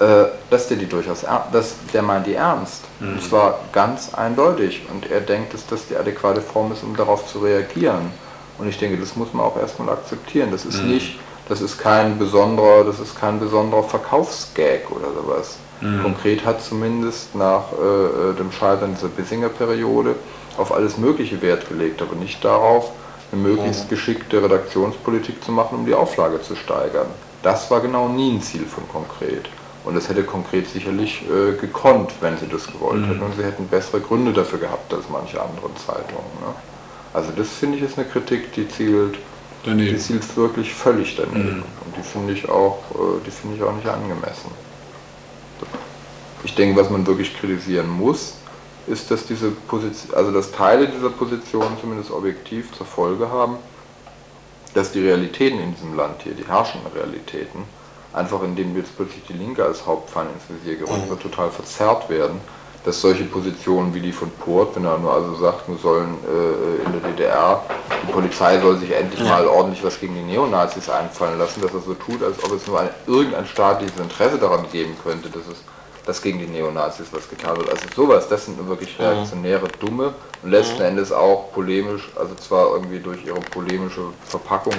Äh, 0.00 0.24
dass 0.50 0.66
der 0.66 0.76
die 0.76 0.86
durchaus, 0.86 1.24
dass 1.52 1.74
der 1.92 2.02
meint 2.02 2.26
die 2.26 2.34
ernst. 2.34 2.82
Mhm. 2.98 3.12
Und 3.12 3.22
zwar 3.22 3.60
ganz 3.72 4.12
eindeutig. 4.12 4.82
Und 4.92 5.08
er 5.10 5.20
denkt, 5.20 5.54
dass 5.54 5.66
das 5.66 5.86
die 5.86 5.96
adäquate 5.96 6.40
Form 6.40 6.72
ist, 6.72 6.82
um 6.82 6.96
darauf 6.96 7.28
zu 7.28 7.38
reagieren. 7.38 8.10
Und 8.58 8.68
ich 8.68 8.76
denke, 8.78 8.98
das 8.98 9.14
muss 9.14 9.32
man 9.32 9.46
auch 9.46 9.56
erstmal 9.56 9.90
akzeptieren. 9.90 10.50
Das 10.50 10.64
ist 10.64 10.82
mhm. 10.82 10.90
nicht, 10.90 11.18
das 11.48 11.60
ist 11.60 11.78
kein 11.78 12.18
besonderer, 12.18 12.82
das 12.84 12.98
ist 12.98 13.18
kein 13.18 13.38
besonderer 13.38 13.84
Verkaufsgag 13.84 14.90
oder 14.90 15.12
sowas. 15.14 15.58
Mhm. 15.80 16.02
Konkret 16.02 16.44
hat 16.44 16.60
zumindest 16.60 17.34
nach 17.36 17.72
äh, 17.72 18.30
äh 18.30 18.34
dem 18.34 18.50
Scheitern 18.50 18.94
dieser 18.94 19.08
Bissinger-Periode 19.08 20.16
auf 20.56 20.72
alles 20.72 20.98
Mögliche 20.98 21.40
Wert 21.40 21.68
gelegt, 21.68 22.02
aber 22.02 22.16
nicht 22.16 22.44
darauf, 22.44 22.90
eine 23.30 23.40
möglichst 23.40 23.88
geschickte 23.88 24.42
Redaktionspolitik 24.42 25.42
zu 25.42 25.52
machen, 25.52 25.78
um 25.78 25.86
die 25.86 25.94
Auflage 25.94 26.42
zu 26.42 26.56
steigern. 26.56 27.06
Das 27.42 27.70
war 27.70 27.80
genau 27.80 28.08
nie 28.08 28.36
ein 28.36 28.42
Ziel 28.42 28.64
von 28.64 28.88
Konkret. 28.88 29.48
Und 29.84 29.94
das 29.94 30.08
hätte 30.08 30.24
konkret 30.24 30.66
sicherlich 30.68 31.22
äh, 31.22 31.56
gekonnt, 31.60 32.12
wenn 32.20 32.38
sie 32.38 32.48
das 32.48 32.66
gewollt 32.66 33.02
mhm. 33.02 33.06
hätten. 33.06 33.22
Und 33.22 33.36
sie 33.36 33.44
hätten 33.44 33.68
bessere 33.68 34.00
Gründe 34.00 34.32
dafür 34.32 34.58
gehabt 34.58 34.92
als 34.92 35.04
manche 35.10 35.40
anderen 35.40 35.76
Zeitungen. 35.76 36.32
Ne? 36.40 36.54
Also 37.12 37.30
das 37.36 37.48
finde 37.48 37.78
ich 37.78 37.84
ist 37.84 37.98
eine 37.98 38.08
Kritik, 38.08 38.52
die 38.54 38.66
zielt, 38.68 39.18
daneben. 39.64 39.94
die 39.94 39.98
zielt 39.98 40.36
wirklich 40.36 40.72
völlig 40.72 41.16
daneben. 41.16 41.58
Mhm. 41.58 41.62
Und 41.84 41.96
die 41.96 42.02
finde 42.02 42.32
ich 42.32 42.48
auch, 42.48 42.78
äh, 42.92 43.24
die 43.26 43.30
finde 43.30 43.56
ich 43.56 43.62
auch 43.62 43.74
nicht 43.74 43.86
angemessen. 43.86 44.50
Ich 46.44 46.54
denke, 46.54 46.80
was 46.80 46.90
man 46.90 47.06
wirklich 47.06 47.38
kritisieren 47.38 47.88
muss, 47.88 48.34
ist, 48.86 49.10
dass 49.10 49.26
diese 49.26 49.50
Position, 49.50 50.14
also 50.14 50.30
dass 50.30 50.50
Teile 50.52 50.88
dieser 50.88 51.10
Position 51.10 51.66
zumindest 51.80 52.10
objektiv 52.10 52.72
zur 52.72 52.86
Folge 52.86 53.30
haben, 53.30 53.56
dass 54.74 54.92
die 54.92 55.00
Realitäten 55.00 55.60
in 55.60 55.74
diesem 55.74 55.96
Land 55.96 56.22
hier, 56.22 56.34
die 56.34 56.46
herrschenden 56.46 56.92
Realitäten, 56.92 57.62
einfach 58.14 58.42
indem 58.42 58.76
jetzt 58.76 58.96
plötzlich 58.96 59.22
die 59.28 59.34
Linke 59.34 59.64
als 59.64 59.84
Hauptfeind 59.86 60.30
ins 60.32 60.44
Visier 60.48 60.76
gerückt 60.76 61.08
wird, 61.08 61.20
total 61.20 61.50
verzerrt 61.50 62.08
werden, 62.08 62.40
dass 62.84 63.00
solche 63.00 63.24
Positionen 63.24 63.94
wie 63.94 64.00
die 64.00 64.12
von 64.12 64.30
Port, 64.30 64.76
wenn 64.76 64.84
er 64.84 64.98
nur 64.98 65.12
also 65.12 65.34
sagt, 65.36 65.68
wir 65.68 65.76
sollen 65.78 66.16
äh, 66.24 66.86
in 66.86 66.92
der 66.92 67.10
DDR, 67.10 67.62
die 68.06 68.12
Polizei 68.12 68.60
soll 68.60 68.78
sich 68.78 68.92
endlich 68.92 69.20
ja. 69.20 69.26
mal 69.26 69.46
ordentlich 69.46 69.82
was 69.82 69.98
gegen 69.98 70.14
die 70.14 70.22
Neonazis 70.22 70.88
einfallen 70.90 71.38
lassen, 71.38 71.62
dass 71.62 71.72
er 71.72 71.80
so 71.80 71.94
tut, 71.94 72.22
als 72.22 72.42
ob 72.44 72.52
es 72.52 72.66
nur 72.66 72.80
ein, 72.80 72.90
irgendein 73.06 73.46
staatliches 73.46 73.98
Interesse 73.98 74.38
daran 74.38 74.66
geben 74.70 74.94
könnte, 75.02 75.28
dass 75.28 75.46
es 75.46 75.58
dass 76.06 76.20
gegen 76.20 76.38
die 76.38 76.46
Neonazis 76.46 77.06
was 77.12 77.28
getan 77.30 77.56
wird. 77.56 77.70
Also 77.70 77.84
sowas, 77.96 78.28
das 78.28 78.44
sind 78.44 78.68
wirklich 78.68 78.98
reaktionäre, 78.98 79.68
dumme 79.80 80.12
und 80.42 80.50
letzten 80.50 80.82
Endes 80.82 81.12
auch 81.12 81.50
polemisch, 81.52 82.10
also 82.14 82.34
zwar 82.34 82.74
irgendwie 82.74 82.98
durch 82.98 83.24
ihre 83.24 83.40
polemische 83.40 84.02
Verpackung 84.26 84.74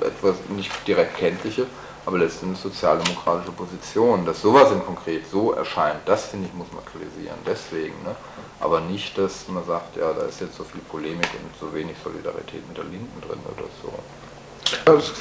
etwas 0.00 0.34
nicht 0.54 0.70
direkt 0.86 1.16
kenntliche, 1.16 1.66
aber 2.06 2.18
letztendlich 2.18 2.60
sozialdemokratische 2.60 3.52
Position, 3.52 4.24
dass 4.26 4.40
sowas 4.42 4.70
in 4.72 4.84
konkret 4.84 5.28
so 5.30 5.52
erscheint, 5.52 6.00
das 6.06 6.26
finde 6.26 6.48
ich 6.48 6.54
muss 6.54 6.66
man 6.72 6.84
kritisieren. 6.84 7.38
Deswegen, 7.46 7.94
ne? 8.04 8.14
aber 8.60 8.80
nicht, 8.80 9.16
dass 9.16 9.48
man 9.48 9.64
sagt, 9.64 9.96
ja, 9.96 10.12
da 10.12 10.22
ist 10.22 10.40
jetzt 10.40 10.56
so 10.56 10.64
viel 10.64 10.80
Polemik 10.82 11.28
und 11.42 11.58
so 11.58 11.74
wenig 11.74 11.96
Solidarität 12.02 12.66
mit 12.68 12.76
der 12.76 12.84
Linken 12.84 13.20
drin 13.20 13.40
oder 13.46 13.68
so. 13.82 13.92
Das 14.86 15.12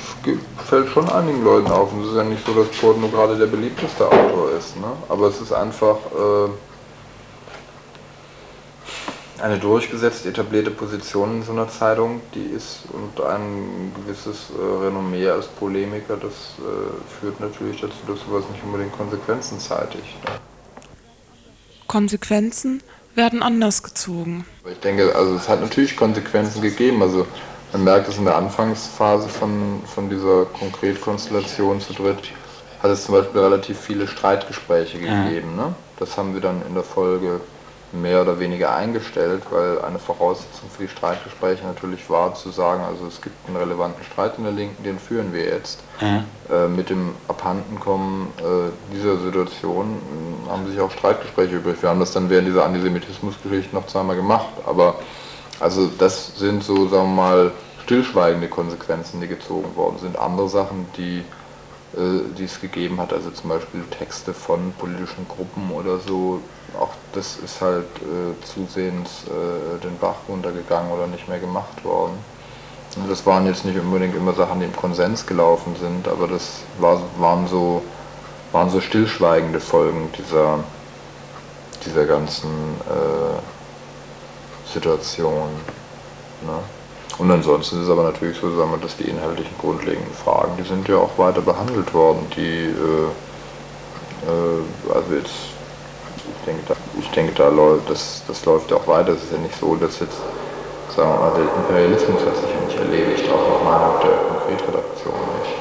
fällt 0.68 0.90
schon 0.90 1.10
einigen 1.10 1.44
Leuten 1.44 1.70
auf 1.72 1.92
und 1.92 2.04
es 2.04 2.12
ist 2.12 2.16
ja 2.16 2.24
nicht 2.24 2.46
so, 2.46 2.54
dass 2.54 2.98
nur 2.98 3.12
gerade 3.12 3.38
der 3.38 3.48
beliebteste 3.48 4.06
Autor 4.06 4.52
ist, 4.58 4.78
ne? 4.78 4.88
aber 5.10 5.28
es 5.28 5.40
ist 5.40 5.52
einfach 5.52 5.98
äh, 6.16 6.50
eine 9.44 9.60
durchgesetzt 9.60 10.26
etablierte 10.26 10.72
Position 10.72 11.36
in 11.36 11.44
so 11.44 11.52
einer 11.52 11.68
Zeitung, 11.68 12.22
die 12.34 12.46
ist 12.46 12.84
und 12.94 13.22
ein 13.26 13.92
gewisses 13.94 14.52
äh, 14.58 14.86
Renommee 14.86 15.28
als 15.28 15.48
Polemiker, 15.48 16.16
das 16.16 16.56
äh, 16.60 17.20
führt 17.20 17.42
natürlich 17.42 17.82
dazu, 17.82 17.98
dass 18.08 18.22
sowas 18.22 18.46
nicht 18.54 18.64
unbedingt 18.64 18.94
Konsequenzen 18.94 19.60
zeitigt. 19.60 20.16
Ne? 20.24 20.32
Konsequenzen 21.88 22.82
werden 23.16 23.44
anders 23.44 23.84
gezogen. 23.84 24.46
Ich 24.66 24.80
denke, 24.80 25.14
also 25.14 25.36
es 25.36 25.50
hat 25.50 25.60
natürlich 25.60 25.98
Konsequenzen 25.98 26.62
gegeben. 26.62 27.02
Also 27.02 27.28
man 27.74 27.84
merkt 27.84 28.08
es 28.08 28.18
in 28.18 28.24
der 28.24 28.38
Anfangsphase 28.38 29.28
von, 29.28 29.82
von 29.94 30.10
dieser 30.10 30.46
Konkretkonstellation 30.46 31.82
zu 31.82 31.92
dritt, 31.92 32.32
hat 32.82 32.92
es 32.92 33.04
zum 33.04 33.16
Beispiel 33.16 33.42
relativ 33.42 33.78
viele 33.78 34.08
Streitgespräche 34.08 35.00
gegeben. 35.00 35.58
Ne? 35.58 35.76
Das 36.00 36.16
haben 36.16 36.34
wir 36.34 36.40
dann 36.40 36.62
in 36.66 36.76
der 36.76 36.84
Folge 36.84 37.42
mehr 37.94 38.22
oder 38.22 38.40
weniger 38.40 38.76
eingestellt, 38.76 39.44
weil 39.50 39.82
eine 39.82 40.00
Voraussetzung 40.00 40.70
für 40.70 40.84
die 40.84 40.90
Streitgespräche 40.90 41.66
natürlich 41.66 42.10
war 42.10 42.34
zu 42.36 42.50
sagen, 42.50 42.84
also 42.84 43.06
es 43.08 43.22
gibt 43.22 43.36
einen 43.48 43.58
relevanten 43.58 44.04
Streit 44.04 44.38
in 44.38 44.44
der 44.44 44.54
Linken, 44.54 44.84
den 44.84 45.00
führen 45.00 45.34
wir 45.34 45.46
jetzt. 45.46 45.84
Mhm. 46.02 46.24
Äh, 46.52 46.68
mit 46.68 46.90
dem 46.90 47.14
Abhandenkommen 47.28 48.28
äh, 48.40 48.94
dieser 48.96 49.18
Situation 49.18 49.98
äh, 50.48 50.50
haben 50.50 50.68
sich 50.68 50.80
auch 50.80 50.92
Streitgespräche 50.92 51.56
übrig. 51.56 51.82
Wir 51.82 51.90
haben 51.90 52.00
das 52.00 52.12
dann 52.12 52.30
während 52.30 52.48
dieser 52.48 52.66
Antisemitismusgeschichte 52.66 53.76
noch 53.76 53.88
zweimal 53.88 54.16
gemacht, 54.16 54.50
aber 54.66 54.96
also 55.60 55.88
das 56.00 56.38
sind 56.38 56.64
so, 56.64 56.88
sagen 56.88 57.16
wir 57.16 57.24
mal, 57.24 57.52
stillschweigende 57.84 58.48
Konsequenzen, 58.48 59.22
die 59.22 59.28
gezogen 59.28 59.76
worden 59.76 59.98
sind. 60.00 60.18
Andere 60.18 60.50
Sachen, 60.50 60.88
die 60.98 61.24
äh, 61.96 62.22
die 62.38 62.46
es 62.46 62.60
gegeben 62.60 63.00
hat, 63.00 63.14
also 63.14 63.30
zum 63.30 63.50
Beispiel 63.50 63.84
Texte 63.92 64.34
von 64.34 64.74
politischen 64.80 65.28
Gruppen 65.28 65.70
oder 65.72 66.00
so, 66.00 66.42
auch 66.80 66.92
das 67.14 67.38
ist 67.38 67.62
halt 67.62 67.86
äh, 68.02 68.34
zusehends 68.46 69.26
äh, 69.28 69.80
den 69.82 69.98
Bach 70.00 70.16
runtergegangen 70.28 70.92
oder 70.92 71.08
nicht 71.08 71.28
mehr 71.28 71.40
gemacht 71.40 71.84
worden. 71.84 72.18
Und 72.96 73.10
das 73.10 73.26
waren 73.26 73.46
jetzt 73.48 73.66
nicht 73.66 73.80
unbedingt 73.80 74.16
immer 74.16 74.34
Sachen, 74.34 74.60
die 74.60 74.66
im 74.66 74.76
Konsens 74.76 75.26
gelaufen 75.26 75.76
sind, 75.80 76.08
aber 76.08 76.28
das 76.28 76.60
war, 76.80 77.02
waren, 77.18 77.48
so, 77.48 77.82
waren 78.52 78.70
so 78.70 78.82
stillschweigende 78.82 79.60
Folgen 79.60 80.10
dieser, 80.18 80.60
dieser 81.86 82.06
ganzen 82.06 82.50
äh, 82.88 83.40
Situation. 84.72 85.50
Ne? 86.42 86.60
Und 87.18 87.32
ansonsten 87.32 87.78
ist 87.78 87.84
es 87.84 87.90
aber 87.90 88.04
natürlich 88.04 88.38
so, 88.40 88.56
sagen 88.56 88.72
wir, 88.72 88.78
dass 88.78 88.98
die 88.98 89.04
inhaltlichen 89.04 89.56
grundlegenden 89.60 90.14
Fragen, 90.14 90.54
die 90.58 90.64
sind 90.64 90.88
ja 90.88 90.98
auch 90.98 91.18
weiter 91.18 91.42
behandelt 91.42 91.94
worden. 91.94 92.26
Die, 92.36 92.66
äh, 92.66 93.08
äh, 94.28 94.94
also 94.94 95.14
jetzt, 95.14 95.53
ich 96.44 96.48
denke, 96.48 96.64
da, 96.68 96.76
ich 97.00 97.10
denke, 97.12 97.34
da 97.36 97.48
läuft, 97.48 97.90
das, 97.90 98.22
das 98.28 98.46
läuft 98.46 98.70
ja 98.70 98.78
auch 98.78 98.88
weiter. 98.88 99.14
Es 99.14 99.24
ist 99.24 99.32
ja 99.32 99.38
nicht 99.38 99.58
so, 99.58 99.76
dass 99.76 100.00
jetzt, 100.00 100.18
sagen 100.94 101.10
wir 101.10 101.20
mal, 101.20 101.32
der 101.36 101.44
Imperialismus 101.56 102.22
hat 102.26 102.36
sich 102.36 102.50
ja 102.50 102.60
nicht 102.66 102.78
erledigt, 102.78 103.30
auch 103.32 103.48
nach 103.48 103.64
Meinung 103.64 103.96
der 104.04 104.18
Konkretredaktion 104.28 105.14
nicht. 105.40 105.54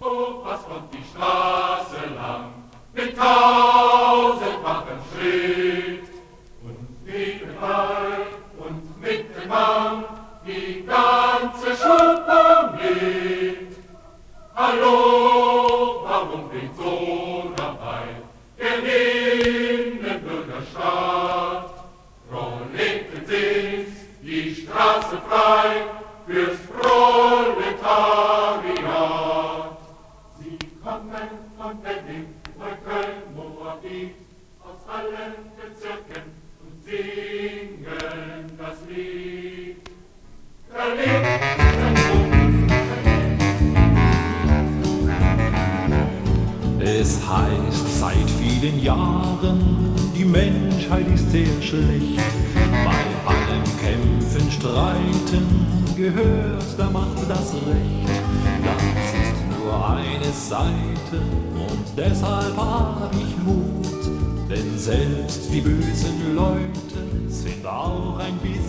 Oh, 0.00 0.44
was 0.44 0.62
kommt 0.62 0.94
die 0.94 1.02
Straße 1.12 1.71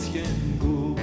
bisschen 0.04 0.60
gut. 0.60 1.00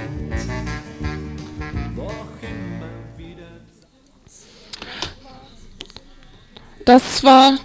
Das 6.85 7.23
war, 7.23 7.57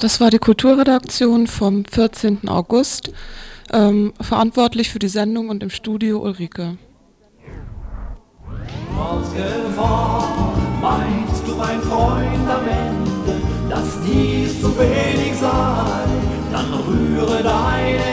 das 0.00 0.20
war 0.20 0.30
die 0.30 0.38
Kulturredaktion 0.38 1.46
vom 1.46 1.84
14. 1.84 2.48
August. 2.48 3.10
Ähm, 3.72 4.12
verantwortlich 4.20 4.90
für 4.90 4.98
die 4.98 5.08
Sendung 5.08 5.48
und 5.48 5.62
im 5.62 5.70
Studio 5.70 6.20
Ulrike. 6.20 6.78
Meinst 10.80 11.46
du, 11.46 11.54
mein 11.56 11.80
Freund, 11.82 12.48
am 12.48 12.68
Ende, 12.68 13.40
dass 13.68 13.98
dies 14.06 14.60
zu 14.60 14.78
wenig 14.78 15.34
sei? 15.38 16.04
Dann 16.52 16.72
rühre 16.72 17.42
deine 17.42 18.07